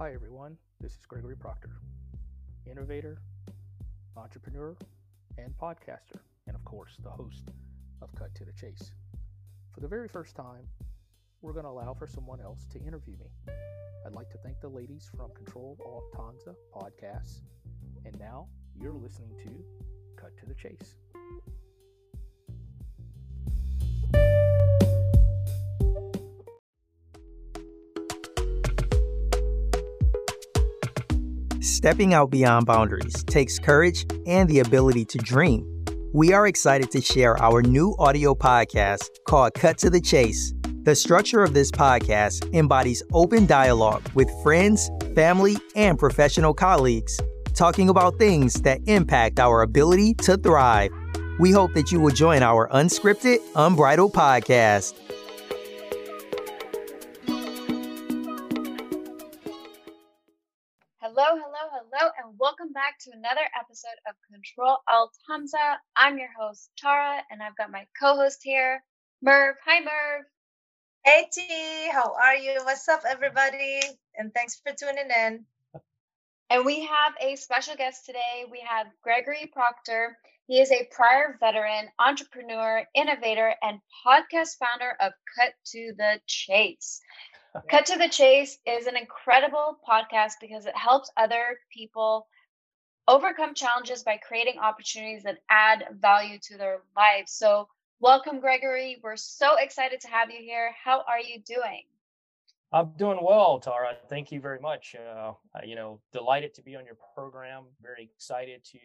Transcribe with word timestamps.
Hi, 0.00 0.14
everyone. 0.14 0.56
This 0.80 0.92
is 0.92 1.04
Gregory 1.04 1.36
Proctor, 1.36 1.72
innovator, 2.64 3.18
entrepreneur, 4.16 4.74
and 5.36 5.52
podcaster, 5.58 6.20
and 6.46 6.56
of 6.56 6.64
course, 6.64 6.96
the 7.02 7.10
host 7.10 7.50
of 8.00 8.08
Cut 8.14 8.34
to 8.36 8.46
the 8.46 8.52
Chase. 8.54 8.92
For 9.74 9.80
the 9.80 9.88
very 9.88 10.08
first 10.08 10.34
time, 10.34 10.66
we're 11.42 11.52
going 11.52 11.66
to 11.66 11.70
allow 11.70 11.92
for 11.92 12.06
someone 12.06 12.40
else 12.40 12.64
to 12.72 12.82
interview 12.82 13.18
me. 13.18 13.26
I'd 14.06 14.14
like 14.14 14.30
to 14.30 14.38
thank 14.38 14.58
the 14.62 14.70
ladies 14.70 15.10
from 15.14 15.34
Control 15.34 15.76
Alt 15.84 16.04
Tanza 16.14 16.54
Podcasts. 16.74 17.42
And 18.06 18.18
now 18.18 18.48
you're 18.80 18.94
listening 18.94 19.36
to 19.44 19.50
Cut 20.16 20.34
to 20.38 20.46
the 20.46 20.54
Chase. 20.54 20.94
Stepping 31.70 32.14
out 32.14 32.30
beyond 32.30 32.66
boundaries 32.66 33.22
takes 33.24 33.60
courage 33.60 34.04
and 34.26 34.50
the 34.50 34.58
ability 34.58 35.04
to 35.04 35.18
dream. 35.18 35.64
We 36.12 36.32
are 36.32 36.48
excited 36.48 36.90
to 36.90 37.00
share 37.00 37.40
our 37.40 37.62
new 37.62 37.94
audio 38.00 38.34
podcast 38.34 39.08
called 39.24 39.54
Cut 39.54 39.78
to 39.78 39.88
the 39.88 40.00
Chase. 40.00 40.52
The 40.82 40.96
structure 40.96 41.44
of 41.44 41.54
this 41.54 41.70
podcast 41.70 42.52
embodies 42.52 43.04
open 43.12 43.46
dialogue 43.46 44.02
with 44.14 44.28
friends, 44.42 44.90
family, 45.14 45.56
and 45.76 45.96
professional 45.96 46.52
colleagues, 46.52 47.20
talking 47.54 47.88
about 47.88 48.18
things 48.18 48.54
that 48.62 48.80
impact 48.86 49.38
our 49.38 49.62
ability 49.62 50.14
to 50.14 50.36
thrive. 50.36 50.90
We 51.38 51.52
hope 51.52 51.72
that 51.74 51.92
you 51.92 52.00
will 52.00 52.10
join 52.10 52.42
our 52.42 52.68
unscripted, 52.70 53.38
unbridled 53.54 54.12
podcast. 54.12 54.99
To 63.04 63.10
another 63.12 63.48
episode 63.58 63.96
of 64.06 64.14
Control 64.30 64.76
Alt 64.86 65.14
Hamza. 65.26 65.80
I'm 65.96 66.18
your 66.18 66.28
host, 66.38 66.68
Tara, 66.76 67.22
and 67.30 67.42
I've 67.42 67.56
got 67.56 67.70
my 67.70 67.86
co 67.98 68.14
host 68.14 68.40
here, 68.42 68.84
Merv. 69.22 69.56
Hi, 69.64 69.80
Merv. 69.80 70.26
Hey 71.02 71.26
T, 71.32 71.88
how 71.90 72.14
are 72.22 72.36
you? 72.36 72.60
What's 72.62 72.86
up, 72.90 73.04
everybody? 73.08 73.80
And 74.18 74.34
thanks 74.34 74.60
for 74.60 74.74
tuning 74.78 75.08
in. 75.08 75.46
And 76.50 76.66
we 76.66 76.84
have 76.84 77.14
a 77.22 77.36
special 77.36 77.74
guest 77.74 78.04
today. 78.04 78.44
We 78.50 78.62
have 78.68 78.88
Gregory 79.02 79.50
Proctor. 79.50 80.18
He 80.46 80.60
is 80.60 80.70
a 80.70 80.86
prior 80.90 81.38
veteran, 81.40 81.88
entrepreneur, 81.98 82.84
innovator, 82.94 83.54
and 83.62 83.80
podcast 84.06 84.58
founder 84.58 84.94
of 85.00 85.12
Cut 85.38 85.54
to 85.72 85.94
the 85.96 86.20
Chase. 86.26 87.00
Cut 87.70 87.86
to 87.86 87.96
the 87.96 88.10
Chase 88.10 88.58
is 88.66 88.86
an 88.86 88.98
incredible 88.98 89.78
podcast 89.88 90.34
because 90.38 90.66
it 90.66 90.76
helps 90.76 91.10
other 91.16 91.60
people 91.72 92.26
overcome 93.10 93.54
challenges 93.54 94.04
by 94.04 94.16
creating 94.16 94.58
opportunities 94.60 95.24
that 95.24 95.38
add 95.50 95.84
value 96.00 96.38
to 96.40 96.56
their 96.56 96.82
lives. 96.96 97.32
So, 97.32 97.66
welcome, 97.98 98.38
Gregory. 98.38 98.98
We're 99.02 99.16
so 99.16 99.56
excited 99.58 100.00
to 100.02 100.08
have 100.08 100.30
you 100.30 100.38
here. 100.38 100.72
How 100.82 101.02
are 101.08 101.18
you 101.18 101.40
doing? 101.44 101.82
I'm 102.72 102.92
doing 102.96 103.18
well, 103.20 103.58
Tara. 103.58 103.96
Thank 104.08 104.30
you 104.30 104.40
very 104.40 104.60
much. 104.60 104.94
Uh, 104.94 105.32
you 105.64 105.74
know, 105.74 106.00
delighted 106.12 106.54
to 106.54 106.62
be 106.62 106.76
on 106.76 106.86
your 106.86 106.96
program. 107.14 107.64
Very 107.82 108.08
excited 108.14 108.62
to 108.66 108.78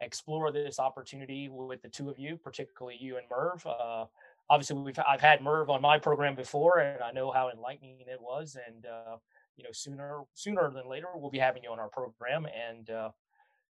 explore 0.00 0.50
this 0.50 0.80
opportunity 0.80 1.48
with 1.48 1.80
the 1.82 1.88
two 1.88 2.10
of 2.10 2.18
you, 2.18 2.36
particularly 2.36 2.98
you 3.00 3.16
and 3.16 3.26
Merv. 3.30 3.64
Uh, 3.64 4.06
obviously 4.50 4.76
we've 4.76 4.98
I've 5.06 5.20
had 5.20 5.40
Merv 5.40 5.70
on 5.70 5.80
my 5.80 5.98
program 5.98 6.34
before, 6.34 6.80
and 6.80 7.00
I 7.00 7.12
know 7.12 7.30
how 7.30 7.50
enlightening 7.50 8.00
it 8.00 8.20
was. 8.20 8.56
And 8.66 8.86
uh, 8.86 9.16
you 9.56 9.62
know, 9.62 9.70
sooner 9.72 10.22
sooner 10.34 10.68
than 10.70 10.88
later, 10.88 11.06
we'll 11.14 11.30
be 11.30 11.38
having 11.38 11.62
you 11.62 11.70
on 11.70 11.78
our 11.78 11.88
program. 11.88 12.46
And 12.46 12.90
uh, 12.90 13.10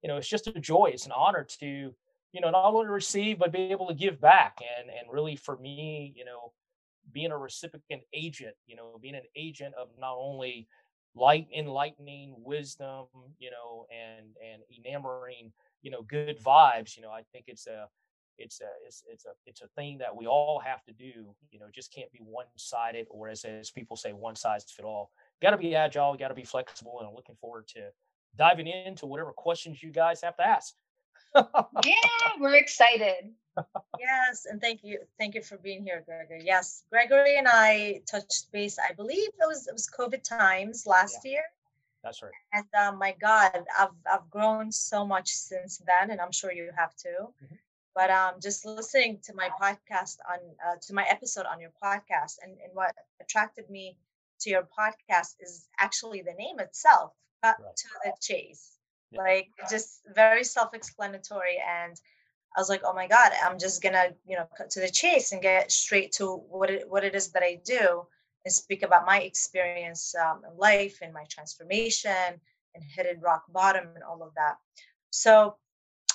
you 0.02 0.08
know, 0.08 0.16
it's 0.16 0.28
just 0.28 0.46
a 0.46 0.52
joy. 0.52 0.90
It's 0.92 1.06
an 1.06 1.12
honor 1.12 1.44
to 1.60 1.94
you 2.32 2.40
know 2.40 2.50
not 2.50 2.72
only 2.72 2.88
receive 2.88 3.38
but 3.38 3.52
be 3.52 3.70
able 3.70 3.88
to 3.88 3.94
give 3.94 4.20
back. 4.20 4.58
And 4.78 4.90
and 4.90 5.12
really 5.12 5.36
for 5.36 5.56
me, 5.58 6.12
you 6.16 6.24
know, 6.24 6.52
being 7.12 7.32
a 7.32 7.38
recipient 7.38 8.02
agent, 8.12 8.54
you 8.66 8.76
know, 8.76 8.98
being 9.00 9.14
an 9.14 9.22
agent 9.36 9.74
of 9.80 9.88
not 9.98 10.16
only 10.18 10.68
light 11.14 11.46
enlightening 11.54 12.34
wisdom 12.38 13.04
you 13.38 13.50
know 13.50 13.86
and 13.92 14.26
and 14.42 14.62
enamoring 14.78 15.52
you 15.82 15.90
know 15.90 16.02
good 16.02 16.42
vibes 16.42 16.96
you 16.96 17.02
know 17.02 17.10
i 17.10 17.20
think 17.32 17.44
it's 17.48 17.66
a 17.66 17.86
it's 18.38 18.60
a 18.62 18.68
it's, 18.86 19.02
it's 19.10 19.26
a 19.26 19.30
it's 19.46 19.60
a 19.60 19.68
thing 19.76 19.98
that 19.98 20.14
we 20.14 20.26
all 20.26 20.58
have 20.64 20.82
to 20.84 20.92
do 20.92 21.34
you 21.50 21.58
know 21.58 21.66
just 21.72 21.92
can't 21.92 22.10
be 22.12 22.20
one 22.20 22.46
sided 22.56 23.06
or 23.10 23.28
as, 23.28 23.44
as 23.44 23.70
people 23.70 23.96
say 23.96 24.12
one 24.12 24.34
size 24.34 24.64
fit 24.74 24.86
all 24.86 25.10
got 25.42 25.50
to 25.50 25.58
be 25.58 25.74
agile 25.74 26.16
got 26.16 26.28
to 26.28 26.34
be 26.34 26.44
flexible 26.44 26.96
and 26.98 27.08
i'm 27.08 27.14
looking 27.14 27.36
forward 27.36 27.68
to 27.68 27.80
diving 28.36 28.66
into 28.66 29.06
whatever 29.06 29.32
questions 29.32 29.82
you 29.82 29.90
guys 29.90 30.22
have 30.22 30.36
to 30.36 30.46
ask. 30.46 30.74
Yeah 31.34 31.94
we're 32.40 32.56
excited. 32.56 33.32
Yes 33.98 34.46
and 34.50 34.60
thank 34.60 34.82
you 34.82 35.00
thank 35.18 35.34
you 35.34 35.42
for 35.42 35.58
being 35.58 35.82
here 35.82 36.02
gregory 36.06 36.42
yes 36.44 36.84
gregory 36.90 37.36
and 37.36 37.46
i 37.46 38.00
touched 38.10 38.50
base 38.50 38.78
i 38.78 38.94
believe 38.94 39.28
it 39.28 39.46
was 39.46 39.66
it 39.66 39.74
was 39.74 39.86
covid 39.86 40.22
times 40.22 40.86
last 40.86 41.18
yeah. 41.24 41.32
year. 41.32 41.42
That's 42.02 42.22
right. 42.22 42.32
And 42.52 42.64
uh, 42.76 42.92
my 42.92 43.14
god 43.20 43.64
i've 43.78 43.96
i've 44.10 44.30
grown 44.30 44.72
so 44.72 45.06
much 45.06 45.28
since 45.28 45.82
then 45.86 46.10
and 46.10 46.20
i'm 46.20 46.32
sure 46.32 46.52
you 46.52 46.70
have 46.76 46.94
too. 46.96 47.28
Mm-hmm. 47.44 47.56
But 47.94 48.10
um, 48.10 48.34
just 48.40 48.64
listening 48.64 49.18
to 49.24 49.34
my 49.34 49.50
podcast 49.60 50.16
on 50.26 50.38
uh, 50.66 50.76
to 50.86 50.94
my 50.94 51.04
episode 51.04 51.44
on 51.44 51.60
your 51.60 51.72
podcast 51.82 52.36
and, 52.42 52.52
and 52.64 52.72
what 52.72 52.94
attracted 53.20 53.68
me 53.68 53.98
to 54.40 54.50
your 54.50 54.62
podcast 54.62 55.34
is 55.40 55.68
actually 55.78 56.22
the 56.22 56.32
name 56.32 56.58
itself 56.58 57.12
cut 57.42 57.56
right. 57.60 57.76
to 57.76 57.88
the 58.04 58.12
chase 58.20 58.78
yeah. 59.10 59.20
like 59.20 59.48
just 59.70 60.00
very 60.14 60.44
self-explanatory 60.44 61.56
and 61.66 62.00
i 62.56 62.60
was 62.60 62.68
like 62.68 62.82
oh 62.84 62.92
my 62.92 63.06
god 63.06 63.32
i'm 63.44 63.58
just 63.58 63.82
gonna 63.82 64.10
you 64.26 64.36
know 64.36 64.46
cut 64.56 64.70
to 64.70 64.80
the 64.80 64.90
chase 64.90 65.32
and 65.32 65.42
get 65.42 65.70
straight 65.70 66.12
to 66.12 66.26
what 66.26 66.70
it 66.70 66.88
what 66.88 67.04
it 67.04 67.14
is 67.14 67.30
that 67.32 67.42
i 67.42 67.58
do 67.64 68.04
and 68.44 68.52
speak 68.52 68.82
about 68.82 69.06
my 69.06 69.20
experience 69.20 70.14
um, 70.16 70.42
in 70.50 70.58
life 70.58 70.98
and 71.00 71.14
my 71.14 71.24
transformation 71.28 72.40
and 72.74 72.84
hidden 72.96 73.20
rock 73.20 73.44
bottom 73.52 73.86
and 73.94 74.02
all 74.02 74.22
of 74.22 74.34
that 74.34 74.56
so 75.10 75.56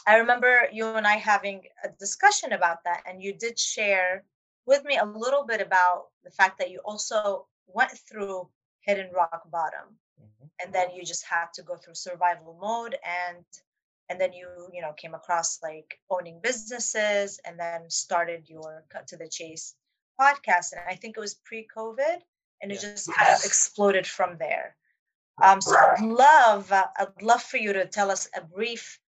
I 0.07 0.15
remember 0.19 0.69
you 0.71 0.87
and 0.95 1.05
I 1.05 1.17
having 1.17 1.63
a 1.83 1.89
discussion 1.99 2.53
about 2.53 2.77
that, 2.85 3.03
and 3.05 3.21
you 3.21 3.33
did 3.33 3.59
share 3.59 4.23
with 4.65 4.85
me 4.85 4.97
a 4.97 5.05
little 5.05 5.45
bit 5.45 5.59
about 5.59 6.05
the 6.23 6.31
fact 6.31 6.57
that 6.59 6.71
you 6.71 6.79
also 6.85 7.45
went 7.67 7.91
through 7.91 8.47
hidden 8.79 9.09
rock 9.13 9.41
bottom. 9.51 9.99
And 10.61 10.73
then 10.73 10.89
you 10.95 11.03
just 11.03 11.25
had 11.25 11.47
to 11.53 11.63
go 11.63 11.75
through 11.75 11.95
survival 11.95 12.57
mode, 12.59 12.95
and 13.03 13.45
and 14.09 14.19
then 14.19 14.33
you 14.33 14.47
you 14.73 14.81
know 14.81 14.93
came 14.93 15.15
across 15.15 15.59
like 15.61 15.99
owning 16.09 16.39
businesses, 16.41 17.39
and 17.45 17.59
then 17.59 17.89
started 17.89 18.49
your 18.49 18.83
cut 18.89 19.07
to 19.07 19.17
the 19.17 19.27
chase 19.27 19.75
podcast, 20.19 20.73
and 20.73 20.81
I 20.89 20.95
think 20.95 21.17
it 21.17 21.19
was 21.19 21.35
pre-COVID, 21.45 22.17
and 22.61 22.71
it 22.71 22.81
just 22.81 23.13
kind 23.13 23.33
of 23.33 23.45
exploded 23.45 24.07
from 24.07 24.37
there. 24.37 24.75
Um, 25.43 25.61
so 25.61 25.75
I'd 25.75 26.01
love 26.01 26.71
uh, 26.71 26.87
I'd 26.97 27.21
love 27.21 27.43
for 27.43 27.57
you 27.57 27.73
to 27.73 27.85
tell 27.85 28.09
us 28.09 28.27
a 28.35 28.41
brief 28.41 28.99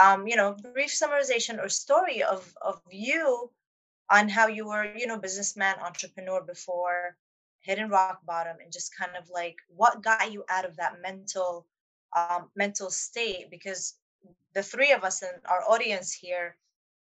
um, 0.00 0.26
you 0.26 0.36
know, 0.36 0.56
brief 0.72 0.90
summarization 0.90 1.62
or 1.62 1.68
story 1.68 2.22
of 2.22 2.54
of 2.62 2.80
you 2.90 3.50
on 4.10 4.28
how 4.28 4.46
you 4.46 4.66
were, 4.66 4.84
you 4.96 5.06
know, 5.06 5.18
businessman, 5.18 5.76
entrepreneur 5.80 6.42
before 6.42 7.16
hitting 7.62 7.88
rock 7.88 8.20
bottom, 8.26 8.58
and 8.62 8.72
just 8.72 8.96
kind 8.96 9.12
of 9.18 9.28
like 9.30 9.56
what 9.68 10.02
got 10.02 10.32
you 10.32 10.44
out 10.50 10.64
of 10.66 10.76
that 10.76 11.00
mental 11.02 11.66
um, 12.16 12.50
mental 12.56 12.90
state. 12.90 13.50
Because 13.50 13.94
the 14.54 14.62
three 14.62 14.92
of 14.92 15.04
us 15.04 15.22
in 15.22 15.30
our 15.48 15.62
audience 15.68 16.12
here 16.12 16.56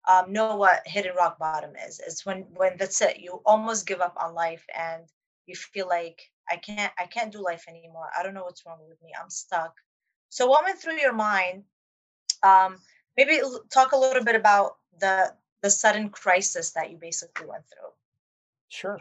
um, 0.08 0.32
know 0.32 0.56
what 0.56 0.82
hitting 0.86 1.14
rock 1.16 1.38
bottom 1.38 1.72
is. 1.86 2.00
It's 2.06 2.26
when 2.26 2.46
when 2.54 2.76
that's 2.78 3.00
it. 3.02 3.18
You 3.20 3.42
almost 3.46 3.86
give 3.86 4.00
up 4.00 4.16
on 4.20 4.34
life, 4.34 4.64
and 4.76 5.04
you 5.46 5.56
feel 5.56 5.88
like 5.88 6.20
I 6.50 6.56
can't 6.56 6.92
I 6.98 7.06
can't 7.06 7.32
do 7.32 7.42
life 7.44 7.66
anymore. 7.68 8.10
I 8.18 8.22
don't 8.22 8.34
know 8.34 8.44
what's 8.44 8.64
wrong 8.66 8.80
with 8.88 9.02
me. 9.02 9.12
I'm 9.20 9.30
stuck. 9.30 9.74
So 10.30 10.46
what 10.46 10.64
went 10.64 10.78
through 10.80 11.00
your 11.00 11.14
mind 11.14 11.64
um, 12.42 12.78
maybe 13.16 13.40
talk 13.72 13.92
a 13.92 13.98
little 13.98 14.24
bit 14.24 14.36
about 14.36 14.76
the 15.00 15.32
the 15.62 15.70
sudden 15.70 16.08
crisis 16.10 16.70
that 16.72 16.90
you 16.90 16.98
basically 16.98 17.46
went 17.46 17.64
through. 17.66 17.90
Sure, 18.68 18.98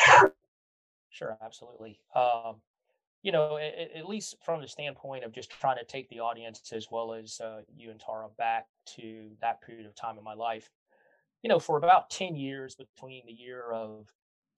sure, 1.18 1.38
absolutely. 1.42 2.00
Um, 2.16 2.58
you 3.24 3.32
know, 3.32 3.58
at, 3.58 3.98
at, 3.98 4.08
least 4.08 4.36
from 4.46 4.62
the 4.62 4.68
standpoint 4.68 5.24
of 5.24 5.34
just 5.34 5.50
trying 5.50 5.78
to 5.78 5.86
take 5.86 6.08
the 6.10 6.20
audience 6.20 6.72
as 6.74 6.88
well 6.92 7.14
as 7.14 7.42
uh, 7.42 7.62
you 7.76 7.90
and 7.90 8.00
Tara 8.00 8.28
back 8.38 8.68
to 8.96 9.32
that 9.42 9.62
period 9.62 9.86
of 9.86 9.96
time 9.96 10.18
in 10.18 10.24
my 10.24 10.36
life. 10.36 10.70
You 11.44 11.50
know, 11.50 11.60
for 11.60 11.78
about 11.78 12.10
10 12.10 12.36
years 12.36 12.76
between 12.76 13.24
the 13.26 13.34
year 13.34 13.72
of 13.72 14.08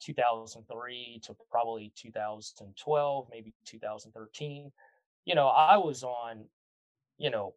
2003 0.02 1.22
to 1.24 1.36
probably 1.50 1.92
2012, 1.96 3.28
maybe 3.32 3.54
2013, 3.66 4.72
you 5.26 5.36
know, 5.36 5.48
I 5.48 5.78
was 5.78 6.04
on, 6.04 6.46
you 7.20 7.30
know, 7.30 7.54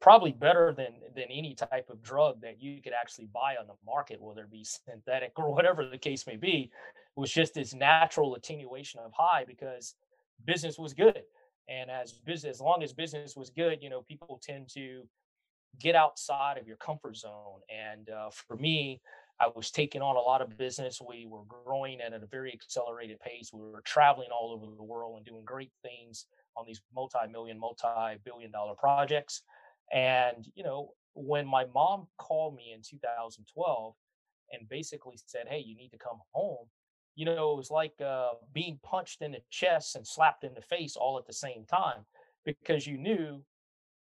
probably 0.00 0.32
better 0.32 0.72
than 0.74 0.94
than 1.14 1.24
any 1.30 1.54
type 1.54 1.90
of 1.90 2.02
drug 2.02 2.40
that 2.40 2.62
you 2.62 2.80
could 2.80 2.94
actually 2.98 3.26
buy 3.26 3.56
on 3.60 3.66
the 3.66 3.74
market, 3.84 4.20
whether 4.20 4.42
it 4.42 4.50
be 4.50 4.64
synthetic 4.64 5.32
or 5.36 5.52
whatever 5.52 5.86
the 5.86 5.98
case 5.98 6.26
may 6.26 6.36
be, 6.36 6.70
was 7.16 7.30
just 7.30 7.54
this 7.54 7.74
natural 7.74 8.34
attenuation 8.34 9.00
of 9.00 9.12
high 9.12 9.44
because 9.46 9.94
business 10.46 10.78
was 10.78 10.94
good. 10.94 11.22
And 11.68 11.90
as 11.90 12.12
business, 12.12 12.56
as 12.56 12.60
long 12.60 12.82
as 12.82 12.92
business 12.92 13.36
was 13.36 13.50
good, 13.50 13.82
you 13.82 13.90
know, 13.90 14.02
people 14.02 14.40
tend 14.42 14.68
to 14.70 15.02
get 15.78 15.94
outside 15.94 16.58
of 16.58 16.66
your 16.66 16.76
comfort 16.76 17.16
zone. 17.16 17.60
And 17.70 18.10
uh, 18.10 18.30
for 18.30 18.56
me, 18.56 19.00
I 19.42 19.48
was 19.56 19.72
taking 19.72 20.02
on 20.02 20.14
a 20.14 20.20
lot 20.20 20.40
of 20.40 20.56
business. 20.56 21.00
We 21.06 21.26
were 21.26 21.42
growing 21.48 22.00
at 22.00 22.12
a 22.12 22.26
very 22.26 22.52
accelerated 22.52 23.18
pace. 23.18 23.50
We 23.52 23.60
were 23.60 23.82
traveling 23.84 24.28
all 24.30 24.52
over 24.52 24.72
the 24.76 24.84
world 24.84 25.16
and 25.16 25.26
doing 25.26 25.44
great 25.44 25.72
things 25.82 26.26
on 26.56 26.64
these 26.64 26.80
multi-million, 26.94 27.58
multi-billion 27.58 28.52
dollar 28.52 28.74
projects. 28.76 29.42
And, 29.92 30.46
you 30.54 30.62
know, 30.62 30.92
when 31.14 31.44
my 31.44 31.64
mom 31.74 32.06
called 32.18 32.54
me 32.54 32.72
in 32.72 32.82
2012 32.82 33.94
and 34.52 34.68
basically 34.68 35.18
said, 35.26 35.48
Hey, 35.48 35.58
you 35.58 35.74
need 35.74 35.90
to 35.90 35.98
come 35.98 36.20
home, 36.32 36.66
you 37.16 37.24
know, 37.24 37.52
it 37.52 37.56
was 37.56 37.70
like 37.70 37.94
uh, 38.00 38.30
being 38.52 38.78
punched 38.84 39.22
in 39.22 39.32
the 39.32 39.42
chest 39.50 39.96
and 39.96 40.06
slapped 40.06 40.44
in 40.44 40.54
the 40.54 40.62
face 40.62 40.94
all 40.94 41.18
at 41.18 41.26
the 41.26 41.32
same 41.32 41.64
time 41.64 42.06
because 42.44 42.86
you 42.86 42.96
knew 42.96 43.42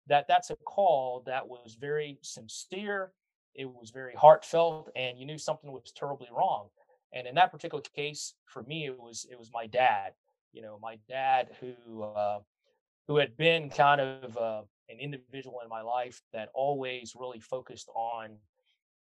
that 0.08 0.28
that's 0.28 0.50
a 0.50 0.56
call 0.58 1.24
that 1.26 1.48
was 1.48 1.78
very 1.80 2.20
sincere, 2.22 3.14
it 3.56 3.66
was 3.66 3.92
very 3.92 4.16
heartfelt, 4.16 4.90
and 4.96 5.20
you 5.20 5.26
knew 5.26 5.38
something 5.38 5.72
was 5.72 5.92
terribly 5.96 6.30
wrong. 6.36 6.68
And 7.14 7.28
in 7.28 7.36
that 7.36 7.52
particular 7.52 7.84
case, 7.96 8.36
for 8.46 8.64
me, 8.64 8.86
it 8.86 8.98
was 8.98 9.26
it 9.30 9.38
was 9.38 9.52
my 9.54 9.68
dad. 9.68 10.14
You 10.54 10.62
know, 10.62 10.80
my 10.82 10.98
dad 11.10 11.50
who 11.60 12.04
uh, 12.04 12.40
who 13.08 13.18
had 13.18 13.36
been 13.38 13.70
kind 13.70 14.02
of 14.02 14.38
uh, 14.38 14.62
an 14.90 15.00
individual 15.00 15.60
in 15.64 15.70
my 15.70 15.82
life 15.82 16.22
that 16.34 16.50
always 16.54 17.14
really 17.18 17.40
focused 17.40 17.90
on 17.96 18.38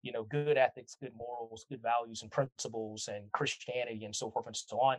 you 0.01 0.11
know 0.11 0.23
good 0.23 0.57
ethics 0.57 0.95
good 0.99 1.11
morals 1.15 1.65
good 1.69 1.81
values 1.81 2.21
and 2.21 2.31
principles 2.31 3.09
and 3.11 3.29
christianity 3.33 4.05
and 4.05 4.15
so 4.15 4.31
forth 4.31 4.47
and 4.47 4.55
so 4.55 4.79
on 4.79 4.97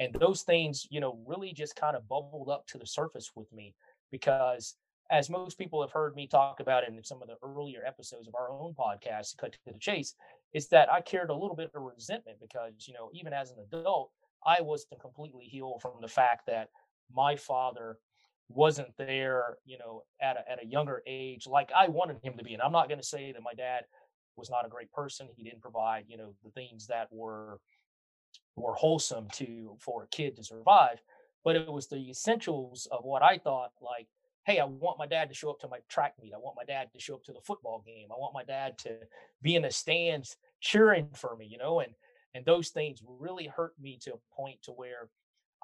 and 0.00 0.12
those 0.18 0.42
things 0.42 0.86
you 0.90 0.98
know 0.98 1.18
really 1.26 1.52
just 1.52 1.76
kind 1.76 1.96
of 1.96 2.08
bubbled 2.08 2.48
up 2.48 2.66
to 2.66 2.78
the 2.78 2.86
surface 2.86 3.30
with 3.36 3.52
me 3.52 3.74
because 4.10 4.74
as 5.10 5.30
most 5.30 5.58
people 5.58 5.80
have 5.80 5.90
heard 5.90 6.14
me 6.14 6.26
talk 6.26 6.60
about 6.60 6.86
in 6.86 7.02
some 7.02 7.22
of 7.22 7.28
the 7.28 7.36
earlier 7.42 7.82
episodes 7.86 8.28
of 8.28 8.34
our 8.34 8.50
own 8.50 8.74
podcast 8.78 9.36
cut 9.38 9.52
to 9.52 9.58
the 9.66 9.78
chase 9.78 10.14
is 10.54 10.68
that 10.68 10.92
i 10.92 11.00
carried 11.00 11.30
a 11.30 11.34
little 11.34 11.56
bit 11.56 11.70
of 11.74 11.82
resentment 11.82 12.38
because 12.40 12.86
you 12.86 12.94
know 12.94 13.10
even 13.12 13.32
as 13.32 13.50
an 13.50 13.58
adult 13.72 14.10
i 14.46 14.60
wasn't 14.60 15.00
completely 15.00 15.44
healed 15.44 15.80
from 15.80 15.92
the 16.00 16.08
fact 16.08 16.46
that 16.46 16.68
my 17.14 17.36
father 17.36 17.98
wasn't 18.48 18.88
there 18.96 19.58
you 19.64 19.78
know 19.78 20.02
at 20.20 20.36
a, 20.36 20.50
at 20.50 20.62
a 20.62 20.66
younger 20.66 21.02
age 21.06 21.46
like 21.46 21.70
i 21.76 21.88
wanted 21.88 22.16
him 22.22 22.36
to 22.36 22.44
be 22.44 22.52
and 22.52 22.62
i'm 22.62 22.72
not 22.72 22.88
going 22.88 23.00
to 23.00 23.06
say 23.06 23.32
that 23.32 23.42
my 23.42 23.54
dad 23.54 23.84
was 24.40 24.50
not 24.50 24.66
a 24.66 24.68
great 24.68 24.90
person. 24.92 25.28
He 25.36 25.44
didn't 25.44 25.62
provide, 25.62 26.04
you 26.08 26.16
know, 26.16 26.34
the 26.42 26.50
things 26.50 26.86
that 26.88 27.08
were 27.12 27.60
were 28.56 28.74
wholesome 28.74 29.28
to 29.32 29.76
for 29.78 30.04
a 30.04 30.08
kid 30.08 30.36
to 30.36 30.44
survive. 30.44 31.00
But 31.44 31.56
it 31.56 31.72
was 31.72 31.86
the 31.86 32.10
essentials 32.10 32.88
of 32.90 33.04
what 33.04 33.22
I 33.22 33.38
thought 33.38 33.70
like, 33.80 34.08
hey, 34.50 34.58
I 34.58 34.64
want 34.64 34.98
my 34.98 35.06
dad 35.06 35.28
to 35.28 35.34
show 35.34 35.50
up 35.50 35.60
to 35.60 35.68
my 35.68 35.78
track 35.88 36.14
meet. 36.20 36.34
I 36.34 36.38
want 36.38 36.56
my 36.56 36.64
dad 36.64 36.88
to 36.92 37.00
show 37.00 37.14
up 37.14 37.24
to 37.24 37.32
the 37.32 37.40
football 37.40 37.84
game. 37.86 38.08
I 38.10 38.18
want 38.18 38.34
my 38.34 38.42
dad 38.42 38.78
to 38.78 38.96
be 39.42 39.54
in 39.54 39.62
the 39.62 39.70
stands 39.70 40.36
cheering 40.60 41.08
for 41.14 41.36
me, 41.36 41.46
you 41.46 41.58
know, 41.58 41.80
and 41.80 41.92
and 42.34 42.44
those 42.44 42.68
things 42.68 43.02
really 43.06 43.46
hurt 43.46 43.74
me 43.80 43.98
to 44.02 44.14
a 44.14 44.34
point 44.36 44.62
to 44.62 44.72
where 44.72 45.08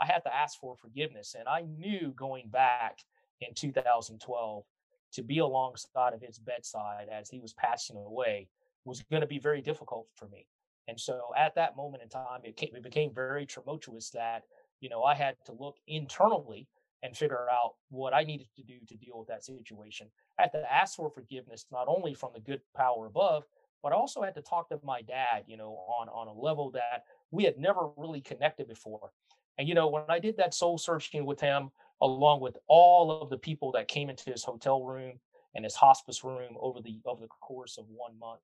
I 0.00 0.06
had 0.06 0.20
to 0.20 0.34
ask 0.34 0.58
for 0.58 0.76
forgiveness. 0.76 1.36
And 1.38 1.48
I 1.48 1.62
knew 1.62 2.12
going 2.16 2.48
back 2.48 2.98
in 3.40 3.54
2012 3.54 4.64
to 5.12 5.22
be 5.22 5.38
alongside 5.38 6.12
of 6.12 6.20
his 6.20 6.38
bedside 6.38 7.06
as 7.10 7.30
he 7.30 7.38
was 7.38 7.52
passing 7.54 7.96
away 7.96 8.48
was 8.84 9.02
going 9.02 9.20
to 9.20 9.28
be 9.28 9.38
very 9.38 9.60
difficult 9.60 10.08
for 10.14 10.26
me. 10.28 10.46
And 10.88 10.98
so 10.98 11.20
at 11.36 11.54
that 11.54 11.76
moment 11.76 12.02
in 12.02 12.08
time, 12.08 12.40
it, 12.42 12.56
came, 12.56 12.70
it 12.74 12.82
became 12.82 13.12
very 13.14 13.46
tumultuous 13.46 14.10
that, 14.10 14.42
you 14.80 14.88
know, 14.88 15.04
I 15.04 15.14
had 15.14 15.36
to 15.46 15.52
look 15.52 15.76
internally 15.86 16.66
and 17.02 17.16
figure 17.16 17.46
out 17.50 17.75
what 17.90 18.14
I 18.14 18.25
needed 18.25 18.48
to 18.56 18.62
do 18.62 18.75
to 18.88 18.96
deal 18.96 19.19
with 19.19 19.28
that 19.28 19.44
situation. 19.44 20.08
I 20.38 20.43
had 20.43 20.52
to 20.52 20.72
ask 20.72 20.96
for 20.96 21.10
forgiveness, 21.10 21.66
not 21.70 21.87
only 21.88 22.14
from 22.14 22.31
the 22.34 22.40
good 22.40 22.60
power 22.76 23.06
above, 23.06 23.44
but 23.82 23.93
I 23.93 23.96
also 23.96 24.22
had 24.22 24.34
to 24.34 24.43
talk 24.43 24.69
to 24.70 24.81
my 24.82 25.02
dad, 25.02 25.44
you 25.46 25.56
know, 25.56 25.72
on, 26.00 26.08
on 26.08 26.28
a 26.28 26.32
level 26.32 26.70
that 26.72 27.04
we 27.31 27.44
had 27.44 27.58
never 27.58 27.90
really 27.96 28.20
connected 28.20 28.66
before. 28.66 29.12
And, 29.58 29.69
you 29.69 29.75
know, 29.75 29.88
when 29.88 30.04
I 30.08 30.19
did 30.19 30.37
that 30.38 30.54
soul 30.54 30.78
searching 30.78 31.25
with 31.25 31.40
him, 31.40 31.70
along 32.02 32.40
with 32.40 32.58
all 32.69 33.22
of 33.22 33.31
the 33.31 33.38
people 33.38 33.72
that 33.72 33.88
came 33.88 34.10
into 34.10 34.31
his 34.31 34.44
hotel 34.44 34.82
room 34.82 35.19
and 35.54 35.64
his 35.64 35.75
hospice 35.75 36.25
room 36.25 36.56
over 36.60 36.81
the 36.81 37.00
over 37.06 37.22
the 37.22 37.28
course 37.40 37.78
of 37.78 37.84
one 37.88 38.19
month, 38.19 38.40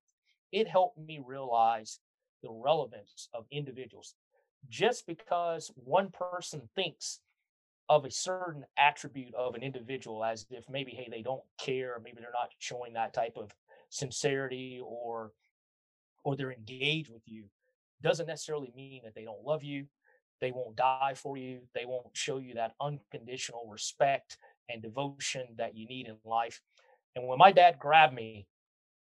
it 0.51 0.67
helped 0.67 0.97
me 0.97 1.19
realize 1.23 1.99
the 2.41 2.51
relevance 2.51 3.29
of 3.33 3.45
individuals. 3.51 4.15
Just 4.69 5.05
because 5.05 5.71
one 5.75 6.09
person 6.09 6.61
thinks 6.75 7.19
of 7.95 8.05
a 8.05 8.11
certain 8.11 8.65
attribute 8.77 9.33
of 9.35 9.55
an 9.55 9.63
individual 9.63 10.23
as 10.23 10.45
if 10.49 10.65
maybe, 10.69 10.91
hey, 10.91 11.07
they 11.09 11.21
don't 11.21 11.43
care, 11.59 12.01
maybe 12.03 12.17
they're 12.19 12.31
not 12.33 12.49
showing 12.59 12.93
that 12.93 13.13
type 13.13 13.37
of 13.37 13.51
sincerity 13.89 14.81
or 14.83 15.31
or 16.23 16.35
they're 16.35 16.53
engaged 16.53 17.11
with 17.11 17.21
you, 17.25 17.43
doesn't 18.01 18.27
necessarily 18.27 18.71
mean 18.75 19.01
that 19.03 19.13
they 19.13 19.25
don't 19.25 19.43
love 19.43 19.63
you. 19.63 19.85
They 20.39 20.51
won't 20.51 20.75
die 20.75 21.13
for 21.15 21.37
you. 21.37 21.59
They 21.75 21.85
won't 21.85 22.07
show 22.15 22.37
you 22.37 22.53
that 22.55 22.75
unconditional 22.81 23.67
respect 23.69 24.37
and 24.69 24.81
devotion 24.81 25.47
that 25.57 25.75
you 25.75 25.85
need 25.85 26.07
in 26.07 26.15
life. 26.25 26.61
And 27.15 27.27
when 27.27 27.37
my 27.37 27.51
dad 27.51 27.77
grabbed 27.79 28.13
me 28.13 28.47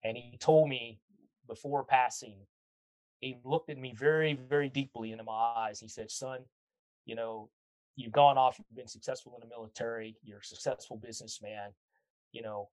and 0.03 0.15
he 0.15 0.37
told 0.37 0.69
me 0.69 0.99
before 1.47 1.83
passing, 1.83 2.37
he 3.21 3.37
looked 3.43 3.69
at 3.69 3.77
me 3.77 3.93
very, 3.97 4.33
very 4.33 4.69
deeply 4.69 5.11
into 5.11 5.23
my 5.23 5.53
eyes. 5.57 5.79
He 5.79 5.87
said, 5.87 6.11
Son, 6.11 6.39
you 7.05 7.15
know, 7.15 7.49
you've 7.95 8.11
gone 8.11 8.37
off, 8.37 8.57
you've 8.57 8.75
been 8.75 8.87
successful 8.87 9.33
in 9.35 9.47
the 9.47 9.53
military, 9.53 10.15
you're 10.23 10.39
a 10.39 10.43
successful 10.43 10.97
businessman. 10.97 11.71
You 12.31 12.41
know, 12.41 12.69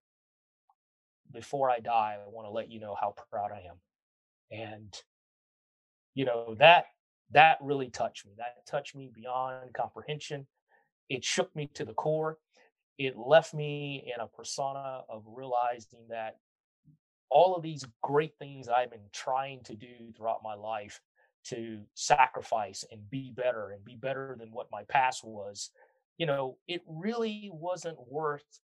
before 1.31 1.69
I 1.69 1.79
die, 1.79 2.17
I 2.19 2.29
want 2.29 2.47
to 2.47 2.51
let 2.51 2.69
you 2.69 2.79
know 2.79 2.95
how 2.99 3.15
proud 3.31 3.51
I 3.51 3.63
am. 3.69 3.77
And, 4.51 4.93
you 6.13 6.25
know, 6.25 6.55
that 6.59 6.85
that 7.31 7.57
really 7.61 7.89
touched 7.89 8.25
me. 8.25 8.33
That 8.37 8.65
touched 8.67 8.95
me 8.95 9.09
beyond 9.13 9.73
comprehension. 9.73 10.45
It 11.09 11.23
shook 11.23 11.55
me 11.55 11.69
to 11.73 11.85
the 11.85 11.93
core. 11.93 12.37
It 12.97 13.17
left 13.17 13.53
me 13.53 14.11
in 14.13 14.21
a 14.21 14.27
persona 14.27 15.01
of 15.09 15.23
realizing 15.25 16.07
that 16.09 16.37
all 17.29 17.55
of 17.55 17.63
these 17.63 17.85
great 18.03 18.33
things 18.37 18.69
I've 18.69 18.91
been 18.91 19.09
trying 19.11 19.63
to 19.63 19.75
do 19.75 20.13
throughout 20.15 20.41
my 20.43 20.53
life 20.53 21.01
to 21.45 21.81
sacrifice 21.93 22.85
and 22.91 23.09
be 23.09 23.31
better 23.31 23.71
and 23.71 23.83
be 23.83 23.95
better 23.95 24.35
than 24.39 24.49
what 24.51 24.71
my 24.71 24.83
past 24.83 25.23
was, 25.23 25.71
you 26.17 26.25
know, 26.25 26.57
it 26.67 26.81
really 26.87 27.49
wasn't 27.53 27.97
worth 28.09 28.59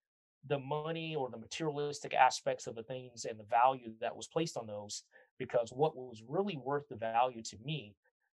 the 0.47 0.59
money 0.59 1.15
or 1.15 1.29
the 1.29 1.37
materialistic 1.37 2.13
aspects 2.13 2.67
of 2.67 2.75
the 2.75 2.83
things 2.83 3.25
and 3.25 3.39
the 3.39 3.45
value 3.45 3.93
that 3.99 4.15
was 4.15 4.27
placed 4.27 4.57
on 4.57 4.67
those 4.67 5.03
because 5.39 5.71
what 5.71 5.95
was 5.95 6.23
really 6.27 6.57
worth 6.57 6.87
the 6.89 6.95
value 6.95 7.41
to 7.41 7.57
me 7.63 7.95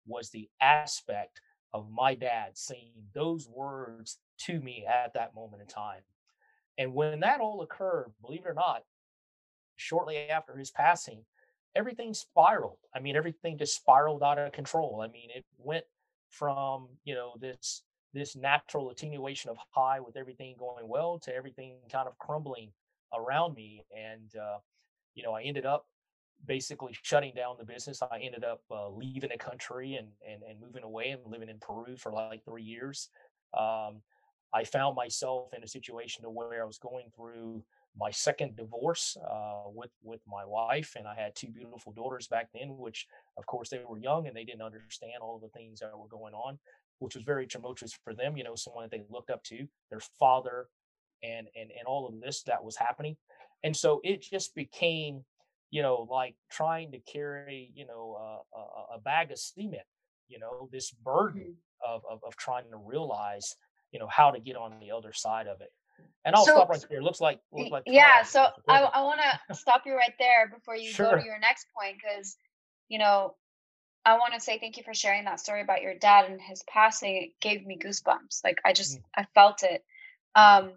was 0.06 0.30
the 0.30 0.48
aspect 0.62 1.42
of 1.74 1.90
my 1.90 2.14
dad 2.14 2.52
saying 2.54 2.92
those 3.14 3.50
words 3.50 4.20
to 4.38 4.60
me 4.60 4.86
at 4.88 5.14
that 5.14 5.36
moment 5.36 5.62
in 5.62 5.68
time. 5.68 6.02
And 6.78 6.94
when 6.94 7.20
that 7.22 7.42
all 7.42 7.62
occurred, 7.62 8.12
believe 8.22 8.46
it 8.46 8.50
or 8.50 8.54
not, 8.54 8.84
shortly 9.76 10.30
after 10.30 10.56
his 10.56 10.72
passing, 10.72 11.24
everything 11.76 12.14
spiraled. 12.14 12.78
I 12.96 13.00
mean, 13.00 13.16
everything 13.16 13.58
just 13.58 13.76
spiraled 13.76 14.24
out 14.24 14.40
of 14.40 14.52
control. 14.52 15.02
I 15.02 15.08
mean, 15.08 15.30
it 15.36 15.46
went 15.58 15.86
from, 16.30 16.88
you 17.04 17.16
know, 17.16 17.34
this 17.40 17.84
this 18.14 18.36
natural 18.36 18.92
attenuation 18.92 19.50
of 19.50 19.58
high 19.72 20.00
with 20.00 20.16
everything 20.16 20.56
going 20.58 20.88
well 20.88 21.20
to 21.20 21.36
everything 21.36 21.76
kind 21.92 22.08
of 22.08 22.18
crumbling 22.18 22.72
around 23.14 23.56
me. 23.56 23.84
And 23.96 24.34
uh, 24.36 24.60
you 25.16 25.24
know, 25.24 25.34
I 25.34 25.44
ended 25.44 25.66
up 25.66 25.86
basically 26.46 26.96
shutting 27.02 27.34
down 27.36 27.56
the 27.60 27.66
business. 27.66 28.02
I 28.02 28.20
ended 28.22 28.44
up 28.44 28.62
uh, 28.72 28.90
leaving 28.90 29.30
the 29.32 29.38
country 29.38 29.96
and, 29.96 30.08
and 30.28 30.44
and 30.50 30.60
moving 30.60 30.84
away 30.84 31.10
and 31.10 31.22
living 31.32 31.50
in 31.50 31.60
Peru 31.60 31.98
for 31.98 32.12
like 32.12 32.44
three 32.46 32.64
years. 32.64 33.10
Um, 33.58 34.02
I 34.54 34.64
found 34.64 34.96
myself 34.96 35.54
in 35.56 35.64
a 35.64 35.68
situation 35.68 36.24
to 36.24 36.30
where 36.30 36.62
I 36.62 36.66
was 36.66 36.78
going 36.78 37.12
through 37.16 37.64
my 37.98 38.12
second 38.12 38.56
divorce 38.58 39.18
uh, 39.30 39.64
with 39.74 39.92
with 40.04 40.22
my 40.28 40.44
wife, 40.46 40.96
and 40.98 41.08
I 41.08 41.16
had 41.16 41.36
two 41.36 41.48
beautiful 41.48 41.94
daughters 41.94 42.28
back 42.28 42.50
then, 42.54 42.78
which 42.78 43.08
of 43.38 43.46
course 43.46 43.70
they 43.70 43.80
were 43.88 43.98
young 43.98 44.28
and 44.28 44.36
they 44.36 44.44
didn't 44.44 44.62
understand 44.62 45.22
all 45.22 45.36
of 45.36 45.42
the 45.42 45.50
things 45.50 45.80
that 45.80 45.98
were 45.98 46.08
going 46.08 46.34
on, 46.34 46.60
which 47.00 47.16
was 47.16 47.24
very 47.24 47.48
tumultuous 47.48 47.98
for 48.04 48.14
them. 48.14 48.36
You 48.36 48.44
know, 48.44 48.56
someone 48.56 48.84
that 48.84 48.92
they 48.92 49.04
looked 49.10 49.30
up 49.30 49.44
to, 49.46 49.68
their 49.90 50.02
father, 50.20 50.68
and 51.24 51.48
and 51.56 51.72
and 51.72 51.88
all 51.88 52.08
of 52.08 52.20
this 52.20 52.44
that 52.44 52.64
was 52.64 52.76
happening, 52.76 53.16
and 53.64 53.76
so 53.76 54.02
it 54.04 54.22
just 54.22 54.54
became, 54.56 55.24
you 55.72 55.82
know, 55.82 56.08
like 56.10 56.36
trying 56.52 56.92
to 56.92 57.00
carry, 57.00 57.72
you 57.76 57.86
know, 57.88 58.18
uh, 58.20 58.60
a, 58.60 58.96
a 58.96 59.00
bag 59.00 59.32
of 59.32 59.40
cement. 59.40 59.84
You 60.28 60.40
know, 60.40 60.68
this 60.72 60.92
burden 60.92 61.56
mm-hmm. 61.56 61.96
of, 61.96 62.02
of 62.10 62.20
of 62.28 62.36
trying 62.36 62.70
to 62.72 62.78
realize, 62.78 63.56
you 63.92 64.00
know, 64.00 64.08
how 64.08 64.32
to 64.32 64.40
get 64.40 64.58
on 64.58 64.80
the 64.80 64.92
other 64.92 65.14
side 65.14 65.48
of 65.48 65.62
it. 65.62 65.72
And 66.24 66.36
I'll 66.36 66.46
so, 66.46 66.56
stop 66.56 66.70
right 66.70 66.86
there. 66.90 67.04
Looks 67.04 67.22
like, 67.22 67.40
looks 67.52 67.70
like 67.70 67.84
yeah. 67.86 68.24
So 68.24 68.48
I, 68.68 68.82
I 68.82 69.04
want 69.04 69.20
to 69.48 69.56
stop 69.56 69.84
you 69.86 69.96
right 69.96 70.14
there 70.18 70.52
before 70.54 70.76
you 70.76 70.92
sure. 70.92 71.12
go 71.12 71.20
to 71.20 71.24
your 71.26 71.40
next 71.40 71.68
point 71.78 71.98
because, 72.02 72.36
you 72.90 72.98
know, 72.98 73.36
I 74.04 74.18
want 74.18 74.34
to 74.34 74.40
say 74.40 74.60
thank 74.60 74.78
you 74.78 74.84
for 74.84 74.94
sharing 74.94 75.26
that 75.26 75.40
story 75.40 75.62
about 75.62 75.82
your 75.82 75.96
dad 75.96 76.30
and 76.30 76.42
his 76.42 76.64
passing. 76.64 77.16
It 77.16 77.30
gave 77.42 77.66
me 77.66 77.78
goosebumps. 77.78 78.44
Like 78.44 78.60
I 78.66 78.74
just, 78.74 78.98
mm. 78.98 79.04
I 79.16 79.26
felt 79.36 79.64
it. 79.64 79.84
Um, 80.36 80.74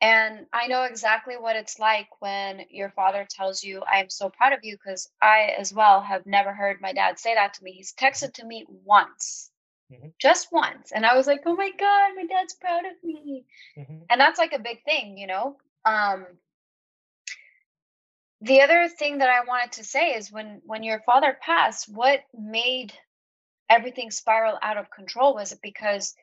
and 0.00 0.46
I 0.52 0.66
know 0.66 0.84
exactly 0.84 1.36
what 1.36 1.56
it's 1.56 1.78
like 1.78 2.08
when 2.20 2.62
your 2.70 2.90
father 2.90 3.26
tells 3.28 3.62
you, 3.62 3.82
I 3.82 4.00
am 4.00 4.08
so 4.08 4.30
proud 4.30 4.54
of 4.54 4.60
you, 4.62 4.76
because 4.76 5.10
I 5.20 5.54
as 5.58 5.74
well 5.74 6.00
have 6.00 6.24
never 6.24 6.54
heard 6.54 6.80
my 6.80 6.94
dad 6.94 7.18
say 7.18 7.34
that 7.34 7.54
to 7.54 7.64
me. 7.64 7.72
He's 7.72 7.92
texted 7.92 8.32
to 8.34 8.46
me 8.46 8.64
once, 8.68 9.49
mm-hmm. 9.90 10.08
just 10.20 10.52
once. 10.52 10.92
And 10.92 11.04
I 11.04 11.16
was 11.16 11.26
like, 11.26 11.42
oh 11.46 11.56
my 11.56 11.70
God, 11.78 12.10
my 12.16 12.24
dad's 12.26 12.54
proud 12.54 12.84
of 12.86 13.02
me. 13.02 13.44
Mm-hmm. 13.78 13.98
And 14.08 14.20
that's 14.20 14.38
like 14.38 14.52
a 14.52 14.58
big 14.58 14.84
thing, 14.84 15.18
you 15.18 15.26
know? 15.26 15.56
Um, 15.84 16.26
the 18.42 18.62
other 18.62 18.88
thing 18.88 19.18
that 19.18 19.28
I 19.28 19.44
wanted 19.46 19.72
to 19.72 19.84
say 19.84 20.14
is 20.14 20.32
when 20.32 20.62
when 20.64 20.82
your 20.82 21.00
father 21.00 21.36
passed, 21.40 21.92
what 21.92 22.20
made 22.38 22.92
everything 23.68 24.10
spiral 24.10 24.58
out 24.62 24.78
of 24.78 24.90
control? 24.90 25.34
Was 25.34 25.52
it 25.52 25.60
because 25.62 26.14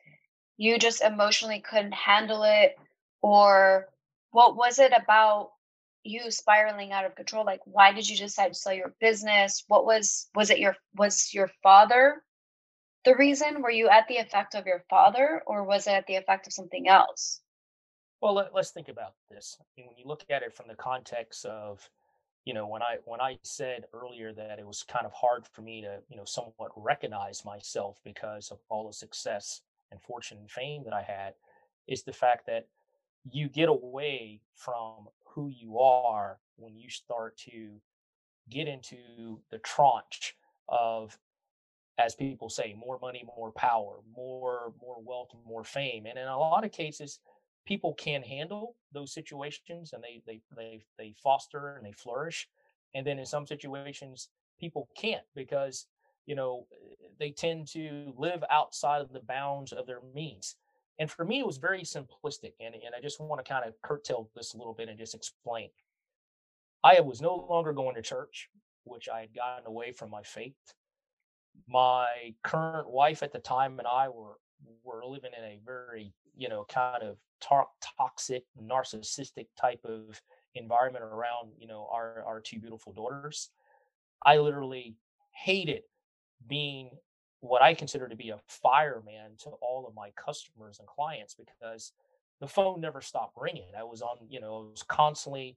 you 0.56 0.78
just 0.78 1.00
emotionally 1.02 1.60
couldn't 1.60 1.94
handle 1.94 2.42
it? 2.42 2.76
or 3.22 3.86
what 4.30 4.56
was 4.56 4.78
it 4.78 4.92
about 4.96 5.50
you 6.04 6.30
spiraling 6.30 6.92
out 6.92 7.04
of 7.04 7.16
control 7.16 7.44
like 7.44 7.60
why 7.64 7.92
did 7.92 8.08
you 8.08 8.16
decide 8.16 8.48
to 8.48 8.58
sell 8.58 8.72
your 8.72 8.94
business 9.00 9.64
what 9.68 9.84
was 9.84 10.28
was 10.34 10.50
it 10.50 10.58
your 10.58 10.76
was 10.96 11.34
your 11.34 11.50
father 11.62 12.22
the 13.04 13.16
reason 13.16 13.62
were 13.62 13.70
you 13.70 13.88
at 13.88 14.06
the 14.08 14.16
effect 14.16 14.54
of 14.54 14.66
your 14.66 14.84
father 14.90 15.42
or 15.46 15.64
was 15.64 15.86
it 15.86 15.92
at 15.92 16.06
the 16.06 16.16
effect 16.16 16.46
of 16.46 16.52
something 16.52 16.88
else? 16.88 17.40
Well 18.20 18.34
let, 18.34 18.54
us 18.54 18.70
think 18.70 18.88
about 18.88 19.14
this. 19.30 19.56
I 19.60 19.64
mean, 19.76 19.88
when 19.88 19.96
you 19.96 20.06
look 20.06 20.24
at 20.28 20.42
it 20.42 20.52
from 20.52 20.66
the 20.68 20.74
context 20.74 21.44
of 21.44 21.88
you 22.44 22.54
know 22.54 22.66
when 22.66 22.80
i 22.80 22.96
when 23.04 23.20
i 23.20 23.36
said 23.42 23.84
earlier 23.92 24.32
that 24.32 24.58
it 24.58 24.66
was 24.66 24.82
kind 24.82 25.04
of 25.04 25.12
hard 25.12 25.44
for 25.52 25.60
me 25.60 25.82
to 25.82 25.98
you 26.08 26.16
know 26.16 26.24
somewhat 26.24 26.70
recognize 26.76 27.44
myself 27.44 28.00
because 28.04 28.50
of 28.50 28.58
all 28.70 28.86
the 28.86 28.92
success 28.92 29.60
and 29.90 30.00
fortune 30.00 30.38
and 30.38 30.50
fame 30.50 30.82
that 30.84 30.94
i 30.94 31.02
had 31.02 31.34
is 31.86 32.04
the 32.04 32.12
fact 32.12 32.46
that 32.46 32.66
you 33.30 33.50
get 33.50 33.68
away 33.68 34.40
from 34.54 35.08
who 35.26 35.48
you 35.48 35.78
are 35.78 36.38
when 36.56 36.74
you 36.74 36.88
start 36.88 37.36
to 37.36 37.68
get 38.48 38.66
into 38.66 38.96
the 39.50 39.58
tranche 39.58 40.34
of 40.68 41.18
as 41.98 42.14
people 42.14 42.48
say 42.48 42.74
more 42.78 42.98
money 43.00 43.24
more 43.36 43.52
power 43.52 43.98
more 44.16 44.72
more 44.80 44.96
wealth 45.04 45.30
more 45.46 45.64
fame 45.64 46.06
and 46.06 46.18
in 46.18 46.26
a 46.26 46.38
lot 46.38 46.64
of 46.64 46.72
cases 46.72 47.20
people 47.66 47.94
can 47.94 48.22
handle 48.22 48.76
those 48.92 49.12
situations 49.12 49.92
and 49.92 50.02
they 50.02 50.22
they 50.26 50.40
they 50.56 50.84
they 50.98 51.14
foster 51.22 51.76
and 51.76 51.86
they 51.86 51.92
flourish 51.92 52.48
and 52.94 53.06
then 53.06 53.18
in 53.18 53.26
some 53.26 53.46
situations 53.46 54.28
people 54.60 54.88
can't 54.96 55.24
because 55.34 55.86
you 56.26 56.34
know 56.34 56.66
they 57.18 57.30
tend 57.30 57.66
to 57.66 58.12
live 58.16 58.44
outside 58.50 59.00
of 59.00 59.12
the 59.12 59.20
bounds 59.20 59.72
of 59.72 59.86
their 59.86 60.00
means 60.14 60.56
and 60.98 61.10
for 61.10 61.24
me, 61.24 61.38
it 61.38 61.46
was 61.46 61.58
very 61.58 61.82
simplistic. 61.82 62.54
And, 62.60 62.74
and 62.74 62.94
I 62.96 63.00
just 63.00 63.20
want 63.20 63.44
to 63.44 63.48
kind 63.48 63.64
of 63.64 63.80
curtail 63.82 64.28
this 64.34 64.54
a 64.54 64.58
little 64.58 64.74
bit 64.74 64.88
and 64.88 64.98
just 64.98 65.14
explain. 65.14 65.70
I 66.82 67.00
was 67.00 67.20
no 67.20 67.46
longer 67.48 67.72
going 67.72 67.94
to 67.94 68.02
church, 68.02 68.48
which 68.84 69.08
I 69.08 69.20
had 69.20 69.34
gotten 69.34 69.66
away 69.66 69.92
from 69.92 70.10
my 70.10 70.22
faith. 70.22 70.74
My 71.66 72.34
current 72.42 72.88
wife 72.88 73.22
at 73.22 73.32
the 73.32 73.38
time 73.38 73.78
and 73.78 73.88
I 73.88 74.08
were 74.08 74.38
were 74.82 75.04
living 75.04 75.30
in 75.36 75.44
a 75.44 75.60
very, 75.64 76.12
you 76.36 76.48
know, 76.48 76.64
kind 76.68 77.02
of 77.02 77.16
to- 77.42 77.64
toxic, 77.96 78.44
narcissistic 78.60 79.46
type 79.60 79.80
of 79.84 80.20
environment 80.54 81.04
around, 81.04 81.52
you 81.58 81.66
know, 81.68 81.88
our 81.92 82.24
our 82.26 82.40
two 82.40 82.58
beautiful 82.60 82.92
daughters. 82.92 83.50
I 84.24 84.38
literally 84.38 84.96
hated 85.32 85.82
being 86.46 86.90
what 87.40 87.62
I 87.62 87.74
consider 87.74 88.08
to 88.08 88.16
be 88.16 88.30
a 88.30 88.40
fireman 88.48 89.36
to 89.40 89.50
all 89.62 89.86
of 89.86 89.94
my 89.94 90.10
customers 90.16 90.78
and 90.80 90.88
clients 90.88 91.34
because 91.34 91.92
the 92.40 92.48
phone 92.48 92.80
never 92.80 93.00
stopped 93.00 93.36
ringing. 93.36 93.72
I 93.78 93.84
was 93.84 94.02
on, 94.02 94.16
you 94.28 94.40
know, 94.40 94.68
I 94.68 94.70
was 94.70 94.82
constantly, 94.82 95.56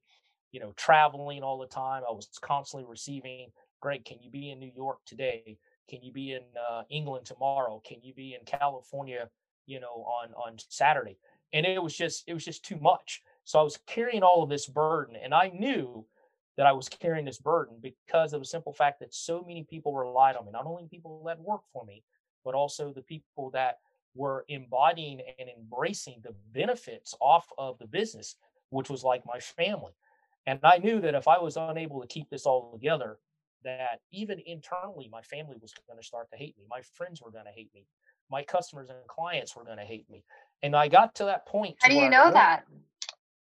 you 0.51 0.59
know, 0.59 0.73
traveling 0.75 1.43
all 1.43 1.57
the 1.57 1.67
time. 1.67 2.03
I 2.07 2.11
was 2.11 2.29
constantly 2.41 2.87
receiving, 2.89 3.51
Greg, 3.81 4.05
can 4.05 4.19
you 4.21 4.29
be 4.29 4.51
in 4.51 4.59
New 4.59 4.71
York 4.75 4.99
today? 5.05 5.57
Can 5.89 6.01
you 6.01 6.11
be 6.11 6.33
in 6.33 6.43
uh, 6.69 6.83
England 6.89 7.25
tomorrow? 7.25 7.81
Can 7.85 7.97
you 8.01 8.13
be 8.13 8.35
in 8.39 8.45
California, 8.45 9.29
you 9.65 9.79
know, 9.79 10.05
on 10.21 10.33
on 10.33 10.57
Saturday? 10.69 11.17
And 11.53 11.65
it 11.65 11.81
was 11.81 11.95
just 11.95 12.23
it 12.27 12.33
was 12.33 12.45
just 12.45 12.63
too 12.63 12.77
much. 12.77 13.21
So 13.43 13.59
I 13.59 13.63
was 13.63 13.77
carrying 13.87 14.23
all 14.23 14.43
of 14.43 14.49
this 14.49 14.67
burden, 14.67 15.15
and 15.15 15.33
I 15.33 15.51
knew 15.53 16.05
that 16.57 16.67
I 16.67 16.71
was 16.73 16.89
carrying 16.89 17.25
this 17.25 17.39
burden 17.39 17.77
because 17.81 18.33
of 18.33 18.41
the 18.41 18.45
simple 18.45 18.73
fact 18.73 18.99
that 18.99 19.13
so 19.13 19.43
many 19.45 19.63
people 19.63 19.95
relied 19.95 20.35
on 20.35 20.45
me, 20.45 20.51
not 20.51 20.65
only 20.65 20.87
people 20.87 21.23
that 21.25 21.39
worked 21.39 21.67
for 21.73 21.85
me, 21.85 22.03
but 22.43 22.53
also 22.53 22.91
the 22.91 23.01
people 23.01 23.49
that 23.51 23.79
were 24.15 24.45
embodying 24.49 25.21
and 25.39 25.49
embracing 25.49 26.21
the 26.23 26.35
benefits 26.53 27.15
off 27.19 27.47
of 27.57 27.77
the 27.79 27.87
business, 27.87 28.35
which 28.69 28.89
was 28.89 29.03
like 29.03 29.25
my 29.25 29.39
family. 29.39 29.93
And 30.45 30.59
I 30.63 30.77
knew 30.79 30.99
that 31.01 31.15
if 31.15 31.27
I 31.27 31.39
was 31.39 31.57
unable 31.57 32.01
to 32.01 32.07
keep 32.07 32.29
this 32.29 32.45
all 32.45 32.71
together, 32.73 33.17
that 33.63 34.01
even 34.11 34.39
internally, 34.45 35.09
my 35.11 35.21
family 35.21 35.57
was 35.61 35.73
going 35.87 35.99
to 35.99 36.05
start 36.05 36.29
to 36.31 36.37
hate 36.37 36.57
me. 36.57 36.65
My 36.69 36.81
friends 36.81 37.21
were 37.21 37.31
going 37.31 37.45
to 37.45 37.51
hate 37.51 37.69
me. 37.73 37.85
My 38.29 38.43
customers 38.43 38.89
and 38.89 38.97
clients 39.07 39.55
were 39.55 39.63
going 39.63 39.77
to 39.77 39.83
hate 39.83 40.09
me. 40.09 40.23
And 40.63 40.75
I 40.75 40.87
got 40.87 41.15
to 41.15 41.25
that 41.25 41.45
point. 41.45 41.75
How 41.81 41.89
do 41.89 41.95
you 41.95 42.09
know 42.09 42.31
that? 42.31 42.65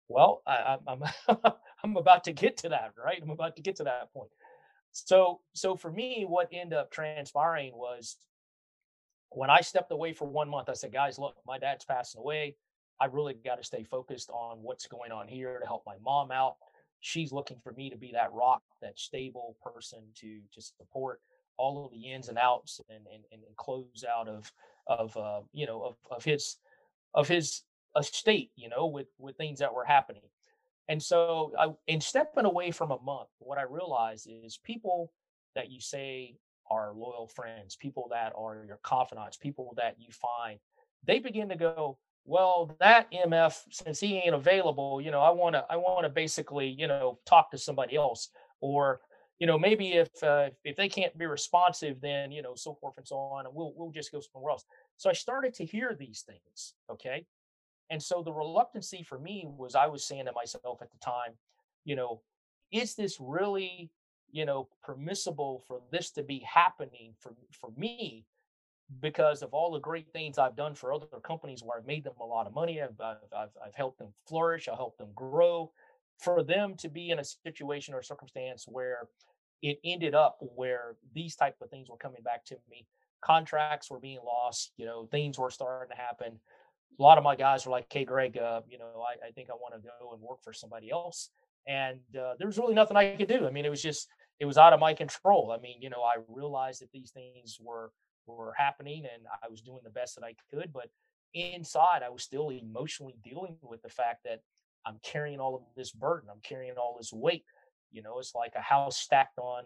Well, 0.07 0.41
I, 0.45 0.77
am 0.87 1.03
I'm 1.83 1.97
about 1.97 2.23
to 2.25 2.33
get 2.33 2.57
to 2.57 2.69
that, 2.69 2.93
right? 3.03 3.19
I'm 3.21 3.29
about 3.29 3.55
to 3.55 3.61
get 3.61 3.77
to 3.77 3.83
that 3.85 4.13
point. 4.13 4.29
So, 4.91 5.39
so 5.53 5.75
for 5.75 5.91
me, 5.91 6.25
what 6.27 6.49
ended 6.51 6.77
up 6.77 6.91
transpiring 6.91 7.73
was 7.73 8.17
when 9.29 9.49
I 9.49 9.61
stepped 9.61 9.91
away 9.91 10.13
for 10.13 10.25
one 10.25 10.49
month, 10.49 10.69
I 10.69 10.73
said, 10.73 10.91
guys, 10.91 11.17
look, 11.17 11.35
my 11.47 11.57
dad's 11.57 11.85
passing 11.85 12.19
away. 12.19 12.57
I 12.99 13.05
really 13.05 13.33
got 13.33 13.55
to 13.55 13.63
stay 13.63 13.83
focused 13.83 14.29
on 14.29 14.57
what's 14.61 14.87
going 14.87 15.11
on 15.11 15.27
here 15.27 15.57
to 15.59 15.65
help 15.65 15.83
my 15.87 15.95
mom 16.03 16.31
out. 16.31 16.57
She's 17.01 17.31
looking 17.31 17.57
for 17.63 17.73
me 17.73 17.89
to 17.89 17.97
be 17.97 18.11
that 18.13 18.31
rock, 18.33 18.61
that 18.81 18.97
stable 18.97 19.57
person 19.63 19.99
to 20.15 20.39
to 20.53 20.61
support 20.61 21.19
all 21.57 21.85
of 21.85 21.91
the 21.91 22.11
ins 22.11 22.29
and 22.29 22.37
outs 22.37 22.79
and 22.89 23.05
and, 23.13 23.23
and 23.31 23.55
close 23.57 24.05
out 24.09 24.27
of 24.27 24.51
of 24.87 25.15
uh, 25.17 25.41
you 25.51 25.65
know 25.65 25.83
of 25.83 25.95
of 26.09 26.23
his 26.23 26.57
of 27.13 27.27
his 27.27 27.63
estate, 27.97 28.51
you 28.55 28.69
know, 28.69 28.85
with 28.85 29.07
with 29.17 29.37
things 29.37 29.59
that 29.59 29.73
were 29.73 29.85
happening. 29.85 30.21
And 30.87 31.01
so, 31.01 31.53
I, 31.57 31.69
in 31.87 32.01
stepping 32.01 32.45
away 32.45 32.71
from 32.71 32.91
a 32.91 33.01
month, 33.01 33.29
what 33.39 33.57
I 33.57 33.63
realized 33.63 34.27
is 34.29 34.57
people 34.57 35.11
that 35.55 35.69
you 35.71 35.79
say 35.79 36.35
are 36.69 36.93
loyal 36.93 37.27
friends, 37.27 37.75
people 37.75 38.07
that 38.11 38.33
are 38.37 38.63
your 38.65 38.79
confidants, 38.83 39.37
people 39.37 39.73
that 39.77 39.95
you 39.99 40.07
find, 40.11 40.59
they 41.05 41.19
begin 41.19 41.49
to 41.49 41.55
go, 41.55 41.97
well, 42.25 42.75
that 42.79 43.11
MF, 43.11 43.55
since 43.71 43.99
he 43.99 44.17
ain't 44.17 44.35
available, 44.35 45.01
you 45.01 45.11
know, 45.11 45.21
I 45.21 45.31
want 45.31 45.55
to, 45.55 45.65
I 45.69 45.77
want 45.77 46.05
to 46.05 46.09
basically, 46.09 46.67
you 46.67 46.87
know, 46.87 47.19
talk 47.25 47.51
to 47.51 47.57
somebody 47.57 47.95
else, 47.95 48.29
or, 48.59 49.01
you 49.39 49.47
know, 49.47 49.57
maybe 49.57 49.93
if 49.93 50.09
uh, 50.23 50.49
if 50.63 50.75
they 50.75 50.87
can't 50.87 51.17
be 51.17 51.25
responsive, 51.25 51.99
then 51.99 52.31
you 52.31 52.43
know, 52.43 52.53
so 52.55 52.75
forth 52.75 52.93
and 52.97 53.07
so 53.07 53.15
on, 53.17 53.47
and 53.47 53.55
we'll 53.55 53.73
we'll 53.75 53.91
just 53.91 54.11
go 54.11 54.19
somewhere 54.19 54.51
else. 54.51 54.65
So 54.97 55.09
I 55.09 55.13
started 55.13 55.53
to 55.55 55.65
hear 55.65 55.95
these 55.99 56.21
things. 56.21 56.75
Okay, 56.91 57.25
and 57.89 58.01
so 58.01 58.21
the 58.21 58.31
reluctancy 58.31 59.01
for 59.01 59.17
me 59.17 59.47
was 59.47 59.73
I 59.73 59.87
was 59.87 60.05
saying 60.05 60.25
to 60.25 60.31
myself 60.31 60.81
at 60.81 60.91
the 60.91 60.99
time, 60.99 61.33
you 61.85 61.95
know, 61.95 62.21
is 62.71 62.93
this 62.93 63.17
really, 63.19 63.89
you 64.31 64.45
know, 64.45 64.69
permissible 64.83 65.63
for 65.67 65.81
this 65.91 66.11
to 66.11 66.23
be 66.23 66.45
happening 66.47 67.15
for 67.19 67.33
for 67.59 67.71
me 67.75 68.25
because 68.99 69.41
of 69.41 69.53
all 69.53 69.71
the 69.71 69.79
great 69.79 70.11
things 70.11 70.37
I've 70.37 70.55
done 70.55 70.75
for 70.75 70.93
other 70.93 71.05
companies 71.23 71.61
where 71.63 71.77
I've 71.77 71.85
made 71.85 72.03
them 72.03 72.13
a 72.19 72.25
lot 72.25 72.47
of 72.47 72.53
money, 72.53 72.81
I've, 72.81 72.99
I've, 72.99 73.49
I've 73.65 73.75
helped 73.75 73.99
them 73.99 74.13
flourish, 74.27 74.67
I 74.67 74.75
helped 74.75 74.97
them 74.97 75.09
grow. 75.15 75.71
For 76.19 76.43
them 76.43 76.75
to 76.77 76.89
be 76.89 77.09
in 77.09 77.17
a 77.17 77.23
situation 77.23 77.95
or 77.95 78.03
circumstance 78.03 78.65
where 78.67 79.07
it 79.63 79.79
ended 79.83 80.13
up 80.13 80.37
where 80.39 80.95
these 81.15 81.35
type 81.35 81.55
of 81.61 81.71
things 81.71 81.89
were 81.89 81.97
coming 81.97 82.21
back 82.21 82.45
to 82.45 82.57
me, 82.69 82.85
contracts 83.21 83.89
were 83.89 83.99
being 83.99 84.19
lost, 84.23 84.71
you 84.77 84.85
know, 84.85 85.07
things 85.09 85.39
were 85.39 85.49
starting 85.49 85.95
to 85.95 85.99
happen 85.99 86.39
a 86.99 87.01
lot 87.01 87.17
of 87.17 87.23
my 87.23 87.35
guys 87.35 87.65
were 87.65 87.71
like, 87.71 87.91
"Hey, 87.91 88.05
Greg, 88.05 88.37
uh, 88.37 88.61
you 88.69 88.77
know, 88.77 89.03
I, 89.07 89.27
I 89.27 89.31
think 89.31 89.49
I 89.49 89.53
want 89.53 89.73
to 89.73 89.79
go 89.99 90.13
and 90.13 90.21
work 90.21 90.43
for 90.43 90.53
somebody 90.53 90.91
else." 90.91 91.29
And 91.67 91.99
uh, 92.19 92.33
there 92.37 92.47
was 92.47 92.57
really 92.57 92.73
nothing 92.73 92.97
I 92.97 93.15
could 93.15 93.27
do. 93.27 93.47
I 93.47 93.51
mean, 93.51 93.65
it 93.65 93.69
was 93.69 93.81
just 93.81 94.07
it 94.39 94.45
was 94.45 94.57
out 94.57 94.73
of 94.73 94.79
my 94.79 94.93
control. 94.93 95.55
I 95.55 95.61
mean, 95.61 95.81
you 95.81 95.89
know, 95.89 96.01
I 96.01 96.15
realized 96.27 96.81
that 96.81 96.91
these 96.91 97.11
things 97.11 97.57
were 97.61 97.91
were 98.25 98.53
happening, 98.57 99.05
and 99.11 99.23
I 99.43 99.49
was 99.49 99.61
doing 99.61 99.81
the 99.83 99.89
best 99.89 100.15
that 100.15 100.23
I 100.23 100.35
could, 100.49 100.71
but 100.73 100.89
inside, 101.33 102.03
I 102.03 102.09
was 102.09 102.23
still 102.23 102.49
emotionally 102.49 103.15
dealing 103.23 103.57
with 103.61 103.81
the 103.81 103.89
fact 103.89 104.23
that 104.25 104.41
I'm 104.85 104.99
carrying 105.03 105.39
all 105.39 105.55
of 105.55 105.61
this 105.75 105.91
burden. 105.91 106.29
I'm 106.31 106.41
carrying 106.43 106.73
all 106.77 106.95
this 106.97 107.13
weight. 107.13 107.45
You 107.91 108.01
know, 108.01 108.19
it's 108.19 108.35
like 108.35 108.53
a 108.55 108.61
house 108.61 108.97
stacked 108.97 109.37
on 109.37 109.63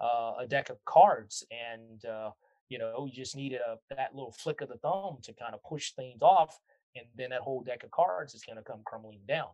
uh, 0.00 0.34
a 0.40 0.46
deck 0.46 0.70
of 0.70 0.84
cards, 0.84 1.44
and 1.50 2.04
uh, 2.04 2.30
you 2.68 2.78
know, 2.78 3.06
you 3.06 3.12
just 3.12 3.36
need 3.36 3.54
a 3.54 3.78
that 3.94 4.14
little 4.14 4.32
flick 4.32 4.60
of 4.60 4.68
the 4.68 4.76
thumb 4.76 5.18
to 5.22 5.32
kind 5.32 5.54
of 5.54 5.62
push 5.62 5.92
things 5.92 6.22
off 6.22 6.58
and 6.98 7.06
then 7.16 7.30
that 7.30 7.40
whole 7.40 7.62
deck 7.62 7.84
of 7.84 7.90
cards 7.90 8.34
is 8.34 8.44
going 8.44 8.56
to 8.56 8.62
come 8.62 8.80
crumbling 8.84 9.20
down. 9.26 9.48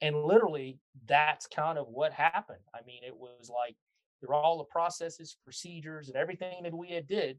And 0.00 0.24
literally, 0.24 0.78
that's 1.06 1.46
kind 1.46 1.78
of 1.78 1.88
what 1.88 2.12
happened. 2.12 2.58
I 2.74 2.78
mean, 2.86 3.02
it 3.04 3.16
was 3.16 3.50
like 3.50 3.76
through 4.20 4.34
all 4.34 4.58
the 4.58 4.64
processes, 4.64 5.36
procedures, 5.44 6.08
and 6.08 6.16
everything 6.16 6.62
that 6.62 6.74
we 6.74 6.90
had 6.90 7.06
did, 7.06 7.38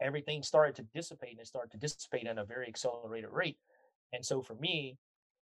everything 0.00 0.42
started 0.42 0.74
to 0.76 0.82
dissipate 0.94 1.32
and 1.32 1.40
it 1.40 1.46
started 1.46 1.70
to 1.72 1.78
dissipate 1.78 2.26
at 2.26 2.38
a 2.38 2.44
very 2.44 2.66
accelerated 2.66 3.30
rate. 3.30 3.58
And 4.12 4.24
so 4.24 4.42
for 4.42 4.54
me, 4.54 4.98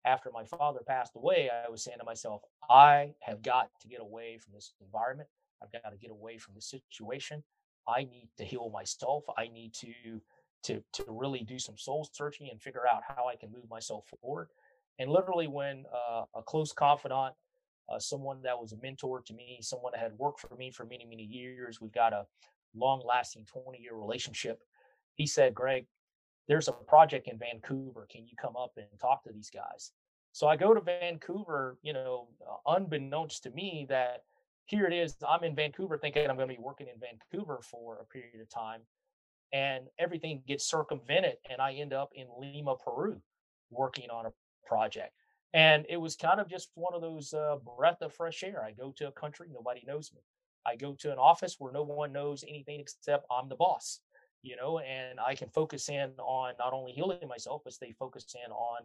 after 0.04 0.30
my 0.32 0.44
father 0.44 0.80
passed 0.86 1.12
away, 1.16 1.48
I 1.50 1.70
was 1.70 1.82
saying 1.82 1.98
to 1.98 2.04
myself, 2.04 2.42
I 2.68 3.12
have 3.20 3.42
got 3.42 3.70
to 3.80 3.88
get 3.88 4.00
away 4.00 4.38
from 4.38 4.52
this 4.52 4.74
environment. 4.80 5.28
I've 5.62 5.72
got 5.72 5.90
to 5.90 5.96
get 5.96 6.10
away 6.10 6.38
from 6.38 6.54
this 6.54 6.68
situation. 6.68 7.42
I 7.88 8.04
need 8.04 8.28
to 8.38 8.44
heal 8.44 8.70
myself. 8.72 9.24
I 9.36 9.48
need 9.48 9.74
to 9.74 10.20
to 10.64 10.82
to 10.92 11.04
really 11.08 11.40
do 11.40 11.58
some 11.58 11.76
soul 11.76 12.08
searching 12.12 12.48
and 12.50 12.60
figure 12.60 12.86
out 12.86 13.02
how 13.06 13.26
I 13.26 13.36
can 13.36 13.50
move 13.52 13.68
myself 13.68 14.06
forward. 14.20 14.48
And 14.98 15.10
literally, 15.10 15.48
when 15.48 15.84
uh, 15.92 16.24
a 16.34 16.42
close 16.42 16.72
confidant, 16.72 17.34
uh, 17.88 17.98
someone 17.98 18.42
that 18.42 18.58
was 18.58 18.72
a 18.72 18.76
mentor 18.76 19.22
to 19.22 19.34
me, 19.34 19.58
someone 19.60 19.92
that 19.94 20.00
had 20.00 20.18
worked 20.18 20.40
for 20.40 20.54
me 20.56 20.70
for 20.70 20.84
many 20.84 21.04
many 21.04 21.24
years, 21.24 21.80
we've 21.80 21.92
got 21.92 22.12
a 22.12 22.26
long-lasting 22.74 23.46
20-year 23.54 23.94
relationship. 23.94 24.62
He 25.14 25.26
said, 25.26 25.54
"Greg, 25.54 25.86
there's 26.48 26.68
a 26.68 26.72
project 26.72 27.28
in 27.28 27.38
Vancouver. 27.38 28.06
Can 28.10 28.26
you 28.26 28.36
come 28.40 28.56
up 28.56 28.72
and 28.76 28.86
talk 29.00 29.24
to 29.24 29.32
these 29.32 29.50
guys?" 29.50 29.92
So 30.32 30.48
I 30.48 30.56
go 30.56 30.72
to 30.72 30.80
Vancouver, 30.80 31.78
you 31.82 31.92
know, 31.92 32.28
uh, 32.40 32.74
unbeknownst 32.74 33.42
to 33.42 33.50
me 33.50 33.86
that 33.90 34.24
here 34.64 34.86
it 34.86 34.94
is. 34.94 35.16
I'm 35.28 35.44
in 35.44 35.54
Vancouver 35.54 35.98
thinking 35.98 36.28
I'm 36.28 36.36
going 36.36 36.48
to 36.48 36.54
be 36.54 36.60
working 36.60 36.86
in 36.88 36.98
Vancouver 36.98 37.60
for 37.62 37.98
a 38.00 38.06
period 38.06 38.40
of 38.40 38.48
time. 38.48 38.80
And 39.52 39.88
everything 39.98 40.42
gets 40.48 40.64
circumvented, 40.64 41.36
and 41.50 41.60
I 41.60 41.74
end 41.74 41.92
up 41.92 42.10
in 42.14 42.26
Lima, 42.38 42.74
Peru, 42.76 43.20
working 43.70 44.08
on 44.08 44.24
a 44.24 44.32
project. 44.66 45.12
And 45.52 45.84
it 45.90 45.98
was 45.98 46.16
kind 46.16 46.40
of 46.40 46.48
just 46.48 46.70
one 46.74 46.94
of 46.94 47.02
those 47.02 47.34
uh, 47.34 47.56
breath 47.76 48.00
of 48.00 48.14
fresh 48.14 48.42
air. 48.42 48.64
I 48.64 48.72
go 48.72 48.94
to 48.96 49.08
a 49.08 49.12
country, 49.12 49.48
nobody 49.52 49.84
knows 49.86 50.10
me. 50.14 50.22
I 50.66 50.76
go 50.76 50.94
to 51.00 51.12
an 51.12 51.18
office 51.18 51.56
where 51.58 51.72
no 51.72 51.82
one 51.82 52.12
knows 52.12 52.44
anything 52.48 52.80
except 52.80 53.26
I'm 53.30 53.48
the 53.48 53.56
boss, 53.56 54.00
you 54.42 54.56
know, 54.56 54.78
and 54.80 55.18
I 55.20 55.34
can 55.34 55.48
focus 55.48 55.88
in 55.88 56.12
on 56.18 56.54
not 56.58 56.72
only 56.72 56.92
healing 56.92 57.28
myself, 57.28 57.62
but 57.64 57.72
stay 57.72 57.92
focused 57.98 58.36
in 58.44 58.52
on 58.52 58.82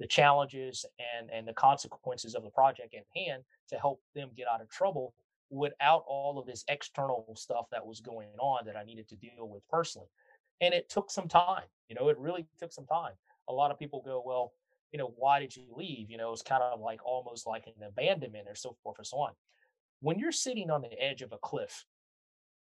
the 0.00 0.06
challenges 0.06 0.84
and 1.16 1.30
and 1.30 1.46
the 1.46 1.52
consequences 1.52 2.34
of 2.34 2.42
the 2.42 2.50
project 2.50 2.94
at 2.94 3.04
hand 3.14 3.42
to 3.68 3.76
help 3.76 4.00
them 4.14 4.30
get 4.36 4.48
out 4.48 4.60
of 4.60 4.68
trouble 4.68 5.14
without 5.50 6.04
all 6.08 6.38
of 6.38 6.46
this 6.46 6.64
external 6.68 7.32
stuff 7.36 7.66
that 7.70 7.86
was 7.86 8.00
going 8.00 8.30
on 8.40 8.66
that 8.66 8.76
I 8.76 8.84
needed 8.84 9.08
to 9.08 9.16
deal 9.16 9.48
with 9.48 9.62
personally. 9.68 10.08
And 10.60 10.74
it 10.74 10.88
took 10.88 11.10
some 11.10 11.28
time, 11.28 11.64
you 11.88 11.94
know, 11.94 12.08
it 12.08 12.18
really 12.18 12.46
took 12.58 12.72
some 12.72 12.86
time. 12.86 13.12
A 13.48 13.52
lot 13.52 13.70
of 13.70 13.78
people 13.78 14.02
go, 14.04 14.22
well, 14.24 14.52
you 14.92 14.98
know, 14.98 15.12
why 15.16 15.40
did 15.40 15.54
you 15.54 15.64
leave? 15.76 16.10
You 16.10 16.16
know, 16.16 16.32
it's 16.32 16.42
kind 16.42 16.62
of 16.62 16.80
like 16.80 17.04
almost 17.04 17.46
like 17.46 17.66
an 17.66 17.82
abandonment 17.86 18.48
or 18.48 18.54
so 18.54 18.76
forth 18.82 18.98
and 18.98 19.06
so 19.06 19.18
on. 19.18 19.32
When 20.04 20.18
you're 20.18 20.32
sitting 20.32 20.70
on 20.70 20.82
the 20.82 21.02
edge 21.02 21.22
of 21.22 21.32
a 21.32 21.38
cliff 21.38 21.86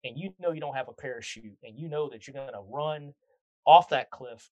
and 0.05 0.17
you 0.17 0.33
know 0.39 0.53
you 0.53 0.61
don't 0.61 0.77
have 0.77 0.89
a 0.89 0.93
parachute 0.93 1.59
and 1.65 1.77
you 1.77 1.89
know 1.89 2.09
that 2.09 2.25
you're 2.25 2.35
going 2.37 2.53
to 2.53 2.63
run 2.71 3.15
off 3.67 3.89
that 3.89 4.13
cliff, 4.13 4.49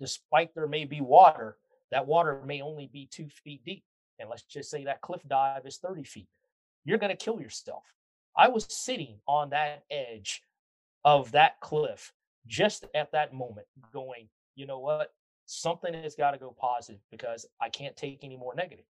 despite 0.00 0.52
there 0.52 0.66
may 0.66 0.84
be 0.84 1.00
water, 1.00 1.56
that 1.92 2.08
water 2.08 2.42
may 2.44 2.62
only 2.62 2.90
be 2.92 3.06
two 3.12 3.28
feet 3.44 3.64
deep. 3.64 3.84
And 4.18 4.28
let's 4.28 4.42
just 4.42 4.70
say 4.70 4.86
that 4.86 5.02
cliff 5.02 5.20
dive 5.28 5.64
is 5.66 5.76
30 5.76 6.02
feet. 6.02 6.26
You're 6.84 6.98
going 6.98 7.16
to 7.16 7.24
kill 7.24 7.40
yourself. 7.40 7.84
I 8.36 8.48
was 8.48 8.66
sitting 8.68 9.20
on 9.28 9.50
that 9.50 9.84
edge 9.88 10.42
of 11.04 11.30
that 11.30 11.60
cliff 11.60 12.12
just 12.44 12.86
at 12.92 13.12
that 13.12 13.32
moment, 13.32 13.68
going, 13.92 14.28
you 14.56 14.66
know 14.66 14.80
what? 14.80 15.12
Something 15.46 15.94
has 15.94 16.16
got 16.16 16.32
to 16.32 16.38
go 16.38 16.56
positive 16.60 17.02
because 17.12 17.46
I 17.60 17.68
can't 17.68 17.96
take 17.96 18.24
any 18.24 18.36
more 18.36 18.56
negative. 18.56 18.86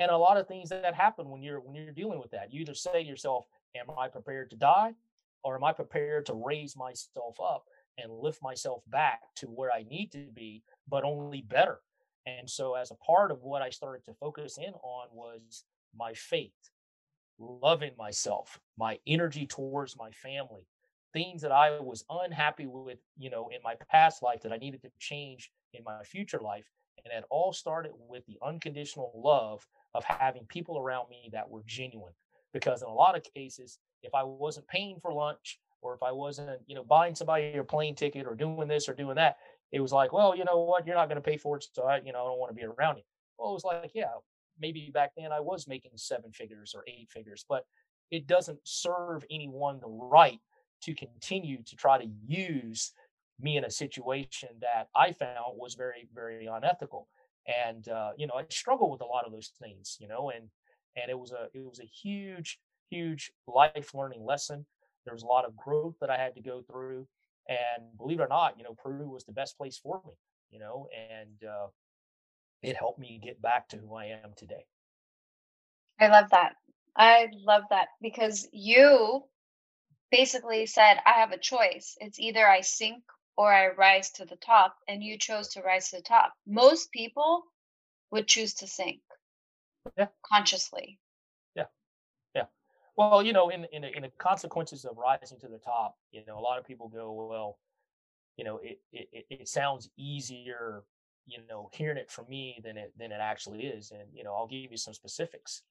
And 0.00 0.10
a 0.10 0.16
lot 0.16 0.38
of 0.38 0.48
things 0.48 0.70
that 0.70 0.94
happen 0.94 1.28
when 1.28 1.42
you're 1.42 1.60
when 1.60 1.76
you're 1.76 1.92
dealing 1.92 2.18
with 2.18 2.30
that, 2.30 2.52
you 2.52 2.62
either 2.62 2.74
say 2.74 3.02
to 3.02 3.08
yourself, 3.08 3.46
"Am 3.76 3.90
I 3.98 4.08
prepared 4.08 4.48
to 4.50 4.56
die, 4.56 4.94
or 5.44 5.54
am 5.54 5.62
I 5.62 5.74
prepared 5.74 6.24
to 6.26 6.34
raise 6.34 6.74
myself 6.74 7.38
up 7.38 7.66
and 7.98 8.10
lift 8.10 8.42
myself 8.42 8.82
back 8.86 9.20
to 9.36 9.46
where 9.46 9.70
I 9.70 9.82
need 9.82 10.10
to 10.12 10.30
be, 10.32 10.64
but 10.88 11.04
only 11.04 11.42
better?" 11.42 11.82
And 12.24 12.48
so, 12.48 12.74
as 12.76 12.90
a 12.90 12.94
part 12.94 13.30
of 13.30 13.42
what 13.42 13.60
I 13.60 13.68
started 13.68 14.02
to 14.06 14.14
focus 14.14 14.56
in 14.56 14.72
on 14.72 15.08
was 15.12 15.64
my 15.94 16.14
faith, 16.14 16.70
loving 17.38 17.94
myself, 17.98 18.58
my 18.78 18.98
energy 19.06 19.46
towards 19.46 19.98
my 19.98 20.10
family, 20.12 20.66
things 21.12 21.42
that 21.42 21.52
I 21.52 21.78
was 21.78 22.06
unhappy 22.08 22.66
with, 22.66 23.00
you 23.18 23.28
know, 23.28 23.50
in 23.50 23.60
my 23.62 23.74
past 23.74 24.22
life 24.22 24.40
that 24.42 24.52
I 24.52 24.56
needed 24.56 24.80
to 24.82 24.90
change 24.98 25.52
in 25.74 25.84
my 25.84 26.02
future 26.04 26.40
life. 26.40 26.70
And 27.04 27.12
it 27.12 27.24
all 27.30 27.52
started 27.52 27.92
with 27.96 28.24
the 28.26 28.38
unconditional 28.42 29.12
love 29.14 29.66
of 29.94 30.04
having 30.04 30.44
people 30.46 30.78
around 30.78 31.08
me 31.08 31.30
that 31.32 31.48
were 31.48 31.62
genuine. 31.66 32.12
Because 32.52 32.82
in 32.82 32.88
a 32.88 32.92
lot 32.92 33.16
of 33.16 33.22
cases, 33.34 33.78
if 34.02 34.14
I 34.14 34.22
wasn't 34.22 34.68
paying 34.68 34.98
for 35.00 35.12
lunch 35.12 35.58
or 35.82 35.94
if 35.94 36.02
I 36.02 36.12
wasn't, 36.12 36.60
you 36.66 36.74
know, 36.74 36.84
buying 36.84 37.14
somebody 37.14 37.56
a 37.56 37.64
plane 37.64 37.94
ticket 37.94 38.26
or 38.26 38.34
doing 38.34 38.68
this 38.68 38.88
or 38.88 38.94
doing 38.94 39.16
that, 39.16 39.36
it 39.72 39.80
was 39.80 39.92
like, 39.92 40.12
well, 40.12 40.36
you 40.36 40.44
know 40.44 40.58
what, 40.58 40.86
you're 40.86 40.96
not 40.96 41.08
going 41.08 41.22
to 41.22 41.30
pay 41.30 41.36
for 41.36 41.56
it, 41.56 41.66
so 41.72 41.84
I, 41.84 42.00
you 42.04 42.12
know, 42.12 42.22
I 42.22 42.28
don't 42.28 42.38
want 42.38 42.50
to 42.50 42.60
be 42.60 42.66
around 42.66 42.96
you. 42.96 43.02
Well, 43.38 43.50
it 43.50 43.54
was 43.54 43.64
like, 43.64 43.92
yeah, 43.94 44.10
maybe 44.58 44.90
back 44.92 45.12
then 45.16 45.32
I 45.32 45.40
was 45.40 45.68
making 45.68 45.92
seven 45.94 46.32
figures 46.32 46.74
or 46.74 46.84
eight 46.88 47.08
figures, 47.08 47.44
but 47.48 47.64
it 48.10 48.26
doesn't 48.26 48.58
serve 48.64 49.24
anyone 49.30 49.78
the 49.80 49.88
right 49.88 50.40
to 50.82 50.94
continue 50.94 51.62
to 51.62 51.76
try 51.76 51.98
to 51.98 52.10
use 52.26 52.92
me 53.40 53.56
in 53.56 53.64
a 53.64 53.70
situation 53.70 54.50
that 54.60 54.88
I 54.94 55.12
found 55.12 55.56
was 55.56 55.74
very, 55.74 56.08
very 56.14 56.46
unethical. 56.46 57.08
And 57.46 57.88
uh, 57.88 58.10
you 58.16 58.26
know, 58.26 58.34
I 58.34 58.44
struggle 58.50 58.90
with 58.90 59.00
a 59.00 59.06
lot 59.06 59.26
of 59.26 59.32
those 59.32 59.52
things, 59.60 59.96
you 60.00 60.08
know, 60.08 60.30
and 60.30 60.48
and 60.96 61.10
it 61.10 61.18
was 61.18 61.32
a 61.32 61.48
it 61.54 61.64
was 61.64 61.80
a 61.80 61.84
huge, 61.84 62.58
huge 62.90 63.32
life 63.46 63.94
learning 63.94 64.24
lesson. 64.24 64.66
There 65.04 65.14
was 65.14 65.22
a 65.22 65.26
lot 65.26 65.44
of 65.44 65.56
growth 65.56 65.94
that 66.00 66.10
I 66.10 66.18
had 66.18 66.34
to 66.34 66.42
go 66.42 66.62
through 66.62 67.06
and 67.48 67.96
believe 67.96 68.20
it 68.20 68.22
or 68.22 68.28
not, 68.28 68.56
you 68.56 68.64
know, 68.64 68.74
Peru 68.74 69.08
was 69.08 69.24
the 69.24 69.32
best 69.32 69.56
place 69.56 69.78
for 69.78 70.00
me, 70.06 70.12
you 70.50 70.60
know, 70.60 70.88
and 71.10 71.48
uh, 71.48 71.66
it 72.62 72.76
helped 72.76 72.98
me 73.00 73.20
get 73.22 73.42
back 73.42 73.68
to 73.68 73.76
who 73.76 73.94
I 73.94 74.06
am 74.06 74.32
today. 74.36 74.64
I 75.98 76.08
love 76.08 76.30
that. 76.30 76.54
I 76.96 77.28
love 77.44 77.64
that 77.70 77.88
because 78.00 78.48
you 78.52 79.24
basically 80.10 80.66
said, 80.66 80.98
I 81.04 81.20
have 81.20 81.32
a 81.32 81.38
choice. 81.38 81.96
It's 82.00 82.20
either 82.20 82.46
I 82.46 82.60
sink 82.60 83.02
or 83.40 83.50
I 83.50 83.68
rise 83.68 84.10
to 84.10 84.26
the 84.26 84.36
top, 84.36 84.76
and 84.86 85.02
you 85.02 85.16
chose 85.16 85.48
to 85.54 85.62
rise 85.62 85.88
to 85.88 85.96
the 85.96 86.02
top. 86.02 86.34
Most 86.46 86.92
people 86.92 87.44
would 88.10 88.28
choose 88.28 88.52
to 88.56 88.66
sink 88.66 89.00
yeah. 89.96 90.08
consciously. 90.30 90.98
Yeah. 91.54 91.64
Yeah. 92.34 92.44
Well, 92.98 93.22
you 93.22 93.32
know, 93.32 93.48
in 93.48 93.64
in 93.72 93.84
in 93.84 94.02
the 94.02 94.10
consequences 94.18 94.84
of 94.84 94.98
rising 94.98 95.38
to 95.38 95.48
the 95.48 95.56
top, 95.56 95.96
you 96.12 96.20
know, 96.28 96.38
a 96.38 96.44
lot 96.48 96.58
of 96.58 96.66
people 96.66 96.88
go, 96.88 97.14
well, 97.14 97.58
you 98.36 98.44
know, 98.44 98.60
it 98.62 98.78
it 98.92 99.24
it 99.30 99.48
sounds 99.48 99.88
easier, 99.96 100.82
you 101.24 101.38
know, 101.48 101.70
hearing 101.72 101.96
it 101.96 102.10
from 102.10 102.28
me 102.28 102.60
than 102.62 102.76
it 102.76 102.92
than 102.98 103.10
it 103.10 103.20
actually 103.22 103.60
is. 103.60 103.90
And 103.90 104.02
you 104.12 104.22
know, 104.22 104.34
I'll 104.34 104.48
give 104.48 104.70
you 104.70 104.76
some 104.76 104.92
specifics. 104.92 105.62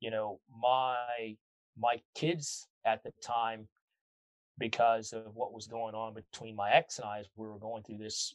You 0.00 0.10
know, 0.10 0.40
my 0.54 1.34
my 1.78 2.02
kids 2.14 2.68
at 2.84 3.02
the 3.04 3.12
time, 3.24 3.68
because 4.58 5.12
of 5.12 5.34
what 5.34 5.52
was 5.52 5.66
going 5.66 5.94
on 5.94 6.14
between 6.14 6.56
my 6.56 6.70
ex 6.72 6.98
and 6.98 7.06
I, 7.08 7.20
as 7.20 7.26
we 7.36 7.46
were 7.46 7.58
going 7.58 7.82
through 7.82 7.98
this 7.98 8.34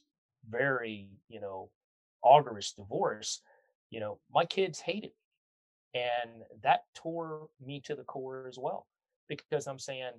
very, 0.49 1.09
you 1.29 1.41
know, 1.41 1.69
arduous 2.23 2.73
divorce. 2.73 3.41
You 3.89 3.99
know, 3.99 4.19
my 4.33 4.45
kids 4.45 4.79
hated 4.79 5.11
me. 5.93 6.01
and 6.01 6.43
that 6.63 6.81
tore 6.95 7.47
me 7.65 7.79
to 7.81 7.95
the 7.95 8.03
core 8.03 8.47
as 8.47 8.57
well 8.59 8.87
because 9.27 9.67
i'm 9.67 9.79
saying 9.79 10.11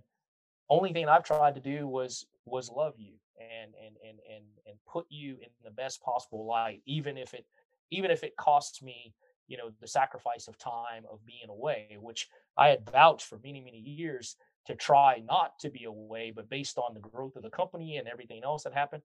only 0.70 0.92
thing 0.92 1.08
i've 1.08 1.24
tried 1.24 1.54
to 1.54 1.60
do 1.60 1.86
was 1.88 2.26
was 2.46 2.70
love 2.70 2.94
you 2.98 3.14
and 3.40 3.72
and 3.84 3.96
and 4.06 4.18
and 4.32 4.44
and 4.66 4.76
put 4.86 5.06
you 5.10 5.32
in 5.42 5.48
the 5.64 5.70
best 5.70 6.02
possible 6.02 6.46
light 6.46 6.82
even 6.86 7.16
if 7.16 7.34
it 7.34 7.46
even 7.90 8.10
if 8.10 8.22
it 8.24 8.36
costs 8.36 8.82
me 8.82 9.14
you 9.48 9.56
know 9.56 9.70
the 9.80 9.88
sacrifice 9.88 10.48
of 10.48 10.58
time 10.58 11.04
of 11.10 11.24
being 11.26 11.48
away 11.50 11.96
which 12.00 12.28
i 12.56 12.68
had 12.68 12.88
vouched 12.90 13.26
for 13.26 13.38
many 13.44 13.60
many 13.60 13.78
years 13.78 14.36
to 14.66 14.74
try 14.74 15.22
not 15.26 15.58
to 15.58 15.70
be 15.70 15.84
away 15.84 16.32
but 16.34 16.48
based 16.48 16.78
on 16.78 16.94
the 16.94 17.00
growth 17.00 17.36
of 17.36 17.42
the 17.42 17.50
company 17.50 17.96
and 17.96 18.08
everything 18.08 18.42
else 18.44 18.64
that 18.64 18.72
happened 18.72 19.02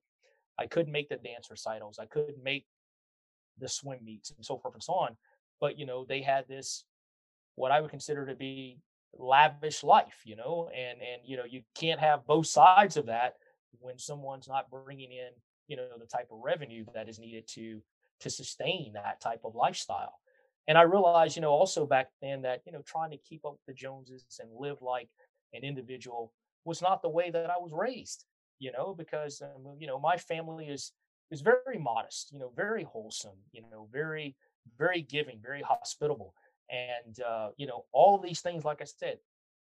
i 0.57 0.65
couldn't 0.65 0.91
make 0.91 1.09
the 1.09 1.17
dance 1.17 1.49
recitals 1.49 1.99
i 1.99 2.05
couldn't 2.05 2.43
make 2.43 2.65
the 3.59 3.67
swim 3.67 3.99
meets 4.03 4.31
and 4.31 4.45
so 4.45 4.57
forth 4.57 4.73
and 4.73 4.83
so 4.83 4.93
on. 4.93 5.15
But 5.59 5.77
you 5.77 5.85
know 5.85 6.05
they 6.07 6.21
had 6.21 6.47
this 6.47 6.85
what 7.55 7.71
i 7.71 7.81
would 7.81 7.89
consider 7.89 8.25
to 8.25 8.35
be 8.35 8.79
lavish 9.17 9.83
life 9.83 10.21
you 10.23 10.35
know 10.35 10.69
and 10.73 10.99
and 11.01 11.21
you 11.25 11.35
know 11.35 11.43
you 11.43 11.61
can't 11.75 11.99
have 11.99 12.25
both 12.25 12.45
sides 12.45 12.95
of 12.95 13.07
that 13.07 13.33
when 13.79 13.97
someone's 13.97 14.47
not 14.47 14.69
bringing 14.69 15.11
in 15.11 15.29
you 15.67 15.75
know 15.75 15.87
the 15.99 16.05
type 16.05 16.27
of 16.31 16.39
revenue 16.43 16.85
that 16.93 17.09
is 17.09 17.19
needed 17.19 17.45
to 17.47 17.81
to 18.21 18.29
sustain 18.29 18.91
that 18.93 19.21
type 19.21 19.39
of 19.43 19.55
lifestyle. 19.55 20.13
And 20.67 20.77
i 20.77 20.83
realized 20.83 21.35
you 21.35 21.41
know 21.41 21.51
also 21.51 21.85
back 21.85 22.07
then 22.21 22.43
that 22.43 22.61
you 22.65 22.71
know 22.71 22.81
trying 22.85 23.11
to 23.11 23.17
keep 23.17 23.45
up 23.45 23.53
with 23.53 23.65
the 23.67 23.73
joneses 23.73 24.39
and 24.39 24.49
live 24.57 24.77
like 24.81 25.09
an 25.53 25.63
individual 25.63 26.33
was 26.65 26.81
not 26.81 27.01
the 27.01 27.09
way 27.09 27.29
that 27.29 27.49
i 27.49 27.57
was 27.57 27.71
raised 27.73 28.25
you 28.59 28.71
know 28.71 28.93
because 28.97 29.41
um, 29.41 29.75
you 29.79 29.87
know 29.87 29.99
my 29.99 30.17
family 30.17 30.67
is 30.67 30.91
is 31.31 31.41
very 31.41 31.77
modest 31.79 32.31
you 32.31 32.39
know 32.39 32.51
very 32.55 32.83
wholesome 32.83 33.37
you 33.51 33.61
know 33.71 33.87
very 33.91 34.35
very 34.77 35.01
giving, 35.01 35.39
very 35.41 35.61
hospitable. 35.61 36.33
And, 36.69 37.19
uh, 37.21 37.49
you 37.57 37.67
know, 37.67 37.85
all 37.91 38.17
these 38.17 38.41
things, 38.41 38.65
like 38.65 38.81
I 38.81 38.85
said, 38.85 39.17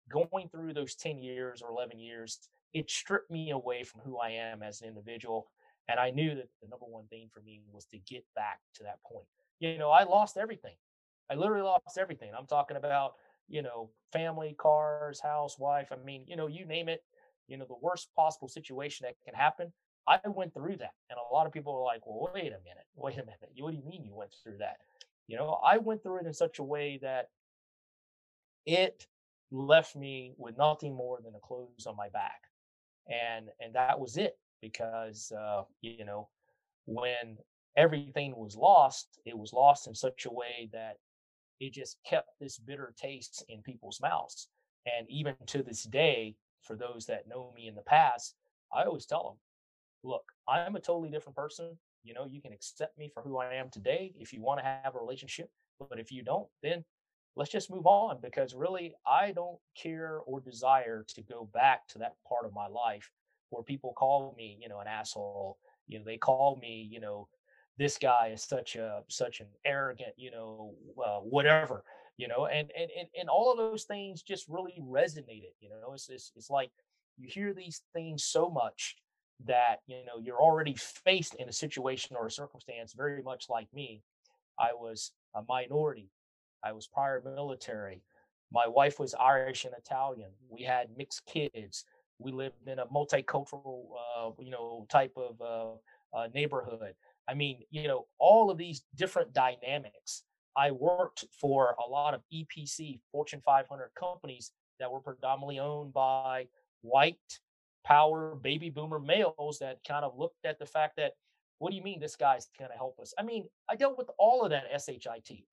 going 0.09 0.49
through 0.49 0.73
those 0.73 0.95
10 0.95 1.19
years 1.19 1.61
or 1.61 1.69
11 1.69 1.99
years, 1.99 2.39
it 2.73 2.89
stripped 2.89 3.31
me 3.31 3.51
away 3.51 3.83
from 3.83 4.01
who 4.01 4.17
I 4.17 4.31
am 4.31 4.63
as 4.63 4.81
an 4.81 4.89
individual. 4.89 5.47
And 5.87 5.99
I 5.99 6.11
knew 6.11 6.35
that 6.35 6.49
the 6.61 6.67
number 6.67 6.85
one 6.85 7.07
thing 7.07 7.29
for 7.33 7.41
me 7.41 7.61
was 7.71 7.85
to 7.87 7.97
get 7.97 8.25
back 8.35 8.59
to 8.75 8.83
that 8.83 9.01
point. 9.03 9.25
You 9.59 9.77
know, 9.77 9.89
I 9.89 10.03
lost 10.03 10.37
everything. 10.37 10.75
I 11.31 11.35
literally 11.35 11.63
lost 11.63 11.97
everything. 11.97 12.31
I'm 12.37 12.47
talking 12.47 12.77
about, 12.77 13.13
you 13.49 13.61
know, 13.61 13.89
family, 14.13 14.55
cars, 14.57 15.19
house, 15.19 15.57
wife. 15.59 15.89
I 15.91 15.97
mean, 16.03 16.23
you 16.27 16.35
know, 16.35 16.47
you 16.47 16.65
name 16.65 16.89
it, 16.89 17.03
you 17.47 17.57
know, 17.57 17.65
the 17.65 17.75
worst 17.81 18.09
possible 18.15 18.47
situation 18.47 19.05
that 19.05 19.15
can 19.25 19.33
happen. 19.33 19.71
I 20.07 20.19
went 20.27 20.53
through 20.53 20.77
that. 20.77 20.93
And 21.09 21.19
a 21.19 21.33
lot 21.33 21.45
of 21.45 21.53
people 21.53 21.75
are 21.75 21.83
like, 21.83 22.05
well, 22.05 22.31
wait 22.33 22.47
a 22.47 22.63
minute, 22.63 22.85
wait 22.95 23.15
a 23.15 23.25
minute. 23.25 23.51
You 23.53 23.63
what 23.63 23.71
do 23.71 23.77
you 23.77 23.85
mean 23.85 24.05
you 24.05 24.15
went 24.15 24.33
through 24.43 24.57
that? 24.59 24.77
You 25.27 25.37
know, 25.37 25.59
I 25.63 25.77
went 25.77 26.01
through 26.01 26.19
it 26.19 26.25
in 26.25 26.33
such 26.33 26.59
a 26.59 26.63
way 26.63 26.99
that 27.01 27.29
it 28.65 29.05
left 29.51 29.95
me 29.95 30.33
with 30.37 30.57
nothing 30.57 30.95
more 30.95 31.19
than 31.23 31.33
the 31.33 31.39
clothes 31.39 31.85
on 31.87 31.95
my 31.95 32.09
back. 32.09 32.41
And 33.07 33.49
and 33.59 33.73
that 33.73 33.99
was 33.99 34.17
it 34.17 34.37
because 34.61 35.31
uh, 35.31 35.63
you 35.81 36.05
know, 36.05 36.29
when 36.85 37.37
everything 37.77 38.35
was 38.35 38.55
lost, 38.55 39.19
it 39.25 39.37
was 39.37 39.53
lost 39.53 39.87
in 39.87 39.95
such 39.95 40.25
a 40.25 40.31
way 40.31 40.69
that 40.73 40.97
it 41.59 41.73
just 41.73 41.97
kept 42.05 42.29
this 42.39 42.57
bitter 42.57 42.93
taste 42.97 43.43
in 43.49 43.61
people's 43.61 43.99
mouths. 44.01 44.47
And 44.85 45.09
even 45.09 45.35
to 45.47 45.63
this 45.63 45.83
day, 45.83 46.35
for 46.61 46.75
those 46.75 47.05
that 47.05 47.27
know 47.27 47.51
me 47.55 47.67
in 47.67 47.75
the 47.75 47.81
past, 47.81 48.35
I 48.73 48.83
always 48.83 49.05
tell 49.05 49.23
them, 49.23 49.37
look, 50.03 50.23
I'm 50.47 50.75
a 50.75 50.79
totally 50.79 51.09
different 51.09 51.35
person. 51.35 51.77
You 52.03 52.13
know, 52.13 52.25
you 52.25 52.41
can 52.41 52.53
accept 52.53 52.97
me 52.97 53.09
for 53.13 53.21
who 53.21 53.37
I 53.37 53.55
am 53.55 53.69
today 53.69 54.13
if 54.17 54.31
you 54.31 54.41
want 54.41 54.59
to 54.59 54.65
have 54.65 54.95
a 54.95 54.99
relationship. 54.99 55.49
But 55.79 55.99
if 55.99 56.11
you 56.11 56.23
don't, 56.23 56.47
then 56.63 56.83
let's 57.35 57.51
just 57.51 57.71
move 57.71 57.85
on 57.85 58.19
because 58.21 58.53
really, 58.53 58.93
I 59.05 59.31
don't 59.31 59.57
care 59.75 60.19
or 60.25 60.39
desire 60.41 61.05
to 61.09 61.21
go 61.21 61.49
back 61.53 61.87
to 61.89 61.99
that 61.99 62.15
part 62.27 62.45
of 62.45 62.53
my 62.53 62.67
life 62.67 63.11
where 63.49 63.63
people 63.63 63.93
call 63.93 64.33
me, 64.37 64.57
you 64.61 64.69
know, 64.69 64.79
an 64.79 64.87
asshole. 64.87 65.57
You 65.87 65.99
know, 65.99 66.05
they 66.05 66.17
call 66.17 66.57
me, 66.61 66.87
you 66.89 66.99
know, 66.99 67.27
this 67.79 67.97
guy 67.97 68.31
is 68.33 68.43
such 68.43 68.75
a 68.75 69.01
such 69.07 69.39
an 69.39 69.47
arrogant, 69.65 70.13
you 70.17 70.31
know, 70.31 70.73
uh, 71.03 71.19
whatever, 71.19 71.83
you 72.17 72.27
know, 72.27 72.45
and, 72.47 72.69
and 72.77 72.91
and 72.99 73.07
and 73.17 73.29
all 73.29 73.51
of 73.51 73.57
those 73.57 73.85
things 73.85 74.21
just 74.21 74.47
really 74.49 74.77
resonated. 74.85 75.53
You 75.61 75.69
know, 75.69 75.93
it's 75.93 76.09
it's, 76.09 76.33
it's 76.35 76.49
like 76.49 76.71
you 77.17 77.29
hear 77.31 77.53
these 77.53 77.81
things 77.93 78.25
so 78.25 78.49
much 78.49 78.97
that 79.45 79.77
you 79.87 79.95
know 80.05 80.19
you're 80.21 80.41
already 80.41 80.75
faced 80.75 81.35
in 81.35 81.47
a 81.47 81.53
situation 81.53 82.17
or 82.19 82.27
a 82.27 82.31
circumstance 82.31 82.93
very 82.93 83.23
much 83.23 83.45
like 83.49 83.67
me. 83.73 84.03
I 84.59 84.71
was 84.73 85.13
a 85.33 85.41
minority. 85.47 86.09
I 86.61 86.73
was 86.73 86.85
prior 86.85 87.21
military. 87.23 88.03
My 88.51 88.67
wife 88.67 88.99
was 88.99 89.15
irish 89.15 89.63
and 89.63 89.73
italian. 89.77 90.31
We 90.49 90.63
had 90.63 90.89
mixed 90.97 91.25
kids. 91.25 91.85
We 92.17 92.33
lived 92.33 92.67
in 92.67 92.79
a 92.79 92.85
multicultural 92.87 93.85
uh, 94.17 94.31
you 94.37 94.51
know 94.51 94.85
type 94.89 95.13
of 95.15 95.39
uh, 95.41 96.17
uh, 96.17 96.27
neighborhood 96.33 96.95
i 97.29 97.33
mean 97.33 97.59
you 97.69 97.87
know 97.87 98.05
all 98.17 98.49
of 98.49 98.57
these 98.57 98.83
different 98.95 99.31
dynamics 99.33 100.23
i 100.57 100.71
worked 100.71 101.25
for 101.39 101.75
a 101.85 101.89
lot 101.89 102.13
of 102.13 102.21
epc 102.33 102.99
fortune 103.11 103.41
500 103.45 103.89
companies 103.97 104.51
that 104.79 104.91
were 104.91 105.01
predominantly 105.01 105.59
owned 105.59 105.93
by 105.93 106.47
white 106.81 107.17
power 107.85 108.35
baby 108.35 108.69
boomer 108.69 108.99
males 108.99 109.57
that 109.59 109.79
kind 109.87 110.05
of 110.05 110.17
looked 110.17 110.45
at 110.45 110.59
the 110.59 110.65
fact 110.65 110.95
that 110.97 111.13
what 111.59 111.71
do 111.71 111.75
you 111.75 111.83
mean 111.83 111.99
this 111.99 112.15
guy's 112.15 112.47
going 112.57 112.71
to 112.71 112.77
help 112.77 112.99
us? 112.99 113.13
I 113.17 113.23
mean 113.23 113.47
i 113.69 113.75
dealt 113.75 113.97
with 113.97 114.09
all 114.17 114.43
of 114.43 114.51
that 114.51 114.63
shit 114.81 115.05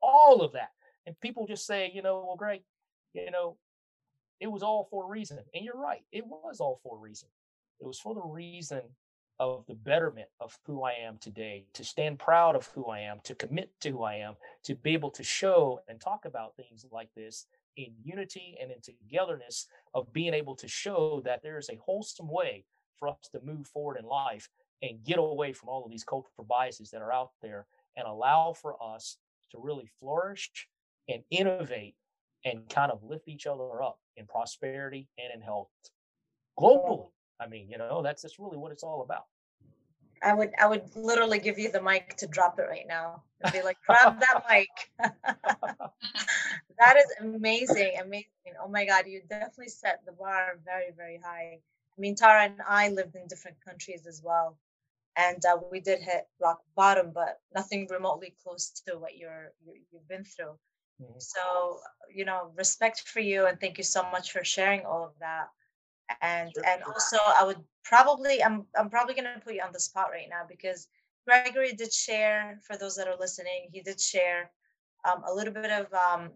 all 0.02 0.40
of 0.40 0.52
that. 0.52 0.70
And 1.06 1.18
people 1.20 1.46
just 1.46 1.66
say 1.66 1.90
you 1.92 2.02
know 2.02 2.24
well 2.26 2.36
great 2.36 2.62
you 3.12 3.30
know 3.30 3.56
it 4.40 4.48
was 4.48 4.62
all 4.62 4.86
for 4.90 5.04
a 5.04 5.08
reason. 5.08 5.38
And 5.54 5.64
you're 5.64 5.78
right 5.78 6.02
it 6.12 6.24
was 6.26 6.60
all 6.60 6.80
for 6.82 6.96
a 6.96 7.00
reason. 7.00 7.28
It 7.80 7.86
was 7.86 7.98
for 7.98 8.14
the 8.14 8.22
reason 8.22 8.82
of 9.38 9.64
the 9.66 9.74
betterment 9.74 10.28
of 10.40 10.58
who 10.66 10.82
I 10.82 10.92
am 10.92 11.18
today, 11.18 11.66
to 11.74 11.84
stand 11.84 12.18
proud 12.18 12.56
of 12.56 12.66
who 12.68 12.86
I 12.86 13.00
am, 13.00 13.20
to 13.24 13.34
commit 13.34 13.70
to 13.80 13.90
who 13.90 14.02
I 14.02 14.16
am, 14.16 14.34
to 14.64 14.74
be 14.74 14.94
able 14.94 15.10
to 15.10 15.22
show 15.22 15.80
and 15.88 16.00
talk 16.00 16.24
about 16.24 16.56
things 16.56 16.86
like 16.90 17.10
this 17.14 17.46
in 17.76 17.92
unity 18.02 18.56
and 18.60 18.70
in 18.70 18.80
togetherness 18.80 19.66
of 19.94 20.12
being 20.12 20.32
able 20.32 20.56
to 20.56 20.68
show 20.68 21.20
that 21.24 21.42
there 21.42 21.58
is 21.58 21.68
a 21.68 21.78
wholesome 21.84 22.28
way 22.28 22.64
for 22.98 23.08
us 23.08 23.28
to 23.32 23.40
move 23.44 23.66
forward 23.66 23.98
in 23.98 24.06
life 24.06 24.48
and 24.82 25.04
get 25.04 25.18
away 25.18 25.52
from 25.52 25.68
all 25.68 25.84
of 25.84 25.90
these 25.90 26.04
cultural 26.04 26.46
biases 26.48 26.90
that 26.90 27.02
are 27.02 27.12
out 27.12 27.30
there 27.42 27.66
and 27.96 28.06
allow 28.06 28.52
for 28.52 28.76
us 28.82 29.18
to 29.50 29.58
really 29.58 29.88
flourish 30.00 30.50
and 31.08 31.22
innovate 31.30 31.94
and 32.44 32.68
kind 32.68 32.92
of 32.92 33.02
lift 33.02 33.28
each 33.28 33.46
other 33.46 33.82
up 33.82 33.98
in 34.16 34.26
prosperity 34.26 35.08
and 35.18 35.28
in 35.34 35.40
health 35.40 35.68
globally. 36.58 37.08
I 37.40 37.46
mean, 37.46 37.68
you 37.68 37.78
know, 37.78 38.02
that's 38.02 38.22
just 38.22 38.38
really 38.38 38.56
what 38.56 38.72
it's 38.72 38.82
all 38.82 39.02
about. 39.02 39.24
I 40.22 40.32
would 40.32 40.50
I 40.58 40.66
would 40.66 40.84
literally 40.96 41.38
give 41.38 41.58
you 41.58 41.70
the 41.70 41.80
mic 41.80 42.16
to 42.16 42.26
drop 42.26 42.58
it 42.58 42.66
right 42.68 42.86
now 42.88 43.22
and 43.42 43.52
be 43.52 43.62
like, 43.62 43.76
grab 43.86 44.18
that 44.20 44.44
mic. 44.48 44.68
that 46.78 46.96
is 46.96 47.06
amazing, 47.20 47.98
amazing. 48.00 48.54
Oh 48.62 48.68
my 48.68 48.86
God, 48.86 49.06
you 49.06 49.20
definitely 49.28 49.68
set 49.68 50.00
the 50.06 50.12
bar 50.12 50.58
very, 50.64 50.90
very 50.96 51.20
high. 51.22 51.58
I 51.96 52.00
mean, 52.00 52.14
Tara 52.14 52.44
and 52.44 52.60
I 52.66 52.88
lived 52.88 53.14
in 53.14 53.26
different 53.26 53.58
countries 53.64 54.06
as 54.06 54.22
well, 54.24 54.58
and 55.16 55.42
uh, 55.44 55.58
we 55.70 55.80
did 55.80 56.00
hit 56.00 56.24
rock 56.40 56.60
bottom, 56.74 57.10
but 57.14 57.38
nothing 57.54 57.86
remotely 57.88 58.34
close 58.42 58.70
to 58.86 58.98
what 58.98 59.16
you're 59.16 59.52
you, 59.64 59.74
you've 59.92 60.08
been 60.08 60.24
through. 60.24 60.56
Mm-hmm. 61.02 61.18
So, 61.18 61.80
you 62.14 62.24
know, 62.24 62.52
respect 62.56 63.02
for 63.06 63.20
you, 63.20 63.46
and 63.46 63.60
thank 63.60 63.76
you 63.76 63.84
so 63.84 64.02
much 64.02 64.32
for 64.32 64.42
sharing 64.44 64.86
all 64.86 65.04
of 65.04 65.12
that 65.20 65.48
and 66.22 66.50
sure. 66.54 66.64
and 66.66 66.82
also 66.84 67.16
i 67.38 67.44
would 67.44 67.58
probably 67.84 68.42
i'm 68.42 68.64
i'm 68.78 68.90
probably 68.90 69.14
going 69.14 69.24
to 69.24 69.40
put 69.40 69.54
you 69.54 69.62
on 69.62 69.72
the 69.72 69.80
spot 69.80 70.08
right 70.12 70.28
now 70.30 70.42
because 70.48 70.88
gregory 71.26 71.72
did 71.72 71.92
share 71.92 72.60
for 72.66 72.76
those 72.76 72.96
that 72.96 73.08
are 73.08 73.16
listening 73.18 73.68
he 73.72 73.80
did 73.80 74.00
share 74.00 74.50
um, 75.04 75.22
a 75.28 75.32
little 75.32 75.52
bit 75.52 75.70
of 75.70 75.86
um, 75.94 76.30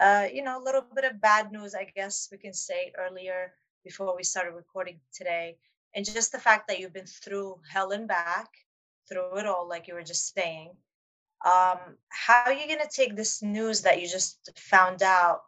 uh, 0.00 0.26
you 0.32 0.42
know 0.42 0.60
a 0.60 0.64
little 0.64 0.84
bit 0.94 1.04
of 1.04 1.20
bad 1.20 1.52
news 1.52 1.74
i 1.74 1.84
guess 1.96 2.28
we 2.30 2.38
can 2.38 2.52
say 2.52 2.92
earlier 2.98 3.52
before 3.84 4.16
we 4.16 4.22
started 4.22 4.52
recording 4.52 4.98
today 5.12 5.56
and 5.94 6.04
just 6.04 6.32
the 6.32 6.38
fact 6.38 6.66
that 6.68 6.78
you've 6.78 6.92
been 6.92 7.06
through 7.06 7.56
hell 7.70 7.92
and 7.92 8.08
back 8.08 8.48
through 9.08 9.36
it 9.36 9.46
all 9.46 9.68
like 9.68 9.86
you 9.86 9.94
were 9.94 10.02
just 10.02 10.34
saying 10.34 10.70
um, 11.44 11.78
how 12.08 12.42
are 12.46 12.54
you 12.54 12.66
going 12.66 12.80
to 12.80 12.88
take 12.94 13.16
this 13.16 13.42
news 13.42 13.82
that 13.82 14.00
you 14.00 14.08
just 14.08 14.50
found 14.56 15.02
out 15.02 15.42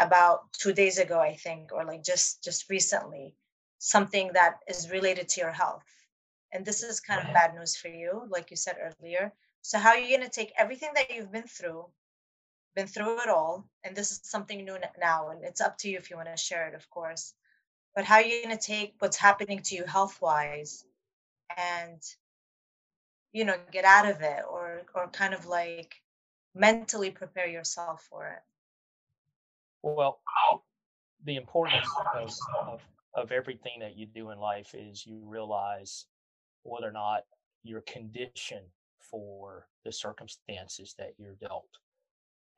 about 0.00 0.52
two 0.52 0.72
days 0.72 0.98
ago 0.98 1.18
i 1.20 1.34
think 1.34 1.72
or 1.72 1.84
like 1.84 2.02
just 2.02 2.42
just 2.42 2.68
recently 2.70 3.34
something 3.80 4.30
that 4.34 4.58
is 4.68 4.90
related 4.90 5.26
to 5.26 5.40
your 5.40 5.50
health. 5.50 5.86
And 6.52 6.64
this 6.64 6.82
is 6.82 7.00
kind 7.00 7.20
of 7.26 7.32
bad 7.32 7.54
news 7.54 7.76
for 7.76 7.88
you 7.88 8.22
like 8.28 8.50
you 8.50 8.56
said 8.56 8.76
earlier. 8.78 9.32
So 9.62 9.78
how 9.78 9.90
are 9.90 9.98
you 9.98 10.16
going 10.16 10.28
to 10.28 10.34
take 10.34 10.52
everything 10.56 10.90
that 10.94 11.10
you've 11.10 11.32
been 11.32 11.48
through 11.48 11.86
been 12.76 12.86
through 12.86 13.20
it 13.20 13.28
all 13.28 13.68
and 13.82 13.96
this 13.96 14.12
is 14.12 14.20
something 14.22 14.64
new 14.64 14.78
now 15.00 15.30
and 15.30 15.42
it's 15.42 15.60
up 15.60 15.76
to 15.76 15.90
you 15.90 15.98
if 15.98 16.08
you 16.08 16.16
want 16.16 16.28
to 16.28 16.36
share 16.36 16.68
it 16.68 16.74
of 16.74 16.88
course 16.88 17.34
but 17.96 18.04
how 18.04 18.14
are 18.14 18.22
you 18.22 18.44
going 18.44 18.56
to 18.56 18.64
take 18.64 18.94
what's 19.00 19.16
happening 19.16 19.58
to 19.60 19.74
you 19.74 19.84
health 19.84 20.22
wise 20.22 20.84
and 21.56 22.00
you 23.32 23.44
know 23.44 23.56
get 23.72 23.84
out 23.84 24.08
of 24.08 24.20
it 24.20 24.44
or 24.48 24.82
or 24.94 25.08
kind 25.08 25.34
of 25.34 25.46
like 25.46 26.00
mentally 26.54 27.10
prepare 27.10 27.48
yourself 27.48 28.06
for 28.08 28.28
it 28.28 28.42
well, 29.82 30.20
the 31.24 31.36
importance 31.36 31.88
of, 32.14 32.32
of, 32.66 32.80
of 33.14 33.32
everything 33.32 33.80
that 33.80 33.96
you 33.96 34.06
do 34.06 34.30
in 34.30 34.38
life 34.38 34.74
is 34.74 35.06
you 35.06 35.20
realize 35.24 36.06
whether 36.62 36.88
or 36.88 36.92
not 36.92 37.22
you're 37.62 37.82
conditioned 37.82 38.66
for 38.98 39.66
the 39.84 39.92
circumstances 39.92 40.94
that 40.98 41.14
you're 41.18 41.36
dealt. 41.40 41.78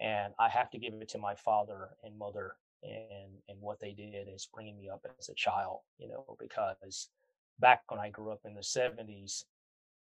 And 0.00 0.32
I 0.38 0.48
have 0.48 0.70
to 0.70 0.78
give 0.78 0.94
it 0.94 1.08
to 1.10 1.18
my 1.18 1.34
father 1.34 1.90
and 2.04 2.18
mother 2.18 2.56
and 2.82 3.30
and 3.48 3.60
what 3.60 3.78
they 3.78 3.92
did 3.92 4.26
is 4.28 4.48
bringing 4.52 4.76
me 4.76 4.88
up 4.88 5.06
as 5.18 5.28
a 5.28 5.34
child, 5.34 5.80
you 5.98 6.08
know, 6.08 6.36
because 6.40 7.08
back 7.60 7.82
when 7.88 8.00
I 8.00 8.10
grew 8.10 8.32
up 8.32 8.40
in 8.44 8.54
the 8.54 8.60
70s, 8.60 9.44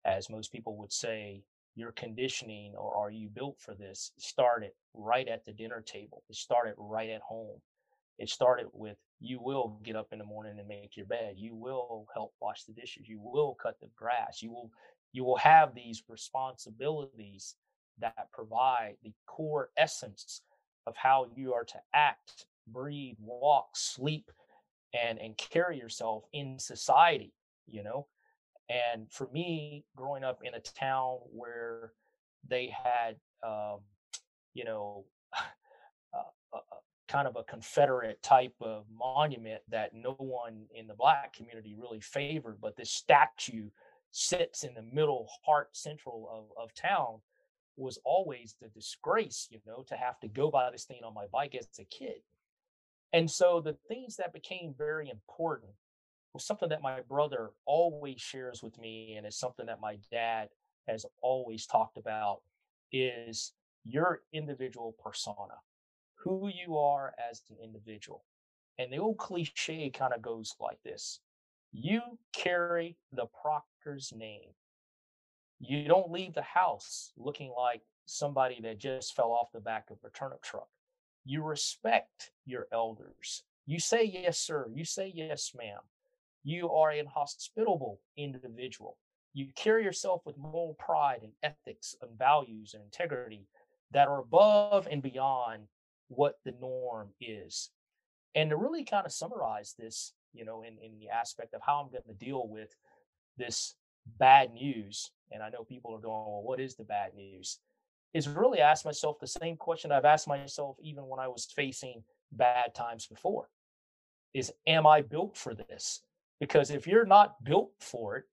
as 0.04 0.28
most 0.28 0.50
people 0.50 0.76
would 0.78 0.92
say, 0.92 1.44
your 1.74 1.92
conditioning 1.92 2.74
or 2.76 2.94
are 2.96 3.10
you 3.10 3.28
built 3.28 3.58
for 3.60 3.74
this 3.74 4.12
started 4.18 4.70
right 4.94 5.26
at 5.28 5.44
the 5.44 5.52
dinner 5.52 5.82
table. 5.84 6.22
It 6.28 6.36
started 6.36 6.74
right 6.78 7.10
at 7.10 7.20
home. 7.20 7.60
It 8.18 8.30
started 8.30 8.66
with 8.72 8.96
you 9.20 9.40
will 9.40 9.80
get 9.82 9.96
up 9.96 10.08
in 10.12 10.18
the 10.18 10.24
morning 10.24 10.58
and 10.58 10.68
make 10.68 10.96
your 10.96 11.06
bed. 11.06 11.34
You 11.36 11.54
will 11.54 12.06
help 12.14 12.32
wash 12.40 12.64
the 12.64 12.72
dishes. 12.72 13.08
You 13.08 13.20
will 13.20 13.56
cut 13.60 13.80
the 13.80 13.88
grass. 13.96 14.42
You 14.42 14.52
will 14.52 14.70
you 15.12 15.24
will 15.24 15.36
have 15.36 15.74
these 15.74 16.02
responsibilities 16.08 17.56
that 17.98 18.30
provide 18.32 18.96
the 19.02 19.12
core 19.26 19.70
essence 19.76 20.42
of 20.86 20.96
how 20.96 21.26
you 21.34 21.54
are 21.54 21.64
to 21.64 21.80
act, 21.92 22.46
breathe, 22.66 23.16
walk, 23.20 23.68
sleep, 23.74 24.30
and 24.92 25.18
and 25.18 25.36
carry 25.36 25.78
yourself 25.78 26.24
in 26.32 26.58
society, 26.58 27.32
you 27.66 27.82
know? 27.82 28.06
And 28.68 29.10
for 29.10 29.28
me, 29.32 29.84
growing 29.96 30.24
up 30.24 30.40
in 30.42 30.54
a 30.54 30.60
town 30.60 31.18
where 31.32 31.92
they 32.48 32.72
had, 32.84 33.16
um, 33.46 33.80
you 34.54 34.64
know, 34.64 35.04
kind 37.08 37.28
of 37.28 37.36
a 37.36 37.44
Confederate 37.44 38.22
type 38.22 38.54
of 38.60 38.86
monument 38.90 39.62
that 39.68 39.94
no 39.94 40.12
one 40.18 40.64
in 40.74 40.86
the 40.86 40.94
Black 40.94 41.34
community 41.34 41.76
really 41.78 42.00
favored, 42.00 42.60
but 42.60 42.76
this 42.76 42.90
statue 42.90 43.68
sits 44.10 44.64
in 44.64 44.74
the 44.74 44.82
middle 44.82 45.28
heart 45.44 45.68
central 45.72 46.28
of, 46.32 46.64
of 46.64 46.74
town 46.74 47.20
was 47.76 47.98
always 48.04 48.54
the 48.60 48.68
disgrace, 48.68 49.48
you 49.50 49.58
know, 49.66 49.84
to 49.88 49.96
have 49.96 50.18
to 50.20 50.28
go 50.28 50.50
by 50.50 50.70
this 50.70 50.84
thing 50.84 51.00
on 51.04 51.12
my 51.12 51.26
bike 51.32 51.54
as 51.54 51.66
a 51.78 51.84
kid. 51.84 52.20
And 53.12 53.30
so 53.30 53.60
the 53.60 53.76
things 53.88 54.16
that 54.16 54.32
became 54.32 54.74
very 54.76 55.10
important 55.10 55.72
was 56.34 56.44
something 56.44 56.68
that 56.68 56.82
my 56.82 57.00
brother 57.00 57.50
always 57.64 58.20
shares 58.20 58.62
with 58.62 58.78
me, 58.78 59.14
and 59.16 59.24
it's 59.24 59.38
something 59.38 59.66
that 59.66 59.80
my 59.80 59.98
dad 60.10 60.48
has 60.88 61.06
always 61.22 61.66
talked 61.66 61.96
about 61.96 62.42
is 62.92 63.52
your 63.84 64.22
individual 64.32 64.94
persona, 65.02 65.54
who 66.16 66.48
you 66.48 66.76
are 66.76 67.14
as 67.30 67.42
an 67.50 67.56
individual. 67.62 68.24
And 68.78 68.92
the 68.92 68.98
old 68.98 69.18
cliche 69.18 69.88
kind 69.90 70.12
of 70.12 70.20
goes 70.22 70.54
like 70.60 70.82
this 70.82 71.20
You 71.72 72.00
carry 72.32 72.96
the 73.12 73.26
proctor's 73.40 74.12
name. 74.14 74.50
You 75.60 75.86
don't 75.86 76.10
leave 76.10 76.34
the 76.34 76.42
house 76.42 77.12
looking 77.16 77.52
like 77.56 77.82
somebody 78.06 78.60
that 78.62 78.78
just 78.78 79.14
fell 79.14 79.30
off 79.30 79.52
the 79.52 79.60
back 79.60 79.90
of 79.90 79.98
a 80.04 80.10
turnip 80.10 80.42
truck. 80.42 80.68
You 81.24 81.42
respect 81.42 82.32
your 82.44 82.66
elders. 82.72 83.44
You 83.66 83.78
say 83.78 84.04
yes, 84.04 84.38
sir. 84.38 84.68
You 84.74 84.84
say 84.84 85.10
yes, 85.14 85.52
ma'am. 85.56 85.80
You 86.44 86.70
are 86.70 86.90
an 86.90 87.06
hospitable 87.06 88.00
individual. 88.16 88.98
You 89.32 89.48
carry 89.56 89.82
yourself 89.82 90.22
with 90.24 90.38
moral 90.38 90.76
pride 90.78 91.20
and 91.22 91.32
ethics 91.42 91.96
and 92.00 92.16
values 92.16 92.74
and 92.74 92.84
integrity 92.84 93.48
that 93.92 94.08
are 94.08 94.20
above 94.20 94.86
and 94.90 95.02
beyond 95.02 95.62
what 96.08 96.38
the 96.44 96.52
norm 96.60 97.08
is. 97.20 97.70
And 98.34 98.50
to 98.50 98.56
really 98.56 98.84
kind 98.84 99.06
of 99.06 99.12
summarize 99.12 99.74
this, 99.78 100.12
you 100.32 100.44
know, 100.44 100.62
in, 100.62 100.76
in 100.82 100.98
the 100.98 101.08
aspect 101.08 101.54
of 101.54 101.62
how 101.64 101.80
I'm 101.80 101.90
going 101.90 102.02
to 102.06 102.24
deal 102.24 102.46
with 102.46 102.74
this 103.38 103.74
bad 104.18 104.52
news, 104.52 105.10
and 105.32 105.42
I 105.42 105.48
know 105.48 105.64
people 105.64 105.94
are 105.94 106.00
going, 106.00 106.26
well, 106.26 106.42
what 106.44 106.60
is 106.60 106.76
the 106.76 106.84
bad 106.84 107.14
news? 107.14 107.58
Is 108.12 108.28
really 108.28 108.60
ask 108.60 108.84
myself 108.84 109.18
the 109.18 109.26
same 109.26 109.56
question 109.56 109.90
I've 109.90 110.04
asked 110.04 110.28
myself 110.28 110.76
even 110.80 111.08
when 111.08 111.18
I 111.18 111.28
was 111.28 111.46
facing 111.46 112.04
bad 112.30 112.74
times 112.74 113.06
before. 113.06 113.48
Is 114.34 114.52
am 114.66 114.86
I 114.86 115.00
built 115.00 115.36
for 115.36 115.54
this? 115.54 116.00
Because 116.40 116.70
if 116.70 116.86
you're 116.86 117.06
not 117.06 117.42
built 117.44 117.70
for 117.80 118.16
it, 118.16 118.24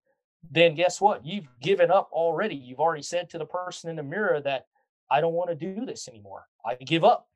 then 0.49 0.75
guess 0.75 0.99
what? 0.99 1.25
You've 1.25 1.47
given 1.61 1.91
up 1.91 2.09
already. 2.11 2.55
You've 2.55 2.79
already 2.79 3.03
said 3.03 3.29
to 3.29 3.37
the 3.37 3.45
person 3.45 3.89
in 3.89 3.95
the 3.95 4.03
mirror 4.03 4.41
that 4.41 4.65
I 5.09 5.21
don't 5.21 5.33
want 5.33 5.49
to 5.49 5.55
do 5.55 5.85
this 5.85 6.07
anymore. 6.07 6.47
I 6.65 6.75
give 6.75 7.03
up. 7.03 7.27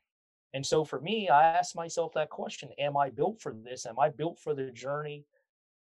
And 0.54 0.66
so 0.66 0.86
for 0.86 1.02
me, 1.02 1.30
I 1.30 1.44
ask 1.44 1.76
myself 1.76 2.14
that 2.14 2.30
question 2.30 2.70
Am 2.80 2.98
I 2.98 3.10
built 3.10 3.42
for 3.42 3.54
this? 3.54 3.86
Am 3.86 4.00
I 4.00 4.10
built 4.10 4.40
for 4.40 4.56
the 4.56 4.72
journey 4.72 5.26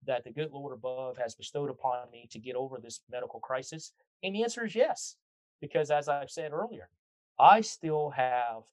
that 0.07 0.25
the 0.25 0.33
good 0.33 0.51
Lord 0.53 0.75
above 0.75 1.16
has 1.16 1.35
bestowed 1.35 1.70
upon 1.70 2.11
me 2.11 2.29
to 2.31 2.38
get 2.38 2.57
over 2.57 2.79
this 2.79 3.01
medical 3.11 3.40
crisis? 3.40 3.92
And 4.23 4.35
the 4.35 4.42
answer 4.42 4.64
is 4.64 4.75
yes, 4.75 5.16
because 5.61 5.90
as 5.90 6.09
I've 6.09 6.31
said 6.31 6.53
earlier, 6.53 6.88
I 7.38 7.61
still 7.61 8.11
have 8.11 8.64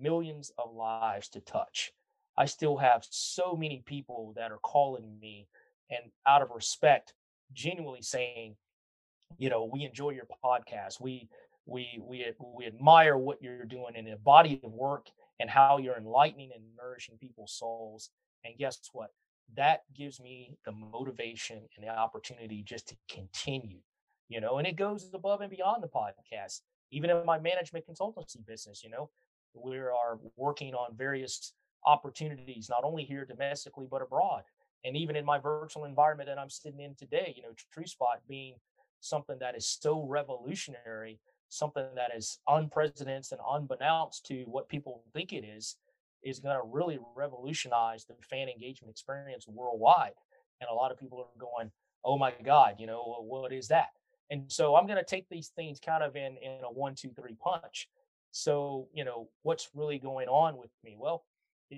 millions 0.00 0.52
of 0.56 0.74
lives 0.74 1.28
to 1.30 1.40
touch. 1.40 1.92
I 2.36 2.46
still 2.46 2.76
have 2.76 3.06
so 3.10 3.54
many 3.56 3.82
people 3.86 4.32
that 4.36 4.50
are 4.50 4.58
calling 4.58 5.18
me 5.20 5.48
and 5.90 6.10
out 6.26 6.42
of 6.42 6.50
respect, 6.50 7.14
genuinely 7.52 8.02
saying, 8.02 8.56
you 9.38 9.50
know, 9.50 9.68
we 9.72 9.84
enjoy 9.84 10.10
your 10.10 10.26
podcast. 10.44 11.00
We 11.00 11.28
we 11.66 12.00
we 12.00 12.26
we 12.56 12.66
admire 12.66 13.16
what 13.16 13.42
you're 13.42 13.64
doing 13.64 13.94
in 13.94 14.08
a 14.08 14.16
body 14.16 14.60
of 14.62 14.72
work 14.72 15.08
and 15.40 15.48
how 15.48 15.78
you're 15.78 15.96
enlightening 15.96 16.50
and 16.54 16.64
nourishing 16.76 17.16
people's 17.18 17.52
souls. 17.52 18.10
And 18.44 18.56
guess 18.58 18.78
what? 18.92 19.10
That 19.56 19.82
gives 19.94 20.20
me 20.20 20.56
the 20.64 20.72
motivation 20.72 21.62
and 21.76 21.86
the 21.86 21.90
opportunity 21.90 22.62
just 22.62 22.88
to 22.88 22.96
continue, 23.08 23.78
you 24.28 24.40
know, 24.40 24.58
and 24.58 24.66
it 24.66 24.76
goes 24.76 25.10
above 25.12 25.40
and 25.40 25.50
beyond 25.50 25.82
the 25.82 25.88
podcast. 25.88 26.60
Even 26.90 27.10
in 27.10 27.24
my 27.26 27.38
management 27.38 27.84
consultancy 27.86 28.44
business, 28.46 28.82
you 28.84 28.90
know, 28.90 29.10
we 29.54 29.76
are 29.76 30.18
working 30.36 30.74
on 30.74 30.96
various 30.96 31.52
opportunities, 31.86 32.68
not 32.68 32.84
only 32.84 33.04
here 33.04 33.24
domestically, 33.24 33.86
but 33.90 34.02
abroad. 34.02 34.42
And 34.84 34.96
even 34.96 35.16
in 35.16 35.24
my 35.24 35.38
virtual 35.38 35.84
environment 35.84 36.28
that 36.28 36.38
I'm 36.38 36.50
sitting 36.50 36.80
in 36.80 36.94
today, 36.94 37.32
you 37.36 37.42
know, 37.42 37.54
Tru-Spot 37.72 38.20
being 38.28 38.56
something 39.00 39.38
that 39.40 39.56
is 39.56 39.66
so 39.66 40.02
revolutionary 40.06 41.20
something 41.54 41.86
that 41.94 42.10
is 42.14 42.38
unprecedented 42.48 43.32
and 43.32 43.40
unbeknownst 43.48 44.26
to 44.26 44.44
what 44.46 44.68
people 44.68 45.02
think 45.12 45.32
it 45.32 45.44
is, 45.44 45.76
is 46.22 46.40
going 46.40 46.56
to 46.56 46.62
really 46.66 46.98
revolutionize 47.14 48.04
the 48.04 48.14
fan 48.22 48.48
engagement 48.48 48.90
experience 48.90 49.46
worldwide. 49.46 50.12
And 50.60 50.68
a 50.70 50.74
lot 50.74 50.90
of 50.90 50.98
people 50.98 51.18
are 51.18 51.40
going, 51.40 51.70
oh 52.04 52.18
my 52.18 52.32
God, 52.44 52.76
you 52.78 52.86
know, 52.86 53.16
what 53.20 53.52
is 53.52 53.68
that? 53.68 53.88
And 54.30 54.50
so 54.50 54.74
I'm 54.74 54.86
going 54.86 54.98
to 54.98 55.04
take 55.04 55.28
these 55.28 55.48
things 55.48 55.78
kind 55.78 56.02
of 56.02 56.16
in, 56.16 56.36
in 56.38 56.60
a 56.64 56.72
one, 56.72 56.94
two, 56.94 57.10
three 57.10 57.36
punch. 57.42 57.88
So, 58.30 58.88
you 58.92 59.04
know, 59.04 59.28
what's 59.42 59.68
really 59.74 59.98
going 59.98 60.28
on 60.28 60.56
with 60.56 60.70
me? 60.82 60.96
Well, 60.98 61.24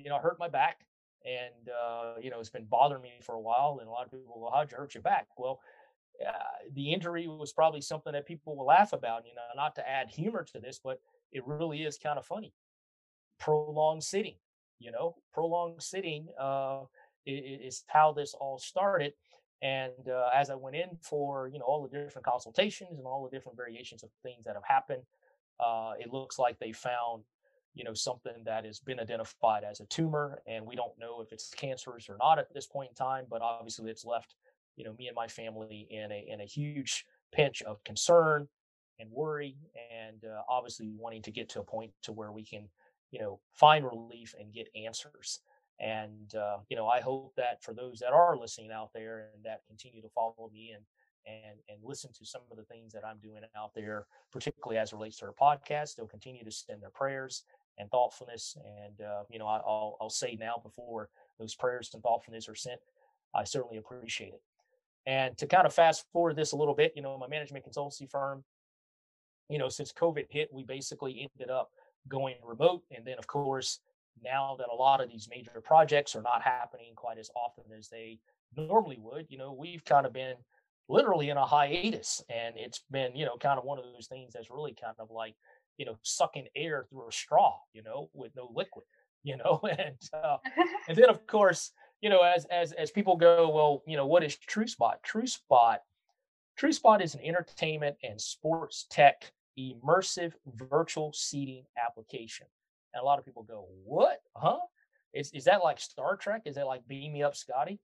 you 0.03 0.11
know, 0.11 0.17
I 0.17 0.21
hurt 0.21 0.39
my 0.39 0.49
back 0.49 0.87
and, 1.25 1.69
uh, 1.69 2.15
you 2.21 2.31
know, 2.31 2.41
it's 2.41 2.51
been 2.51 2.67
bothering 2.67 3.03
me 3.03 3.13
for 3.23 3.35
a 3.35 3.41
while. 3.41 3.79
And 3.81 3.89
a 3.89 3.91
lot 3.91 4.05
of 4.05 4.11
people 4.11 4.41
go, 4.41 4.51
how'd 4.53 4.71
you 4.71 4.77
hurt 4.77 4.95
your 4.95 5.03
back? 5.03 5.27
Well, 5.37 5.61
uh, 6.27 6.33
the 6.73 6.93
injury 6.93 7.27
was 7.29 7.53
probably 7.53 7.81
something 7.81 8.13
that 8.13 8.27
people 8.27 8.57
will 8.57 8.67
laugh 8.67 8.93
about, 8.93 9.27
you 9.27 9.35
know, 9.35 9.43
not 9.55 9.75
to 9.75 9.89
add 9.89 10.09
humor 10.09 10.45
to 10.53 10.61
this, 10.61 10.81
but 10.83 11.01
it 11.33 11.47
really 11.47 11.83
is 11.83 11.99
kind 11.99 12.19
of 12.19 12.25
funny. 12.25 12.53
Prolonged 13.39 14.03
sitting, 14.03 14.37
you 14.79 14.93
know, 14.93 15.17
prolonged 15.35 15.83
sitting 15.83 16.29
uh, 16.41 16.81
is, 17.27 17.85
how 17.89 18.13
this 18.13 18.35
all 18.35 18.59
started. 18.59 19.13
And 19.63 20.09
uh, 20.09 20.29
as 20.35 20.49
I 20.49 20.55
went 20.55 20.77
in 20.77 20.97
for, 21.03 21.49
you 21.49 21.59
know, 21.59 21.65
all 21.65 21.83
the 21.83 21.89
different 21.89 22.27
consultations 22.27 22.99
and 22.99 23.07
all 23.07 23.25
the 23.25 23.35
different 23.37 23.57
variations 23.57 24.03
of 24.03 24.11
things 24.23 24.45
that 24.45 24.55
have 24.55 24.65
happened, 24.67 25.03
uh, 25.59 25.93
it 25.99 26.13
looks 26.13 26.39
like 26.39 26.59
they 26.59 26.73
found, 26.73 27.25
you 27.77 27.85
know, 27.85 27.95
something 27.95 28.43
that 28.45 28.65
has 28.65 28.81
been 28.81 28.99
identified 28.99 29.62
as 29.62 29.79
a 29.79 29.87
tumor. 29.87 30.43
And 30.49 30.67
we 30.67 30.75
don't 30.75 30.99
know 30.99 31.21
if 31.21 31.33
it's 31.33 31.51
cancerous 31.51 32.09
or 32.09 32.17
not 32.19 32.41
at 32.41 32.53
this 32.53 32.67
point 32.67 32.89
in 32.89 32.95
time, 32.97 33.27
but 33.31 33.43
obviously 33.43 33.91
it's 33.91 34.05
left 34.05 34.35
you 34.77 34.85
know 34.85 34.95
me 34.99 35.09
and 35.09 35.17
my 35.17 35.27
family 35.27 35.87
in 35.91 36.12
a 36.12 36.27
in 36.29 36.41
a 36.41 36.45
huge 36.45 37.05
pinch 37.33 37.62
of 37.62 37.83
concern 37.85 38.47
and 39.01 39.11
worry 39.11 39.57
and 39.93 40.25
uh, 40.25 40.43
obviously 40.49 40.93
wanting 40.97 41.23
to 41.23 41.31
get 41.31 41.49
to 41.49 41.61
a 41.61 41.65
point 41.65 41.91
to 42.03 42.12
where 42.12 42.33
we 42.33 42.45
can 42.45 42.69
you 43.11 43.19
know 43.19 43.41
find 43.53 43.85
relief 43.85 44.35
and 44.39 44.53
get 44.53 44.69
answers 44.77 45.41
and 45.81 46.35
uh, 46.35 46.59
you 46.69 46.77
know 46.77 46.87
i 46.87 47.01
hope 47.01 47.33
that 47.37 47.62
for 47.62 47.75
those 47.75 47.99
that 47.99 48.12
are 48.12 48.37
listening 48.37 48.71
out 48.71 48.91
there 48.95 49.31
and 49.35 49.45
that 49.45 49.61
continue 49.67 50.01
to 50.01 50.09
follow 50.11 50.51
me 50.53 50.73
and 50.75 50.85
and 51.27 51.59
and 51.69 51.79
listen 51.83 52.11
to 52.12 52.25
some 52.25 52.43
of 52.51 52.57
the 52.57 52.65
things 52.65 52.93
that 52.93 53.05
i'm 53.05 53.19
doing 53.19 53.43
out 53.57 53.73
there 53.75 54.07
particularly 54.33 54.79
as 54.79 54.93
it 54.93 54.97
relates 54.97 55.19
to 55.19 55.27
our 55.27 55.33
podcast 55.33 55.97
they'll 55.97 56.07
continue 56.07 56.45
to 56.45 56.51
send 56.51 56.83
their 56.83 56.91
prayers 56.91 57.45
and 57.79 57.91
thoughtfulness 57.91 58.57
and 58.65 59.07
uh, 59.07 59.23
you 59.31 59.39
know 59.39 59.47
I, 59.47 59.59
will 59.59 59.97
I'll 60.01 60.11
say 60.11 60.37
now 60.39 60.61
before 60.62 61.09
those 61.39 61.55
prayers 61.55 61.91
and 61.95 62.03
thoughtfulness 62.03 62.49
are 62.49 62.55
sent 62.55 62.81
i 63.35 63.45
certainly 63.45 63.77
appreciate 63.77 64.33
it 64.33 64.43
and 65.07 65.39
to 65.39 65.47
kind 65.47 65.67
of 65.67 65.73
fast 65.73 66.05
forward 66.12 66.37
this 66.37 66.53
a 66.53 66.57
little 66.57 66.75
bit, 66.75 66.93
you 66.97 67.03
know, 67.03 67.17
my 67.17 67.29
management 67.29 67.65
consultancy 67.65 68.11
firm, 68.11 68.43
you 69.49 69.59
know, 69.59 69.69
since 69.69 69.93
COVID 69.93 70.27
hit, 70.29 70.53
we 70.53 70.65
basically 70.65 71.29
ended 71.33 71.51
up 71.51 71.71
going 72.09 72.35
remote. 72.45 72.83
And 72.95 73.07
then, 73.07 73.17
of 73.19 73.27
course, 73.29 73.79
now 74.25 74.57
that 74.59 74.67
a 74.73 74.75
lot 74.75 75.01
of 75.01 75.09
these 75.09 75.29
major 75.31 75.61
projects 75.62 76.17
are 76.17 76.23
not 76.23 76.43
happening 76.43 76.93
quite 76.97 77.19
as 77.19 77.31
often 77.37 77.65
as 77.77 77.89
they 77.89 78.19
normally 78.57 78.99
would, 79.01 79.27
you 79.29 79.39
know, 79.39 79.53
we've 79.53 79.85
kind 79.85 80.07
of 80.07 80.12
been 80.12 80.35
literally 80.89 81.31
in 81.31 81.37
a 81.37 81.47
hiatus. 81.47 82.25
And 82.29 82.57
it's 82.57 82.83
been, 82.91 83.15
you 83.15 83.27
know, 83.27 83.37
kind 83.37 83.59
of 83.59 83.65
one 83.65 83.79
of 83.79 83.85
those 83.85 84.09
things 84.09 84.33
that's 84.33 84.51
really 84.51 84.75
kind 84.75 84.97
of 84.99 85.12
like, 85.12 85.37
you 85.79 85.87
know, 85.87 85.97
sucking 86.03 86.47
air 86.55 86.87
through 86.89 87.09
a 87.09 87.12
straw, 87.12 87.59
you 87.73 87.83
know, 87.83 88.11
with 88.15 88.33
no 88.37 88.51
liquid, 88.55 88.85
you 89.23 89.37
know, 89.37 89.61
and 89.69 89.97
uh, 90.12 90.37
and 90.89 90.97
then 90.97 91.09
of 91.09 91.27
course, 91.27 91.73
you 92.01 92.11
know, 92.11 92.23
as 92.23 92.45
as 92.47 92.73
as 92.73 92.91
people 92.91 93.17
go, 93.17 93.49
well, 93.49 93.83
you 93.87 93.97
know, 93.97 94.07
what 94.07 94.25
is 94.25 94.37
Tru-Spot? 94.37 95.03
True 95.03 95.27
Spot, 95.27 95.81
Tru-Spot 96.57 97.03
is 97.03 97.15
an 97.15 97.21
entertainment 97.23 97.97
and 98.03 98.21
sports 98.21 98.87
tech 98.91 99.33
immersive 99.59 100.33
virtual 100.55 101.12
seating 101.12 101.65
application. 101.83 102.47
And 102.95 103.03
a 103.03 103.05
lot 103.05 103.19
of 103.19 103.25
people 103.25 103.43
go, 103.43 103.67
what? 103.85 104.21
Huh? 104.35 104.59
Is 105.12 105.31
is 105.33 105.45
that 105.45 105.62
like 105.62 105.81
Star 105.81 106.17
Trek? 106.17 106.43
Is 106.45 106.57
that 106.57 106.67
like 106.67 106.87
Beam 106.89 107.12
Me 107.12 107.23
Up, 107.23 107.37
Scotty? 107.37 107.79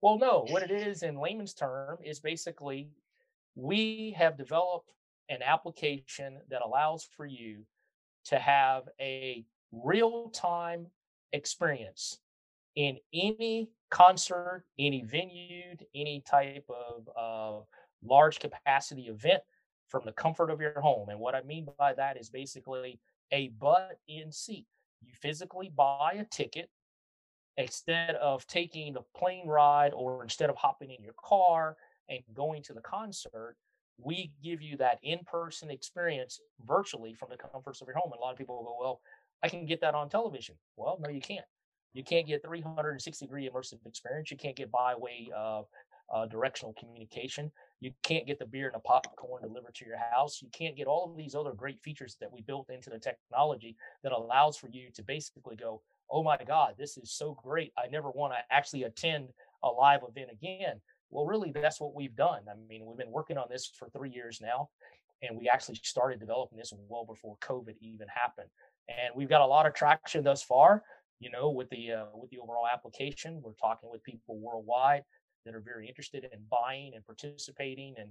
Well, 0.00 0.18
no. 0.18 0.46
What 0.48 0.62
it 0.62 0.70
is 0.70 1.02
in 1.02 1.18
layman's 1.18 1.54
term 1.54 1.98
is 2.04 2.20
basically 2.20 2.90
we 3.54 4.14
have 4.16 4.38
developed 4.38 4.92
an 5.28 5.42
application 5.42 6.38
that 6.50 6.62
allows 6.62 7.08
for 7.16 7.26
you 7.26 7.64
to 8.26 8.38
have 8.38 8.84
a 9.00 9.44
real 9.72 10.30
time 10.30 10.86
experience 11.32 12.18
in 12.76 12.96
any 13.12 13.68
concert, 13.90 14.64
any 14.78 15.02
venue, 15.02 15.76
any 15.94 16.22
type 16.26 16.68
of 16.68 17.08
uh, 17.16 17.64
large 18.04 18.38
capacity 18.38 19.08
event 19.08 19.42
from 19.88 20.02
the 20.04 20.12
comfort 20.12 20.50
of 20.50 20.60
your 20.60 20.80
home. 20.80 21.08
And 21.08 21.18
what 21.18 21.34
I 21.34 21.42
mean 21.42 21.66
by 21.78 21.94
that 21.94 22.16
is 22.16 22.28
basically 22.28 23.00
a 23.32 23.48
butt 23.48 23.98
in 24.06 24.30
seat. 24.30 24.66
You 25.00 25.12
physically 25.14 25.70
buy 25.74 26.16
a 26.18 26.24
ticket 26.24 26.70
instead 27.56 28.14
of 28.16 28.46
taking 28.46 28.92
the 28.92 29.02
plane 29.16 29.48
ride 29.48 29.92
or 29.92 30.22
instead 30.22 30.50
of 30.50 30.56
hopping 30.56 30.90
in 30.90 31.02
your 31.02 31.14
car 31.18 31.76
and 32.08 32.20
going 32.34 32.62
to 32.64 32.72
the 32.72 32.80
concert, 32.80 33.56
we 34.00 34.32
give 34.42 34.62
you 34.62 34.76
that 34.76 34.98
in-person 35.02 35.70
experience 35.70 36.40
virtually 36.64 37.14
from 37.14 37.28
the 37.30 37.36
comforts 37.36 37.80
of 37.80 37.88
your 37.88 37.96
home. 37.96 38.12
And 38.12 38.18
a 38.18 38.22
lot 38.22 38.32
of 38.32 38.38
people 38.38 38.62
go, 38.62 38.76
well, 38.80 39.00
I 39.42 39.48
can 39.48 39.66
get 39.66 39.80
that 39.80 39.94
on 39.94 40.08
television. 40.08 40.56
Well, 40.76 40.98
no, 41.00 41.10
you 41.10 41.20
can't. 41.20 41.44
You 41.94 42.04
can't 42.04 42.26
get 42.26 42.44
360 42.44 43.26
degree 43.26 43.48
immersive 43.48 43.84
experience. 43.86 44.30
You 44.30 44.36
can't 44.36 44.56
get 44.56 44.70
by 44.70 44.94
way 44.94 45.30
of 45.36 45.66
uh, 46.12 46.26
directional 46.26 46.74
communication. 46.78 47.50
You 47.80 47.92
can't 48.02 48.26
get 48.26 48.38
the 48.38 48.46
beer 48.46 48.66
and 48.66 48.74
the 48.74 48.80
popcorn 48.80 49.42
delivered 49.42 49.74
to 49.76 49.86
your 49.86 49.98
house. 50.12 50.40
You 50.42 50.48
can't 50.52 50.76
get 50.76 50.86
all 50.86 51.10
of 51.10 51.16
these 51.16 51.34
other 51.34 51.52
great 51.52 51.80
features 51.80 52.16
that 52.20 52.32
we 52.32 52.42
built 52.42 52.70
into 52.70 52.90
the 52.90 52.98
technology 52.98 53.76
that 54.02 54.12
allows 54.12 54.56
for 54.56 54.68
you 54.68 54.90
to 54.94 55.02
basically 55.02 55.56
go, 55.56 55.82
oh 56.10 56.22
my 56.22 56.38
God, 56.46 56.74
this 56.78 56.96
is 56.96 57.12
so 57.12 57.36
great. 57.42 57.72
I 57.76 57.88
never 57.88 58.10
want 58.10 58.32
to 58.32 58.54
actually 58.54 58.84
attend 58.84 59.28
a 59.62 59.68
live 59.68 60.00
event 60.08 60.30
again. 60.32 60.80
Well, 61.10 61.26
really, 61.26 61.52
that's 61.52 61.80
what 61.80 61.94
we've 61.94 62.14
done. 62.14 62.42
I 62.50 62.54
mean, 62.68 62.84
we've 62.84 62.98
been 62.98 63.10
working 63.10 63.38
on 63.38 63.46
this 63.50 63.70
for 63.78 63.88
three 63.88 64.10
years 64.10 64.40
now, 64.42 64.68
and 65.22 65.38
we 65.38 65.48
actually 65.48 65.76
started 65.82 66.20
developing 66.20 66.58
this 66.58 66.72
well 66.88 67.04
before 67.04 67.36
COVID 67.40 67.74
even 67.80 68.06
happened. 68.08 68.48
And 68.88 69.14
we've 69.14 69.28
got 69.28 69.40
a 69.40 69.46
lot 69.46 69.66
of 69.66 69.74
traction 69.74 70.24
thus 70.24 70.42
far. 70.42 70.82
You 71.20 71.30
know, 71.30 71.50
with 71.50 71.68
the 71.70 71.92
uh, 71.92 72.04
with 72.14 72.30
the 72.30 72.38
overall 72.38 72.66
application, 72.72 73.40
we're 73.42 73.52
talking 73.60 73.90
with 73.90 74.04
people 74.04 74.38
worldwide 74.38 75.02
that 75.44 75.54
are 75.54 75.60
very 75.60 75.88
interested 75.88 76.24
in 76.24 76.38
buying 76.50 76.92
and 76.94 77.04
participating 77.06 77.94
and 77.98 78.10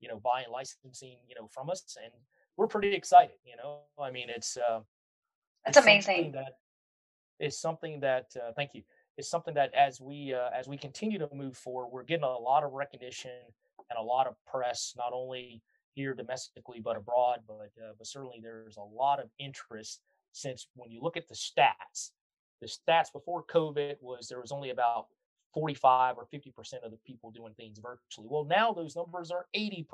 you 0.00 0.08
know 0.08 0.20
buying 0.22 0.46
licensing 0.52 1.16
you 1.26 1.34
know 1.38 1.48
from 1.52 1.70
us 1.70 1.96
and 2.02 2.12
we're 2.56 2.66
pretty 2.66 2.92
excited 2.92 3.36
you 3.44 3.56
know 3.56 3.78
i 3.98 4.10
mean 4.10 4.28
it's 4.28 4.58
uh 4.58 4.80
that's 5.64 5.78
it's 5.78 5.84
amazing 5.84 6.32
that 6.32 6.58
is 7.40 7.58
something 7.58 8.00
that 8.00 8.26
uh, 8.36 8.52
thank 8.54 8.70
you 8.74 8.82
is 9.16 9.28
something 9.28 9.54
that 9.54 9.72
as 9.74 10.00
we 10.00 10.34
uh, 10.34 10.50
as 10.56 10.68
we 10.68 10.76
continue 10.76 11.18
to 11.18 11.28
move 11.32 11.56
forward 11.56 11.88
we're 11.92 12.02
getting 12.02 12.24
a 12.24 12.28
lot 12.38 12.64
of 12.64 12.72
recognition 12.72 13.30
and 13.90 13.98
a 13.98 14.02
lot 14.02 14.26
of 14.26 14.34
press 14.44 14.94
not 14.96 15.12
only 15.12 15.62
here 15.94 16.14
domestically 16.14 16.80
but 16.80 16.96
abroad 16.96 17.40
but 17.46 17.70
uh, 17.82 17.92
but 17.96 18.06
certainly 18.06 18.40
there's 18.42 18.76
a 18.76 18.82
lot 18.82 19.20
of 19.20 19.28
interest 19.38 20.00
since 20.32 20.68
when 20.74 20.90
you 20.90 21.00
look 21.00 21.16
at 21.16 21.28
the 21.28 21.34
stats 21.34 22.10
the 22.60 22.66
stats 22.66 23.12
before 23.12 23.44
covid 23.44 23.96
was 24.00 24.28
there 24.28 24.40
was 24.40 24.52
only 24.52 24.70
about 24.70 25.06
45 25.54 26.16
or 26.18 26.26
50% 26.26 26.84
of 26.84 26.90
the 26.90 26.98
people 27.06 27.30
doing 27.30 27.54
things 27.54 27.78
virtually. 27.78 28.26
Well, 28.28 28.44
now 28.44 28.72
those 28.72 28.96
numbers 28.96 29.30
are 29.30 29.46
80%. 29.56 29.86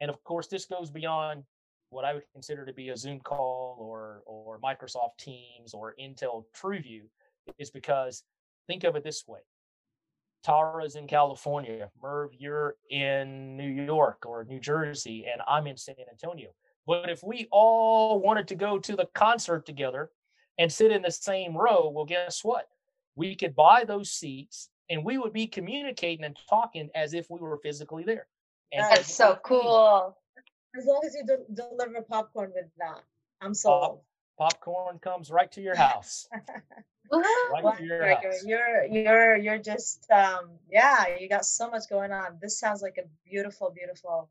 And 0.00 0.10
of 0.10 0.22
course, 0.24 0.48
this 0.48 0.64
goes 0.64 0.90
beyond 0.90 1.44
what 1.90 2.04
I 2.04 2.14
would 2.14 2.24
consider 2.32 2.64
to 2.64 2.72
be 2.72 2.88
a 2.88 2.96
Zoom 2.96 3.20
call 3.20 3.76
or 3.78 4.22
or 4.26 4.58
Microsoft 4.58 5.18
Teams 5.18 5.72
or 5.72 5.94
Intel 6.00 6.44
TrueView 6.54 7.02
is 7.58 7.70
because 7.70 8.22
think 8.66 8.84
of 8.84 8.96
it 8.96 9.04
this 9.04 9.24
way. 9.26 9.40
Tara's 10.44 10.94
in 10.94 11.06
California, 11.08 11.90
Merv, 12.00 12.30
you're 12.38 12.76
in 12.90 13.56
New 13.56 13.84
York 13.84 14.24
or 14.26 14.44
New 14.44 14.60
Jersey, 14.60 15.26
and 15.30 15.42
I'm 15.48 15.66
in 15.66 15.76
San 15.76 15.96
Antonio. 16.10 16.50
But 16.86 17.10
if 17.10 17.24
we 17.24 17.48
all 17.50 18.20
wanted 18.20 18.46
to 18.48 18.54
go 18.54 18.78
to 18.78 18.94
the 18.94 19.08
concert 19.14 19.66
together 19.66 20.10
and 20.56 20.72
sit 20.72 20.92
in 20.92 21.02
the 21.02 21.10
same 21.10 21.56
row, 21.56 21.90
well, 21.92 22.04
guess 22.04 22.44
what? 22.44 22.68
we 23.16 23.34
could 23.34 23.56
buy 23.56 23.82
those 23.84 24.10
seats 24.10 24.68
and 24.88 25.04
we 25.04 25.18
would 25.18 25.32
be 25.32 25.46
communicating 25.46 26.24
and 26.24 26.38
talking 26.48 26.90
as 26.94 27.14
if 27.14 27.26
we 27.28 27.40
were 27.40 27.58
physically 27.58 28.04
there. 28.04 28.28
And 28.72 28.84
That's 28.84 29.12
so 29.12 29.38
cool. 29.42 30.16
As 30.78 30.84
long 30.84 31.00
as 31.04 31.14
you 31.14 31.24
de- 31.24 31.54
deliver 31.54 32.02
popcorn 32.02 32.52
with 32.54 32.66
that, 32.78 33.02
I'm 33.40 33.54
sold. 33.54 34.00
Pop- 34.38 34.52
popcorn 34.52 34.98
comes 34.98 35.30
right 35.30 35.50
to 35.52 35.62
your 35.62 35.74
house. 35.74 36.28
right 37.12 37.62
well, 37.62 37.76
to 37.76 37.84
your 37.84 38.06
house. 38.06 38.44
You're 38.44 38.84
you're 38.84 39.36
you're 39.36 39.58
just 39.58 40.10
um 40.10 40.50
yeah, 40.70 41.16
you 41.18 41.28
got 41.28 41.44
so 41.44 41.70
much 41.70 41.84
going 41.88 42.12
on. 42.12 42.38
This 42.40 42.58
sounds 42.58 42.82
like 42.82 42.98
a 42.98 43.06
beautiful, 43.28 43.70
beautiful 43.70 44.28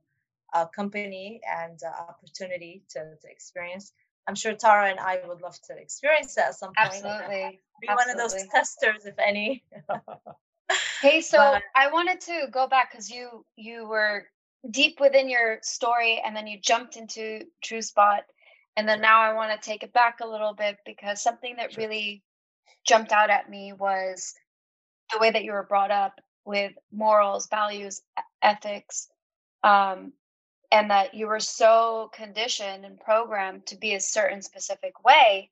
uh, 0.53 0.65
company 0.65 1.41
and 1.45 1.79
uh, 1.83 2.03
opportunity 2.09 2.83
to, 2.89 2.99
to 2.99 3.27
experience. 3.29 3.93
I'm 4.27 4.35
sure 4.35 4.53
Tara 4.53 4.89
and 4.89 4.99
I 4.99 5.19
would 5.27 5.41
love 5.41 5.59
to 5.67 5.77
experience 5.77 6.33
that 6.35 6.49
at 6.49 6.55
some 6.55 6.69
point. 6.69 6.77
Absolutely. 7.03 7.61
Be 7.81 7.87
Absolutely. 7.89 7.95
one 7.95 8.09
of 8.09 8.31
those 8.31 8.47
testers, 8.47 9.05
if 9.05 9.19
any. 9.19 9.63
hey, 11.01 11.21
so 11.21 11.37
but, 11.37 11.61
I 11.75 11.91
wanted 11.91 12.21
to 12.21 12.47
go 12.51 12.67
back 12.67 12.91
because 12.91 13.09
you 13.09 13.45
you 13.57 13.85
were 13.85 14.25
deep 14.71 14.99
within 14.99 15.29
your 15.29 15.59
story, 15.61 16.21
and 16.25 16.35
then 16.35 16.47
you 16.47 16.57
jumped 16.59 16.95
into 16.95 17.41
Tru-Spot, 17.61 18.23
and 18.77 18.87
then 18.87 19.01
now 19.01 19.19
I 19.19 19.33
want 19.33 19.61
to 19.61 19.69
take 19.69 19.83
it 19.83 19.91
back 19.91 20.21
a 20.21 20.27
little 20.27 20.53
bit 20.53 20.77
because 20.85 21.21
something 21.21 21.57
that 21.57 21.73
sure. 21.73 21.83
really 21.83 22.23
jumped 22.85 23.11
out 23.11 23.29
at 23.29 23.49
me 23.49 23.73
was 23.73 24.33
the 25.11 25.19
way 25.19 25.31
that 25.31 25.43
you 25.43 25.51
were 25.51 25.63
brought 25.63 25.91
up 25.91 26.19
with 26.45 26.73
morals, 26.91 27.47
values, 27.47 28.01
ethics, 28.41 29.07
um, 29.63 30.13
and 30.71 30.89
that 30.91 31.13
you 31.13 31.27
were 31.27 31.39
so 31.39 32.09
conditioned 32.13 32.85
and 32.85 32.99
programmed 32.99 33.65
to 33.65 33.77
be 33.77 33.93
a 33.93 33.99
certain 33.99 34.41
specific 34.41 35.03
way 35.03 35.49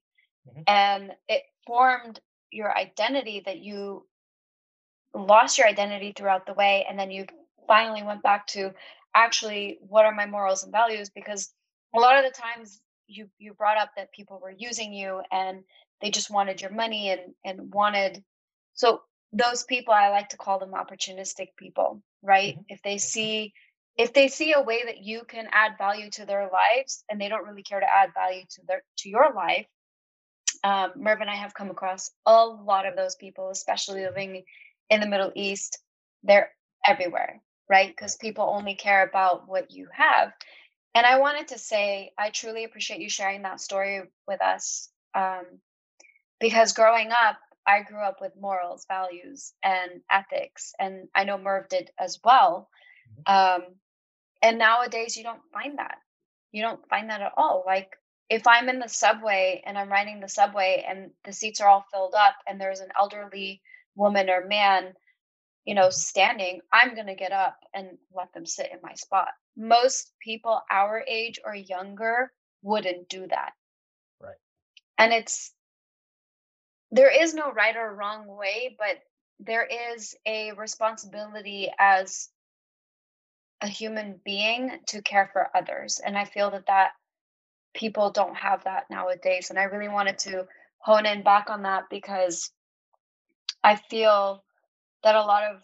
mm-hmm. 0.48 0.62
and 0.68 1.12
it 1.28 1.44
formed 1.66 2.20
your 2.52 2.76
identity 2.78 3.42
that 3.46 3.60
you 3.60 4.06
lost 5.14 5.58
your 5.58 5.68
identity 5.68 6.14
throughout 6.16 6.46
the 6.46 6.54
way 6.54 6.86
and 6.90 6.98
then 6.98 7.12
you 7.12 7.26
finally 7.68 8.04
went 8.04 8.24
back 8.24 8.46
to 8.48 8.74
actually 9.16 9.78
what 9.88 10.06
are 10.06 10.14
my 10.14 10.26
morals 10.26 10.64
and 10.64 10.72
values 10.72 11.10
because 11.10 11.54
a 11.96 12.00
lot 12.00 12.18
of 12.18 12.24
the 12.24 12.42
times 12.42 12.82
you 13.08 13.30
you 13.38 13.54
brought 13.54 13.78
up 13.78 13.92
that 13.96 14.12
people 14.12 14.40
were 14.42 14.54
using 14.58 14.92
you 14.92 15.22
and 15.32 15.64
they 16.04 16.12
just 16.12 16.30
wanted 16.30 16.62
your 16.62 16.72
money 16.72 17.10
and 17.10 17.22
and 17.44 17.74
wanted 17.74 18.24
so 18.74 19.02
those 19.32 19.64
people 19.64 19.94
i 19.94 20.10
like 20.10 20.30
to 20.30 20.38
call 20.38 20.60
them 20.60 20.74
opportunistic 20.74 21.48
people 21.58 22.04
right? 22.22 22.56
Mm-hmm. 22.56 22.62
if 22.70 22.82
they 22.84 22.96
mm-hmm. 22.96 23.00
see 23.00 23.54
if 23.96 24.12
they 24.14 24.28
see 24.28 24.54
a 24.54 24.62
way 24.62 24.82
that 24.86 25.04
you 25.04 25.22
can 25.28 25.48
add 25.52 25.74
value 25.78 26.10
to 26.12 26.26
their 26.26 26.50
lives 26.52 27.04
and 27.10 27.20
they 27.20 27.30
don't 27.30 27.46
really 27.48 27.64
care 27.64 27.80
to 27.80 27.96
add 27.96 28.10
value 28.14 28.44
to 28.52 28.62
their 28.68 28.84
to 29.00 29.10
your 29.10 29.34
life 29.34 29.66
um, 30.64 30.92
merv 30.98 31.22
and 31.22 31.30
i 31.30 31.36
have 31.36 31.54
come 31.54 31.72
across 31.72 32.12
a 32.26 32.46
lot 32.46 32.86
of 32.86 32.96
those 32.96 33.16
people 33.16 33.50
especially 33.50 34.02
living 34.02 34.44
in 34.90 35.00
the 35.00 35.08
middle 35.08 35.32
east. 35.34 35.80
They're 36.24 36.52
everywhere 36.86 37.42
right? 37.70 37.88
Because 37.88 38.18
people 38.18 38.54
only 38.56 38.76
care 38.76 39.08
about 39.08 39.48
what 39.48 39.72
you 39.72 39.88
have. 39.92 40.32
And 40.96 41.06
i 41.06 41.20
wanted 41.20 41.48
to 41.50 41.58
say 41.58 42.12
i 42.20 42.30
truly 42.30 42.66
appreciate 42.66 43.00
you 43.00 43.10
sharing 43.10 43.42
that 43.44 43.62
story 43.62 44.02
with 44.28 44.42
us 44.42 44.90
um, 45.16 45.46
because 46.44 46.74
growing 46.74 47.10
up 47.12 47.38
i 47.66 47.82
grew 47.82 48.04
up 48.04 48.18
with 48.22 48.32
morals 48.40 48.86
values 48.88 49.54
and 49.64 50.02
ethics 50.12 50.74
and 50.80 51.08
i 51.16 51.24
know 51.24 51.38
merv 51.38 51.68
did 51.70 51.90
as 51.98 52.20
well 52.24 52.70
mm-hmm. 53.28 53.62
um, 53.62 53.76
and 54.44 54.58
nowadays, 54.58 55.16
you 55.16 55.24
don't 55.24 55.42
find 55.54 55.80
that. 55.80 55.98
You 56.52 56.62
don't 56.62 56.88
find 56.90 57.10
that 57.10 57.22
at 57.22 57.32
all. 57.38 57.64
Like 57.66 57.96
if 58.30 58.46
I'm 58.46 58.68
in 58.68 58.80
the 58.80 58.90
subway 58.90 59.64
and 59.66 59.78
I'm 59.78 59.90
riding 59.90 60.20
the 60.20 60.28
subway 60.28 60.86
and 60.88 61.12
the 61.24 61.32
seats 61.32 61.62
are 61.62 61.70
all 61.70 61.86
filled 61.92 62.14
up 62.14 62.36
and 62.46 62.60
there's 62.60 62.82
an 62.82 62.90
elderly 63.00 63.62
woman 63.96 64.30
or 64.30 64.46
man, 64.46 64.94
you 65.64 65.76
know, 65.76 65.84
mm-hmm. 65.84 65.92
standing, 65.92 66.60
I'm 66.74 66.94
going 66.94 67.08
to 67.08 67.16
get 67.16 67.32
up 67.32 67.58
and 67.74 67.98
let 68.14 68.34
them 68.34 68.46
sit 68.46 68.70
in 68.72 68.80
my 68.84 68.94
spot. 68.96 69.30
Most 69.56 70.12
people 70.22 70.62
our 70.70 71.02
age 71.08 71.40
or 71.46 71.56
younger 71.56 72.32
wouldn't 72.62 73.08
do 73.08 73.26
that. 73.28 73.54
Right. 74.22 74.36
And 74.98 75.14
it's, 75.14 75.54
there 76.94 77.10
is 77.24 77.34
no 77.34 77.52
right 77.52 77.76
or 77.76 77.94
wrong 77.94 78.28
way, 78.28 78.76
but 78.78 79.00
there 79.40 79.68
is 79.96 80.16
a 80.26 80.52
responsibility 80.54 81.70
as 81.80 82.30
a 83.62 83.68
human 83.68 84.20
being 84.24 84.72
to 84.88 85.02
care 85.02 85.30
for 85.32 85.48
others 85.56 86.00
and 86.06 86.18
i 86.18 86.26
feel 86.26 86.52
that 86.52 86.68
that 86.68 86.92
people 87.74 88.12
don't 88.12 88.36
have 88.36 88.64
that 88.66 88.84
nowadays 88.90 89.50
and 89.50 89.58
i 89.58 89.64
really 89.64 89.88
wanted 89.88 90.20
to 90.20 90.46
hone 90.80 91.06
in 91.06 91.24
back 91.24 91.50
on 91.50 91.64
that 91.64 91.84
because 91.90 92.52
i 93.64 93.76
feel 93.76 94.44
that 95.02 95.16
a 95.16 95.22
lot 95.22 95.44
of 95.44 95.64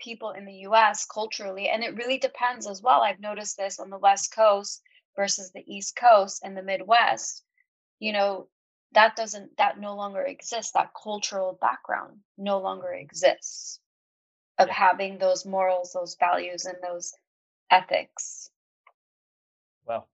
people 0.00 0.32
in 0.32 0.44
the 0.44 0.66
US 0.68 1.06
culturally 1.06 1.68
and 1.68 1.84
it 1.84 1.94
really 1.96 2.18
depends 2.18 2.66
as 2.66 2.82
well 2.82 3.02
i've 3.02 3.20
noticed 3.20 3.56
this 3.56 3.78
on 3.78 3.90
the 3.90 3.98
west 3.98 4.34
coast 4.34 4.82
versus 5.16 5.52
the 5.52 5.64
east 5.66 5.96
coast 5.96 6.40
and 6.42 6.56
the 6.56 6.62
midwest 6.62 7.44
you 8.00 8.12
know 8.12 8.48
that 8.94 9.16
doesn't 9.16 9.56
that 9.58 9.78
no 9.78 9.94
longer 9.94 10.22
exists 10.22 10.72
that 10.72 10.90
cultural 11.00 11.58
background 11.60 12.18
no 12.38 12.58
longer 12.60 12.92
exists 12.92 13.80
of 14.58 14.68
having 14.68 15.18
those 15.18 15.44
morals 15.44 15.92
those 15.92 16.16
values 16.18 16.64
and 16.64 16.76
those 16.82 17.12
ethics? 17.70 18.50
Well, 19.86 20.08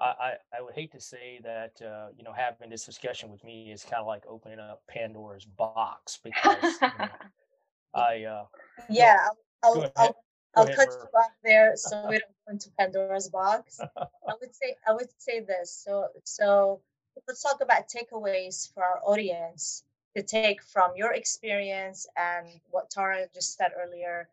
I, 0.00 0.34
I, 0.56 0.62
would 0.62 0.74
hate 0.74 0.92
to 0.92 1.00
say 1.00 1.40
that 1.42 1.80
uh, 1.84 2.08
you 2.16 2.22
know 2.22 2.32
having 2.32 2.70
this 2.70 2.84
discussion 2.84 3.30
with 3.30 3.42
me 3.44 3.72
is 3.72 3.82
kind 3.82 4.00
of 4.00 4.06
like 4.06 4.22
opening 4.28 4.60
up 4.60 4.82
Pandora's 4.88 5.44
box 5.44 6.18
because 6.22 6.80
you 6.80 6.88
know, 6.98 7.08
I 7.94 8.24
uh, 8.24 8.44
yeah 8.88 9.28
I'll 9.62 9.82
I'll, 9.82 9.92
I'll, 9.96 10.16
I'll 10.56 10.66
cut 10.66 10.88
you 10.88 11.18
off 11.18 11.30
there 11.42 11.72
so 11.74 12.06
we 12.08 12.18
don't 12.18 12.32
go 12.46 12.52
into 12.52 12.70
Pandora's 12.78 13.28
box. 13.28 13.80
I 13.80 14.34
would 14.40 14.54
say 14.54 14.76
I 14.86 14.92
would 14.92 15.08
say 15.18 15.40
this 15.40 15.82
so 15.84 16.06
so 16.24 16.80
let's 17.28 17.42
talk 17.42 17.60
about 17.60 17.88
takeaways 17.88 18.72
for 18.72 18.82
our 18.82 19.00
audience 19.04 19.84
to 20.16 20.22
take 20.22 20.62
from 20.62 20.90
your 20.96 21.12
experience 21.12 22.06
and 22.16 22.48
what 22.70 22.90
Tara 22.90 23.26
just 23.34 23.56
said 23.56 23.70
earlier. 23.78 24.28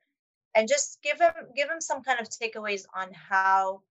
And 0.56 0.70
just 0.70 1.00
give 1.04 1.20
him 1.20 1.34
give 1.56 1.70
him 1.70 1.82
some 1.82 2.02
kind 2.02 2.20
of 2.22 2.30
takeaways 2.30 2.86
on 2.96 3.10
how 3.12 3.82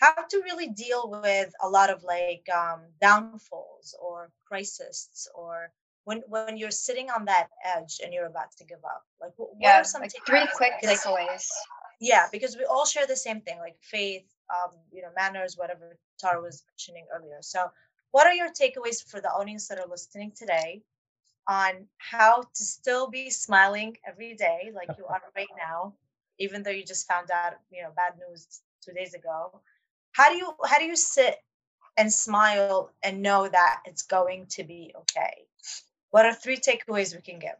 how 0.00 0.14
to 0.14 0.40
really 0.42 0.68
deal 0.68 1.10
with 1.22 1.52
a 1.62 1.68
lot 1.68 1.90
of 1.90 2.02
like 2.02 2.46
um, 2.52 2.80
downfalls 3.00 3.94
or 4.00 4.30
crises 4.48 5.28
or 5.34 5.70
when 6.04 6.22
when 6.28 6.56
you're 6.56 6.70
sitting 6.70 7.10
on 7.10 7.26
that 7.26 7.48
edge 7.76 8.00
and 8.02 8.14
you're 8.14 8.26
about 8.26 8.52
to 8.56 8.64
give 8.64 8.82
up. 8.84 9.04
Like 9.20 9.32
what 9.36 9.50
yeah, 9.60 9.80
are 9.80 9.84
some 9.84 10.00
like 10.00 10.12
three 10.26 10.48
quick 10.56 10.72
takeaways. 10.82 11.46
yeah 12.00 12.26
because 12.32 12.56
we 12.56 12.64
all 12.64 12.86
share 12.86 13.06
the 13.06 13.16
same 13.16 13.40
thing 13.42 13.58
like 13.58 13.76
faith 13.80 14.24
um 14.50 14.72
you 14.90 15.00
know 15.02 15.08
manners 15.14 15.56
whatever 15.56 15.96
tara 16.18 16.40
was 16.40 16.64
mentioning 16.70 17.06
earlier. 17.14 17.38
So 17.42 17.70
what 18.14 18.26
are 18.28 18.34
your 18.34 18.50
takeaways 18.50 19.02
for 19.10 19.20
the 19.20 19.28
audience 19.28 19.66
that 19.68 19.78
are 19.78 19.88
listening 19.88 20.30
today 20.30 20.82
on 21.48 21.72
how 21.98 22.42
to 22.42 22.62
still 22.62 23.10
be 23.10 23.28
smiling 23.28 23.96
every 24.06 24.34
day 24.34 24.72
like 24.74 24.88
you 24.96 25.04
are 25.06 25.22
right 25.36 25.54
now 25.68 25.92
even 26.38 26.62
though 26.62 26.70
you 26.70 26.84
just 26.84 27.06
found 27.08 27.30
out 27.30 27.54
you 27.70 27.82
know 27.82 27.90
bad 27.96 28.12
news 28.18 28.60
two 28.84 28.92
days 28.92 29.14
ago? 29.14 29.60
How 30.12 30.30
do 30.30 30.36
you 30.36 30.54
how 30.64 30.78
do 30.78 30.84
you 30.84 30.96
sit 30.96 31.36
and 31.96 32.12
smile 32.12 32.90
and 33.02 33.22
know 33.22 33.48
that 33.48 33.80
it's 33.84 34.02
going 34.02 34.46
to 34.50 34.64
be 34.64 34.94
okay? 34.96 35.46
What 36.10 36.26
are 36.26 36.34
three 36.34 36.58
takeaways 36.58 37.14
we 37.14 37.22
can 37.22 37.38
give? 37.38 37.58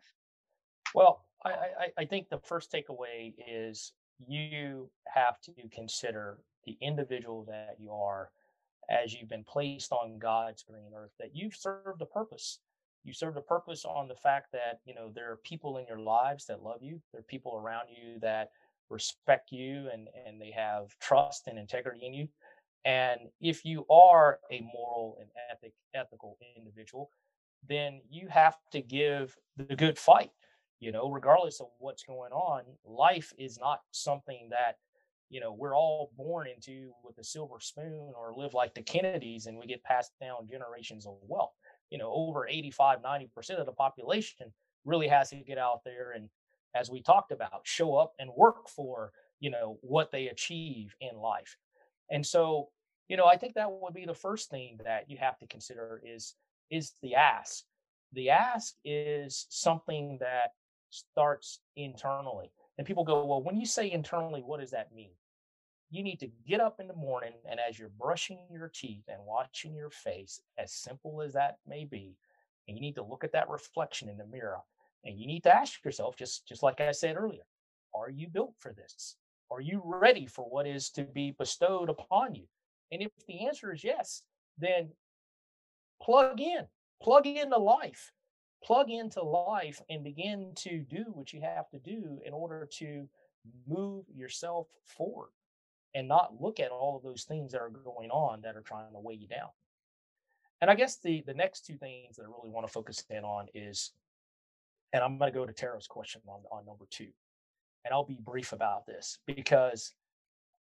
Well, 0.95 1.25
I, 1.45 1.51
I, 1.51 1.89
I 1.99 2.05
think 2.05 2.29
the 2.29 2.39
first 2.39 2.73
takeaway 2.73 3.35
is 3.49 3.93
you 4.19 4.89
have 5.07 5.41
to 5.43 5.53
consider 5.73 6.39
the 6.65 6.77
individual 6.81 7.45
that 7.49 7.77
you 7.79 7.91
are 7.93 8.31
as 8.89 9.14
you've 9.14 9.28
been 9.28 9.45
placed 9.45 9.93
on 9.93 10.18
God's 10.18 10.62
green 10.62 10.93
earth, 10.97 11.12
that 11.18 11.35
you've 11.35 11.55
served 11.55 12.01
a 12.01 12.07
purpose. 12.07 12.61
You 13.05 13.12
served 13.12 13.37
a 13.37 13.43
purpose 13.43 13.85
on 13.85 14.09
the 14.09 14.14
fact 14.14 14.53
that, 14.53 14.80
you 14.85 14.95
know, 14.95 15.11
there 15.14 15.30
are 15.30 15.37
people 15.45 15.76
in 15.78 15.87
your 15.87 15.99
lives 15.99 16.47
that 16.47 16.62
love 16.62 16.82
you. 16.82 17.01
There 17.12 17.20
are 17.20 17.24
people 17.24 17.57
around 17.57 17.89
you 17.91 18.18
that 18.20 18.51
respect 18.89 19.53
you 19.53 19.89
and, 19.93 20.09
and 20.26 20.41
they 20.41 20.51
have 20.53 20.97
trust 21.01 21.47
and 21.47 21.59
integrity 21.59 22.07
in 22.07 22.14
you. 22.14 22.28
And 22.87 23.20
if 23.41 23.64
you 23.64 23.87
are 23.91 24.41
a 24.51 24.61
moral 24.61 25.18
and 25.20 25.30
ethic, 25.51 25.72
ethical 25.95 26.39
individual, 26.57 27.11
then 27.66 28.01
you 28.11 28.28
have 28.28 28.57
to 28.72 28.80
give 28.80 29.37
the 29.57 29.76
good 29.76 29.99
fight 29.99 30.30
you 30.85 30.93
know 30.93 31.11
regardless 31.11 31.61
of 31.61 31.68
what's 31.78 32.03
going 32.03 32.32
on 32.32 32.62
life 32.85 33.32
is 33.39 33.59
not 33.59 33.80
something 33.91 34.49
that 34.51 34.76
you 35.31 35.41
know 35.41 35.53
we're 35.53 35.77
all 35.77 36.11
born 36.16 36.47
into 36.47 36.93
with 37.03 37.18
a 37.18 37.25
silver 37.25 37.61
spoon 37.61 38.12
or 38.16 38.35
live 38.37 38.55
like 38.55 38.75
the 38.75 38.83
kennedys 38.83 39.47
and 39.47 39.59
we 39.59 39.66
get 39.66 39.83
passed 39.85 40.12
down 40.20 40.47
generations 40.49 41.07
of 41.07 41.14
wealth. 41.22 41.55
You 41.91 41.99
know 41.99 42.12
over 42.12 42.47
85 42.47 43.01
90% 43.03 43.51
of 43.59 43.66
the 43.66 43.72
population 43.72 44.53
really 44.85 45.09
has 45.09 45.31
to 45.31 45.37
get 45.37 45.59
out 45.59 45.81
there 45.85 46.12
and 46.12 46.29
as 46.75 46.91
we 46.91 47.03
talked 47.03 47.33
about 47.33 47.61
show 47.64 47.97
up 47.97 48.12
and 48.18 48.31
work 48.37 48.68
for 48.68 49.12
you 49.41 49.51
know 49.51 49.79
what 49.83 50.11
they 50.11 50.29
achieve 50.29 50.95
in 51.01 51.16
life. 51.16 51.57
And 52.11 52.25
so 52.25 52.68
you 53.09 53.16
know 53.16 53.27
i 53.27 53.37
think 53.37 53.55
that 53.55 53.70
would 53.70 53.95
be 53.95 54.07
the 54.07 54.14
first 54.14 54.51
thing 54.51 54.79
that 54.85 55.11
you 55.11 55.18
have 55.18 55.39
to 55.39 55.47
consider 55.47 56.01
is 56.05 56.35
is 56.70 56.93
the 57.03 57.14
ask. 57.14 57.64
The 58.12 58.31
ask 58.31 58.75
is 58.85 59.47
something 59.51 60.18
that 60.20 60.51
starts 60.91 61.61
internally. 61.77 62.53
And 62.79 62.87
people 62.87 63.05
go, 63.05 63.25
well, 63.25 63.43
when 63.43 63.57
you 63.57 63.66
say 63.66 63.91
internally, 63.91 64.43
what 64.43 64.61
does 64.61 64.72
that 64.72 64.95
mean? 64.95 65.11
You 65.91 66.03
need 66.03 66.18
to 66.20 66.31
get 66.47 66.61
up 66.61 66.81
in 66.81 66.89
the 66.89 66.95
morning 66.95 67.35
and 67.49 67.61
as 67.61 67.79
you're 67.79 67.91
brushing 68.01 68.39
your 68.51 68.68
teeth 68.68 69.05
and 69.09 69.25
washing 69.25 69.75
your 69.75 69.91
face, 69.91 70.41
as 70.59 70.72
simple 70.72 71.22
as 71.22 71.35
that 71.35 71.59
may 71.66 71.85
be, 71.85 72.16
and 72.66 72.77
you 72.77 72.81
need 72.81 72.97
to 72.97 73.05
look 73.05 73.22
at 73.22 73.33
that 73.33 73.49
reflection 73.49 74.09
in 74.09 74.16
the 74.16 74.27
mirror 74.27 74.59
and 75.05 75.18
you 75.18 75.27
need 75.27 75.43
to 75.45 75.55
ask 75.55 75.85
yourself, 75.85 76.16
just, 76.16 76.49
just 76.49 76.62
like 76.62 76.81
I 76.81 76.91
said 76.93 77.16
earlier, 77.16 77.45
are 77.95 78.11
you 78.11 78.27
built 78.29 78.55
for 78.59 78.72
this? 78.72 79.16
Are 79.51 79.61
you 79.61 79.83
ready 79.85 80.27
for 80.27 80.45
what 80.45 80.66
is 80.66 80.91
to 80.91 81.05
be 81.05 81.35
bestowed 81.39 81.91
upon 81.91 82.35
you? 82.35 82.47
And 82.91 83.03
if 83.03 83.11
the 83.29 83.47
answer 83.47 83.72
is 83.72 83.85
yes, 83.85 84.22
then 84.59 84.91
plug 86.03 86.41
in, 86.41 86.66
plug 87.03 87.27
into 87.27 87.59
life 87.59 88.12
plug 88.65 88.91
into 88.91 89.23
life 89.23 89.81
and 89.91 90.03
begin 90.03 90.53
to 90.57 90.81
do 90.81 91.05
what 91.12 91.33
you 91.33 91.41
have 91.43 91.69
to 91.71 91.79
do 91.79 92.19
in 92.25 92.33
order 92.33 92.67
to 92.79 93.07
move 93.69 94.05
yourself 94.15 94.69
forward 94.85 95.31
and 95.95 96.09
not 96.09 96.41
look 96.41 96.59
at 96.59 96.71
all 96.71 96.97
of 96.97 97.03
those 97.03 97.25
things 97.25 97.53
that 97.53 97.61
are 97.61 97.71
going 97.71 98.11
on 98.11 98.41
that 98.41 98.57
are 98.57 98.62
trying 98.62 98.93
to 98.93 98.99
weigh 98.99 99.15
you 99.15 99.29
down. 99.29 99.49
And 100.61 100.71
I 100.71 100.75
guess 100.75 100.97
the 100.97 101.23
the 101.27 101.35
next 101.35 101.67
two 101.67 101.77
things 101.77 102.17
that 102.17 102.23
I 102.23 102.27
really 102.27 102.51
want 102.51 102.67
to 102.67 102.73
focus 102.73 103.05
in 103.11 103.23
on 103.23 103.49
is, 103.55 103.93
and 104.93 105.05
I'm 105.05 105.19
going 105.19 105.31
to 105.31 105.39
go 105.39 105.45
to 105.45 105.53
Tara's 105.53 105.87
question 105.87 106.23
on, 106.27 106.41
on 106.51 106.65
number 106.65 106.87
two, 106.91 107.11
and 107.85 107.93
I'll 107.93 108.05
be 108.05 108.19
brief 108.19 108.53
about 108.53 108.87
this 108.87 109.19
because 109.27 109.93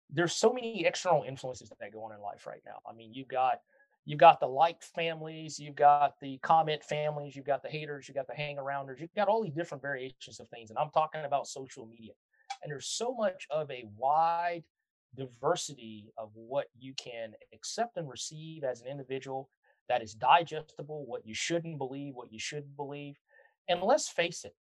there's 0.09 0.33
so 0.33 0.53
many 0.53 0.85
external 0.85 1.23
influences 1.27 1.69
that 1.69 1.93
go 1.93 2.03
on 2.03 2.13
in 2.13 2.21
life 2.21 2.47
right 2.47 2.61
now. 2.65 2.79
I 2.89 2.93
mean, 2.93 3.13
you've 3.13 3.27
got 3.27 3.61
You've 4.05 4.19
got 4.19 4.39
the 4.39 4.47
like 4.47 4.81
families, 4.81 5.59
you've 5.59 5.75
got 5.75 6.19
the 6.19 6.39
comment 6.39 6.83
families, 6.83 7.35
you've 7.35 7.45
got 7.45 7.61
the 7.61 7.69
haters, 7.69 8.07
you've 8.07 8.15
got 8.15 8.27
the 8.27 8.33
hang 8.33 8.57
arounders, 8.57 8.99
you've 8.99 9.13
got 9.15 9.27
all 9.27 9.43
these 9.43 9.53
different 9.53 9.81
variations 9.81 10.39
of 10.39 10.49
things. 10.49 10.69
And 10.69 10.79
I'm 10.79 10.89
talking 10.89 11.23
about 11.23 11.47
social 11.47 11.85
media. 11.85 12.13
And 12.63 12.71
there's 12.71 12.87
so 12.87 13.13
much 13.13 13.45
of 13.51 13.69
a 13.69 13.85
wide 13.97 14.63
diversity 15.15 16.11
of 16.17 16.31
what 16.33 16.67
you 16.79 16.93
can 16.95 17.33
accept 17.53 17.97
and 17.97 18.09
receive 18.09 18.63
as 18.63 18.81
an 18.81 18.87
individual 18.87 19.49
that 19.87 20.01
is 20.01 20.13
digestible, 20.13 21.05
what 21.05 21.25
you 21.25 21.35
shouldn't 21.35 21.77
believe, 21.77 22.15
what 22.15 22.31
you 22.31 22.39
should 22.39 22.75
believe. 22.75 23.17
And 23.67 23.81
let's 23.83 24.09
face 24.09 24.45
it, 24.45 24.55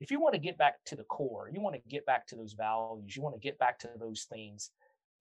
if 0.00 0.10
you 0.10 0.20
want 0.20 0.34
to 0.34 0.40
get 0.40 0.58
back 0.58 0.76
to 0.86 0.96
the 0.96 1.04
core, 1.04 1.50
you 1.52 1.60
want 1.60 1.76
to 1.76 1.82
get 1.88 2.06
back 2.06 2.26
to 2.28 2.36
those 2.36 2.54
values, 2.54 3.14
you 3.14 3.22
want 3.22 3.34
to 3.34 3.40
get 3.40 3.58
back 3.58 3.78
to 3.80 3.90
those 3.98 4.24
things, 4.24 4.70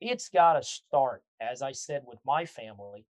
it's 0.02 0.30
got 0.30 0.54
to 0.54 0.64
start, 0.64 1.24
as 1.42 1.62
I 1.62 1.74
said 1.74 2.04
with 2.06 2.20
my 2.26 2.46
family, 2.46 3.06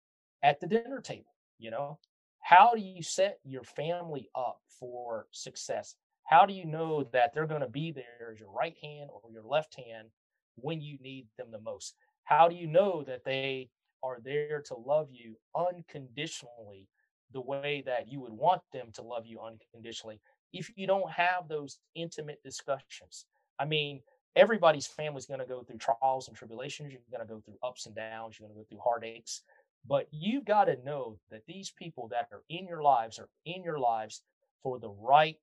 at 0.43 0.61
the 0.61 0.67
dinner 0.67 1.01
table 1.01 1.37
you 1.59 1.71
know? 1.71 1.99
How 2.41 2.73
do 2.75 2.81
you 2.81 3.03
set 3.03 3.39
your 3.45 3.65
family 3.65 4.29
up 4.35 4.61
for 4.79 5.27
success? 5.33 5.97
How 6.25 6.47
do 6.47 6.53
you 6.53 6.65
know 6.65 7.05
that 7.13 7.33
they're 7.33 7.47
going 7.47 7.61
to 7.61 7.69
be 7.69 7.93
there 7.93 8.33
as 8.33 8.41
your 8.41 8.51
right 8.51 8.77
hand 8.83 9.11
or 9.13 9.31
your 9.31 9.43
left 9.43 9.77
hand 9.77 10.09
when 10.57 10.81
you 10.81 10.99
need 11.01 11.27
them 11.37 11.51
the 11.51 11.61
most? 11.61 11.95
How 12.25 12.49
do 12.49 12.55
you 12.55 12.67
know 12.67 13.03
that 13.07 13.25
they 13.25 13.71
are 14.03 14.19
there 14.23 14.63
to 14.67 14.75
love 14.75 15.09
you 15.11 15.37
unconditionally 15.57 16.89
the 17.33 17.41
way 17.41 17.83
that 17.87 18.11
you 18.11 18.21
would 18.21 18.33
want 18.33 18.63
them 18.73 18.89
to 18.95 19.03
love 19.03 19.27
you 19.27 19.41
unconditionally 19.41 20.21
if 20.53 20.71
you 20.77 20.87
don't 20.87 21.11
have 21.11 21.49
those 21.49 21.79
intimate 21.95 22.43
discussions? 22.45 23.27
I 23.59 23.65
mean 23.65 24.03
everybody's 24.37 24.87
family 24.87 25.19
is 25.19 25.27
going 25.27 25.41
to 25.41 25.47
go 25.47 25.63
through 25.63 25.79
trials 25.79 26.29
and 26.29 26.37
tribulations. 26.37 26.93
You're 26.93 27.01
going 27.11 27.27
to 27.27 27.35
go 27.35 27.41
through 27.41 27.57
ups 27.63 27.87
and 27.87 27.95
downs. 27.95 28.39
You're 28.39 28.47
going 28.49 28.57
to 28.57 28.63
go 28.63 28.67
through 28.69 28.85
heartaches 28.85 29.43
but 29.89 30.09
you've 30.11 30.45
got 30.45 30.65
to 30.65 30.83
know 30.85 31.19
that 31.31 31.47
these 31.47 31.71
people 31.71 32.09
that 32.09 32.29
are 32.33 32.43
in 32.49 32.67
your 32.67 32.83
lives 32.83 33.19
are 33.19 33.29
in 33.45 33.63
your 33.63 33.79
lives 33.79 34.23
for 34.63 34.79
the 34.79 34.91
right, 34.91 35.37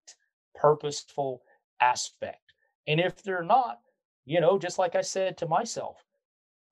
purposeful 0.55 1.41
aspect. 1.79 2.53
And 2.87 2.99
if 2.99 3.23
they're 3.23 3.43
not, 3.43 3.79
you 4.25 4.41
know, 4.41 4.57
just 4.57 4.79
like 4.79 4.95
I 4.95 5.01
said 5.01 5.37
to 5.37 5.47
myself, 5.47 5.97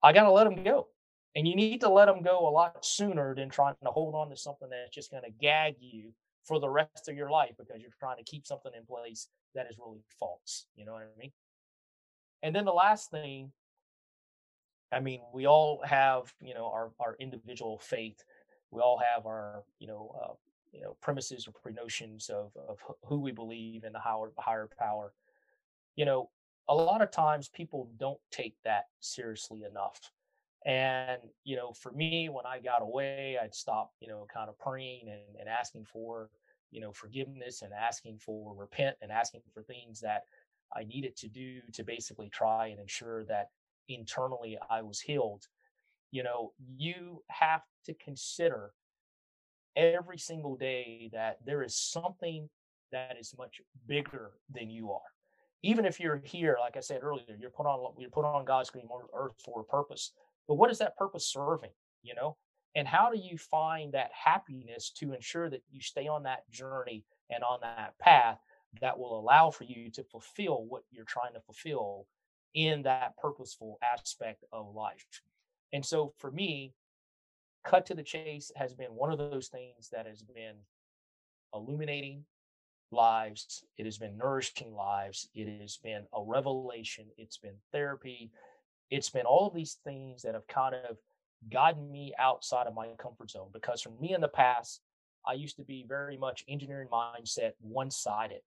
I 0.02 0.12
got 0.12 0.24
to 0.24 0.32
let 0.32 0.44
them 0.44 0.62
go. 0.62 0.88
And 1.34 1.48
you 1.48 1.56
need 1.56 1.80
to 1.80 1.88
let 1.88 2.06
them 2.06 2.22
go 2.22 2.46
a 2.46 2.50
lot 2.50 2.84
sooner 2.84 3.34
than 3.34 3.48
trying 3.48 3.74
to 3.82 3.90
hold 3.90 4.14
on 4.14 4.28
to 4.30 4.36
something 4.36 4.68
that's 4.68 4.94
just 4.94 5.10
going 5.10 5.22
to 5.22 5.30
gag 5.30 5.76
you 5.80 6.12
for 6.44 6.60
the 6.60 6.68
rest 6.68 7.08
of 7.08 7.16
your 7.16 7.30
life 7.30 7.54
because 7.58 7.80
you're 7.80 7.90
trying 7.98 8.18
to 8.18 8.24
keep 8.24 8.46
something 8.46 8.72
in 8.76 8.84
place 8.84 9.28
that 9.54 9.66
is 9.70 9.78
really 9.78 10.02
false. 10.18 10.66
You 10.76 10.84
know 10.84 10.92
what 10.92 11.02
I 11.02 11.18
mean? 11.18 11.32
And 12.42 12.54
then 12.54 12.64
the 12.64 12.72
last 12.72 13.10
thing 13.10 13.52
I 14.92 15.00
mean, 15.00 15.20
we 15.32 15.46
all 15.46 15.80
have, 15.84 16.32
you 16.40 16.54
know, 16.54 16.66
our, 16.66 16.90
our 17.00 17.16
individual 17.18 17.78
faith. 17.78 18.22
We 18.70 18.80
all 18.80 19.00
have 19.14 19.26
our, 19.26 19.64
you 19.78 19.86
know, 19.86 20.14
uh, 20.22 20.34
you 20.72 20.82
know, 20.82 20.96
premises 21.00 21.46
or 21.46 21.52
pre-notions 21.52 22.30
of, 22.30 22.52
of 22.68 22.78
who 23.04 23.20
we 23.20 23.32
believe 23.32 23.84
in 23.84 23.92
the 23.92 23.98
higher, 23.98 24.30
higher 24.38 24.68
power. 24.78 25.12
You 25.96 26.04
know, 26.04 26.30
a 26.68 26.74
lot 26.74 27.02
of 27.02 27.10
times 27.10 27.48
people 27.48 27.90
don't 27.98 28.20
take 28.30 28.54
that 28.64 28.84
seriously 29.00 29.64
enough. 29.70 30.00
And, 30.64 31.20
you 31.44 31.56
know, 31.56 31.72
for 31.72 31.92
me, 31.92 32.28
when 32.28 32.46
I 32.46 32.60
got 32.60 32.82
away, 32.82 33.36
I'd 33.42 33.54
stop, 33.54 33.92
you 34.00 34.08
know, 34.08 34.26
kind 34.32 34.48
of 34.48 34.58
praying 34.58 35.08
and, 35.08 35.38
and 35.40 35.48
asking 35.48 35.86
for, 35.86 36.30
you 36.70 36.80
know, 36.80 36.92
forgiveness 36.92 37.62
and 37.62 37.72
asking 37.72 38.18
for 38.18 38.54
repent 38.54 38.96
and 39.02 39.10
asking 39.10 39.42
for 39.52 39.62
things 39.62 40.00
that 40.00 40.22
I 40.74 40.84
needed 40.84 41.16
to 41.16 41.28
do 41.28 41.60
to 41.72 41.82
basically 41.82 42.30
try 42.30 42.68
and 42.68 42.80
ensure 42.80 43.24
that 43.24 43.50
internally 43.88 44.58
I 44.70 44.82
was 44.82 45.00
healed. 45.00 45.46
You 46.10 46.22
know, 46.22 46.52
you 46.76 47.22
have 47.28 47.62
to 47.86 47.94
consider 47.94 48.72
every 49.76 50.18
single 50.18 50.56
day 50.56 51.10
that 51.12 51.38
there 51.44 51.62
is 51.62 51.74
something 51.76 52.48
that 52.92 53.16
is 53.18 53.34
much 53.38 53.60
bigger 53.86 54.32
than 54.54 54.70
you 54.70 54.92
are. 54.92 55.00
Even 55.62 55.84
if 55.84 55.98
you're 56.00 56.20
here, 56.24 56.56
like 56.60 56.76
I 56.76 56.80
said 56.80 57.02
earlier, 57.02 57.36
you're 57.38 57.50
put 57.50 57.66
on 57.66 57.94
you're 57.98 58.10
put 58.10 58.24
on 58.24 58.44
God's 58.44 58.70
green 58.70 58.88
earth 59.14 59.34
for 59.44 59.60
a 59.60 59.64
purpose. 59.64 60.12
But 60.48 60.56
what 60.56 60.70
is 60.70 60.78
that 60.78 60.96
purpose 60.96 61.26
serving? 61.26 61.70
You 62.02 62.14
know, 62.14 62.36
and 62.74 62.86
how 62.86 63.10
do 63.10 63.18
you 63.18 63.38
find 63.38 63.92
that 63.92 64.10
happiness 64.12 64.90
to 64.98 65.12
ensure 65.12 65.48
that 65.50 65.62
you 65.70 65.80
stay 65.80 66.08
on 66.08 66.24
that 66.24 66.50
journey 66.50 67.04
and 67.30 67.44
on 67.44 67.60
that 67.62 67.96
path 67.98 68.38
that 68.80 68.98
will 68.98 69.18
allow 69.18 69.50
for 69.50 69.64
you 69.64 69.90
to 69.90 70.02
fulfill 70.04 70.64
what 70.68 70.82
you're 70.90 71.04
trying 71.04 71.34
to 71.34 71.40
fulfill 71.40 72.06
in 72.54 72.82
that 72.82 73.16
purposeful 73.16 73.78
aspect 73.82 74.44
of 74.52 74.74
life. 74.74 75.06
And 75.72 75.84
so 75.84 76.14
for 76.18 76.30
me, 76.30 76.74
cut 77.64 77.86
to 77.86 77.94
the 77.94 78.02
chase 78.02 78.50
has 78.56 78.74
been 78.74 78.94
one 78.94 79.12
of 79.12 79.18
those 79.18 79.48
things 79.48 79.88
that 79.92 80.06
has 80.06 80.22
been 80.22 80.56
illuminating 81.54 82.24
lives. 82.90 83.64
It 83.78 83.86
has 83.86 83.98
been 83.98 84.18
nourishing 84.18 84.74
lives. 84.74 85.28
It 85.34 85.60
has 85.60 85.78
been 85.78 86.04
a 86.12 86.22
revelation. 86.22 87.06
It's 87.16 87.38
been 87.38 87.56
therapy. 87.72 88.30
It's 88.90 89.10
been 89.10 89.24
all 89.24 89.48
of 89.48 89.54
these 89.54 89.78
things 89.84 90.22
that 90.22 90.34
have 90.34 90.46
kind 90.46 90.74
of 90.74 90.98
gotten 91.50 91.90
me 91.90 92.12
outside 92.18 92.66
of 92.66 92.74
my 92.74 92.88
comfort 92.98 93.30
zone. 93.30 93.48
Because 93.52 93.80
for 93.80 93.92
me 94.00 94.14
in 94.14 94.20
the 94.20 94.28
past, 94.28 94.82
I 95.26 95.34
used 95.34 95.56
to 95.56 95.64
be 95.64 95.84
very 95.88 96.16
much 96.16 96.44
engineering 96.48 96.88
mindset, 96.92 97.52
one 97.60 97.90
sided, 97.90 98.42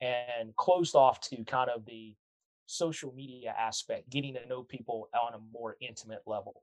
and 0.00 0.54
closed 0.56 0.94
off 0.94 1.20
to 1.20 1.44
kind 1.44 1.70
of 1.70 1.84
the 1.86 2.14
social 2.66 3.12
media 3.12 3.54
aspect, 3.58 4.10
getting 4.10 4.34
to 4.34 4.46
know 4.46 4.62
people 4.62 5.08
on 5.14 5.34
a 5.34 5.38
more 5.52 5.76
intimate 5.80 6.22
level. 6.26 6.62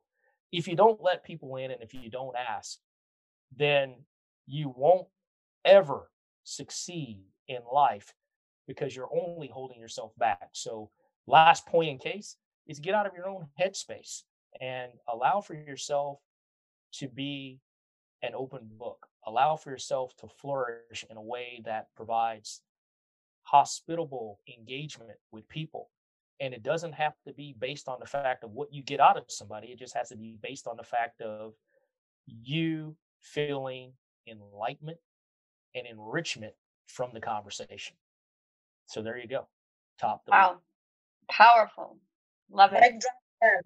If 0.51 0.67
you 0.67 0.75
don't 0.75 1.01
let 1.01 1.23
people 1.23 1.55
in 1.55 1.71
and 1.71 1.81
if 1.81 1.93
you 1.93 2.09
don't 2.09 2.35
ask, 2.35 2.77
then 3.55 3.95
you 4.45 4.73
won't 4.75 5.07
ever 5.65 6.09
succeed 6.43 7.23
in 7.47 7.59
life 7.71 8.13
because 8.67 8.95
you're 8.95 9.09
only 9.13 9.47
holding 9.47 9.79
yourself 9.79 10.11
back. 10.17 10.49
So, 10.53 10.89
last 11.27 11.65
point 11.65 11.89
in 11.89 11.97
case 11.97 12.37
is 12.67 12.79
get 12.79 12.95
out 12.95 13.05
of 13.05 13.13
your 13.15 13.29
own 13.29 13.47
headspace 13.59 14.23
and 14.61 14.91
allow 15.07 15.41
for 15.41 15.53
yourself 15.53 16.19
to 16.93 17.07
be 17.07 17.59
an 18.21 18.33
open 18.35 18.69
book. 18.77 19.07
Allow 19.25 19.55
for 19.55 19.71
yourself 19.71 20.15
to 20.17 20.27
flourish 20.27 21.05
in 21.09 21.17
a 21.17 21.21
way 21.21 21.61
that 21.65 21.87
provides 21.95 22.61
hospitable 23.43 24.39
engagement 24.47 25.17
with 25.31 25.47
people. 25.49 25.89
And 26.39 26.53
it 26.53 26.63
doesn't 26.63 26.93
have 26.93 27.13
to 27.27 27.33
be 27.33 27.55
based 27.59 27.87
on 27.87 27.97
the 27.99 28.05
fact 28.05 28.43
of 28.43 28.51
what 28.51 28.73
you 28.73 28.81
get 28.81 28.99
out 28.99 29.17
of 29.17 29.25
somebody. 29.27 29.67
It 29.67 29.79
just 29.79 29.95
has 29.95 30.09
to 30.09 30.17
be 30.17 30.37
based 30.41 30.67
on 30.67 30.77
the 30.77 30.83
fact 30.83 31.21
of 31.21 31.53
you 32.25 32.95
feeling 33.21 33.93
enlightenment 34.27 34.97
and 35.75 35.85
enrichment 35.87 36.53
from 36.87 37.11
the 37.13 37.21
conversation. 37.21 37.95
So 38.87 39.01
there 39.01 39.17
you 39.17 39.27
go. 39.27 39.47
Top 39.99 40.25
three. 40.25 40.31
Wow. 40.31 40.57
Powerful. 41.29 41.97
Love 42.51 42.71
it. 42.73 43.03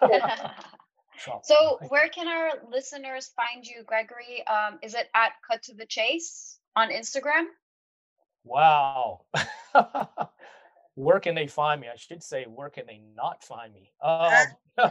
so 1.42 1.78
where 1.88 2.08
can 2.08 2.28
our 2.28 2.50
listeners 2.70 3.30
find 3.36 3.66
you, 3.66 3.82
Gregory? 3.84 4.46
Um, 4.46 4.78
is 4.82 4.94
it 4.94 5.08
at 5.14 5.32
Cut 5.48 5.62
to 5.64 5.74
the 5.74 5.86
Chase 5.86 6.58
on 6.76 6.90
Instagram? 6.90 7.44
Wow. 8.48 9.24
where 10.94 11.20
can 11.20 11.34
they 11.34 11.46
find 11.46 11.80
me? 11.80 11.88
I 11.92 11.96
should 11.96 12.22
say, 12.22 12.44
where 12.44 12.70
can 12.70 12.84
they 12.86 13.00
not 13.16 13.44
find 13.44 13.72
me? 13.72 13.92
Um, 14.02 14.32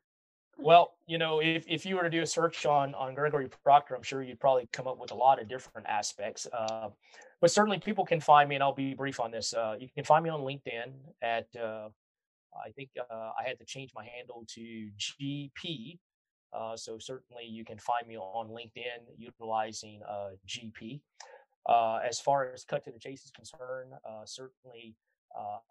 well, 0.58 0.94
you 1.06 1.18
know, 1.18 1.40
if, 1.40 1.64
if 1.68 1.84
you 1.84 1.96
were 1.96 2.02
to 2.02 2.10
do 2.10 2.22
a 2.22 2.26
search 2.26 2.64
on 2.64 2.94
on 2.94 3.14
Gregory 3.14 3.48
Proctor, 3.62 3.94
I'm 3.94 4.02
sure 4.02 4.22
you'd 4.22 4.40
probably 4.40 4.68
come 4.72 4.86
up 4.86 4.98
with 4.98 5.10
a 5.10 5.14
lot 5.14 5.40
of 5.40 5.48
different 5.48 5.86
aspects. 5.88 6.46
Uh, 6.52 6.88
but 7.40 7.50
certainly, 7.50 7.78
people 7.78 8.04
can 8.04 8.20
find 8.20 8.48
me, 8.48 8.54
and 8.54 8.64
I'll 8.64 8.74
be 8.74 8.94
brief 8.94 9.20
on 9.20 9.30
this. 9.30 9.52
Uh, 9.52 9.76
you 9.78 9.88
can 9.94 10.04
find 10.04 10.24
me 10.24 10.30
on 10.30 10.40
LinkedIn 10.40 10.92
at 11.22 11.48
uh, 11.56 11.88
I 12.66 12.70
think 12.70 12.90
uh, 12.98 13.30
I 13.38 13.46
had 13.46 13.58
to 13.58 13.64
change 13.64 13.92
my 13.94 14.06
handle 14.16 14.44
to 14.54 14.88
GP. 14.98 15.98
Uh, 16.52 16.76
so 16.76 16.98
certainly, 16.98 17.44
you 17.44 17.64
can 17.64 17.78
find 17.78 18.06
me 18.08 18.16
on 18.16 18.48
LinkedIn 18.48 19.04
utilizing 19.16 20.00
uh, 21.66 21.98
as 22.08 22.20
far 22.20 22.52
as 22.52 22.64
Cut 22.64 22.84
to 22.84 22.90
the 22.90 22.98
Chase 22.98 23.24
is 23.24 23.30
concerned, 23.30 23.92
certainly 24.24 24.96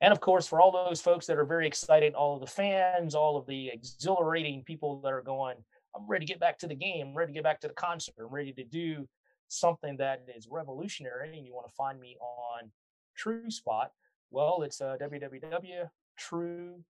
And 0.00 0.12
of 0.12 0.20
course, 0.20 0.46
for 0.46 0.60
all 0.60 0.72
those 0.72 1.00
folks 1.00 1.26
that 1.26 1.36
are 1.36 1.44
very 1.44 1.66
excited, 1.66 2.14
all 2.14 2.34
of 2.34 2.40
the 2.40 2.46
fans, 2.46 3.14
all 3.14 3.36
of 3.36 3.46
the 3.46 3.68
exhilarating 3.68 4.64
people 4.64 5.00
that 5.02 5.12
are 5.12 5.22
going, 5.22 5.56
I'm 5.94 6.06
ready 6.06 6.24
to 6.24 6.32
get 6.32 6.40
back 6.40 6.58
to 6.60 6.66
the 6.66 6.74
game, 6.74 7.08
I'm 7.08 7.14
ready 7.14 7.32
to 7.32 7.34
get 7.34 7.44
back 7.44 7.60
to 7.60 7.68
the 7.68 7.74
concert, 7.74 8.14
I'm 8.18 8.34
ready 8.34 8.52
to 8.52 8.64
do 8.64 9.08
something 9.48 9.96
that 9.98 10.24
is 10.36 10.48
revolutionary, 10.50 11.36
and 11.36 11.46
you 11.46 11.52
want 11.52 11.66
to 11.66 11.74
find 11.74 12.00
me 12.00 12.16
on 12.20 12.70
Tru-Spot, 13.16 13.90
well, 14.30 14.62
it's 14.62 14.80
uh, 14.80 14.96
www.true, 15.00 16.84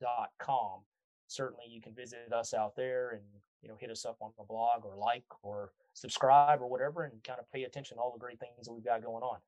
dot 0.00 0.30
com. 0.38 0.80
Certainly, 1.26 1.64
you 1.70 1.80
can 1.80 1.94
visit 1.94 2.32
us 2.32 2.52
out 2.52 2.76
there 2.76 3.10
and 3.12 3.22
you 3.62 3.68
know 3.68 3.76
hit 3.78 3.90
us 3.90 4.04
up 4.04 4.16
on 4.20 4.30
the 4.38 4.44
blog 4.44 4.84
or 4.84 4.96
like 4.96 5.24
or 5.42 5.72
subscribe 5.94 6.60
or 6.60 6.68
whatever 6.68 7.04
and 7.04 7.22
kind 7.24 7.38
of 7.38 7.50
pay 7.52 7.64
attention 7.64 7.96
to 7.96 8.00
all 8.02 8.12
the 8.12 8.18
great 8.18 8.40
things 8.40 8.66
that 8.66 8.72
we've 8.72 8.84
got 8.84 9.02
going 9.02 9.22
on. 9.22 9.38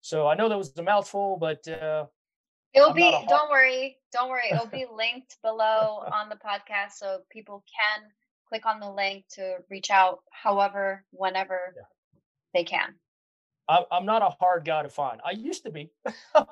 So 0.00 0.26
I 0.26 0.34
know 0.34 0.48
that 0.48 0.58
was 0.58 0.72
a 0.76 0.82
mouthful, 0.82 1.36
but 1.38 1.66
uh, 1.68 2.06
it'll 2.72 2.90
I'm 2.90 2.96
be. 2.96 3.10
Hard- 3.10 3.28
don't 3.28 3.50
worry, 3.50 3.98
don't 4.12 4.30
worry. 4.30 4.50
It'll 4.50 4.66
be 4.66 4.86
linked 4.92 5.36
below 5.42 6.02
on 6.12 6.28
the 6.28 6.36
podcast, 6.36 6.92
so 6.92 7.20
people 7.30 7.64
can 7.66 8.04
click 8.48 8.66
on 8.66 8.80
the 8.80 8.90
link 8.90 9.24
to 9.32 9.58
reach 9.70 9.90
out, 9.90 10.20
however, 10.32 11.04
whenever 11.12 11.74
yeah. 11.76 11.82
they 12.54 12.64
can. 12.64 12.94
I'm 13.68 14.04
not 14.04 14.22
a 14.22 14.30
hard 14.40 14.64
guy 14.64 14.82
to 14.82 14.88
find. 14.88 15.20
I 15.24 15.30
used 15.30 15.62
to 15.62 15.70
be. 15.70 15.90
as 16.34 16.44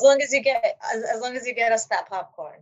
long 0.00 0.22
as 0.22 0.32
you 0.32 0.40
get, 0.42 0.78
as, 0.94 1.02
as 1.02 1.20
long 1.20 1.34
as 1.34 1.44
you 1.44 1.54
get 1.54 1.72
us 1.72 1.86
that 1.86 2.08
popcorn, 2.08 2.60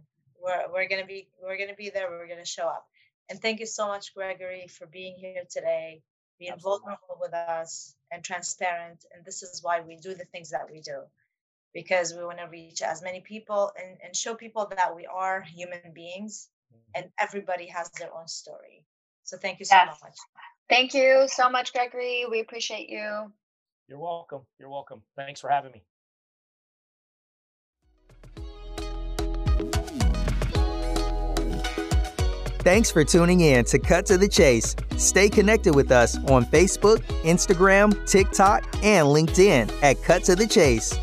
we're 0.49 0.73
we're 0.73 0.89
gonna 0.89 1.07
be 1.07 1.29
we're 1.43 1.59
gonna 1.59 1.77
be 1.77 1.91
there. 1.91 2.11
We're 2.11 2.29
gonna 2.29 2.45
show 2.45 2.67
up. 2.67 2.87
And 3.31 3.41
thank 3.41 3.61
you 3.61 3.67
so 3.67 3.87
much, 3.87 4.15
Gregory, 4.15 4.69
for 4.69 4.87
being 4.87 5.15
here 5.17 5.43
today, 5.51 6.03
being 6.39 6.53
Absolutely. 6.53 6.81
vulnerable 6.81 7.19
with 7.21 7.35
us 7.35 7.95
and 8.11 8.25
transparent. 8.25 9.05
And 9.15 9.25
this 9.25 9.43
is 9.43 9.63
why 9.63 9.81
we 9.81 9.97
do 9.97 10.15
the 10.15 10.25
things 10.25 10.51
that 10.51 10.71
we 10.71 10.81
do, 10.81 11.03
because 11.75 12.15
we 12.15 12.25
want 12.25 12.39
to 12.39 12.47
reach 12.47 12.81
as 12.81 13.03
many 13.03 13.21
people 13.21 13.71
and, 13.79 13.99
and 14.03 14.17
show 14.17 14.35
people 14.35 14.71
that 14.75 14.97
we 14.97 15.07
are 15.07 15.43
human 15.43 15.93
beings 15.95 16.49
and 16.95 17.05
mm-hmm. 17.05 17.25
everybody 17.25 17.67
has 17.67 17.91
their 17.91 18.15
own 18.17 18.29
story. 18.29 18.87
So 19.25 19.37
thank 19.37 19.59
you 19.59 19.67
so 19.67 19.77
yes. 19.77 19.99
much. 20.03 20.15
Thank 20.71 20.95
you 20.95 21.27
so 21.29 21.51
much, 21.51 21.75
Gregory. 21.75 22.25
We 22.31 22.41
appreciate 22.41 22.89
you. 22.89 23.31
You're 23.89 23.99
welcome. 23.99 24.43
You're 24.59 24.71
welcome. 24.71 25.03
Thanks 25.17 25.41
for 25.41 25.51
having 25.51 25.73
me. 25.73 25.83
Thanks 32.69 32.91
for 32.91 33.03
tuning 33.03 33.41
in 33.41 33.65
to 33.65 33.79
Cut 33.79 34.05
to 34.05 34.19
the 34.19 34.29
Chase. 34.29 34.77
Stay 34.99 35.31
connected 35.31 35.75
with 35.75 35.91
us 35.91 36.19
on 36.31 36.45
Facebook, 36.45 36.99
Instagram, 37.23 38.07
TikTok, 38.07 38.63
and 38.85 39.07
LinkedIn 39.07 39.73
at 39.83 40.03
Cut 40.03 40.23
to 40.25 40.37
the 40.37 40.47
Chase. 40.47 40.95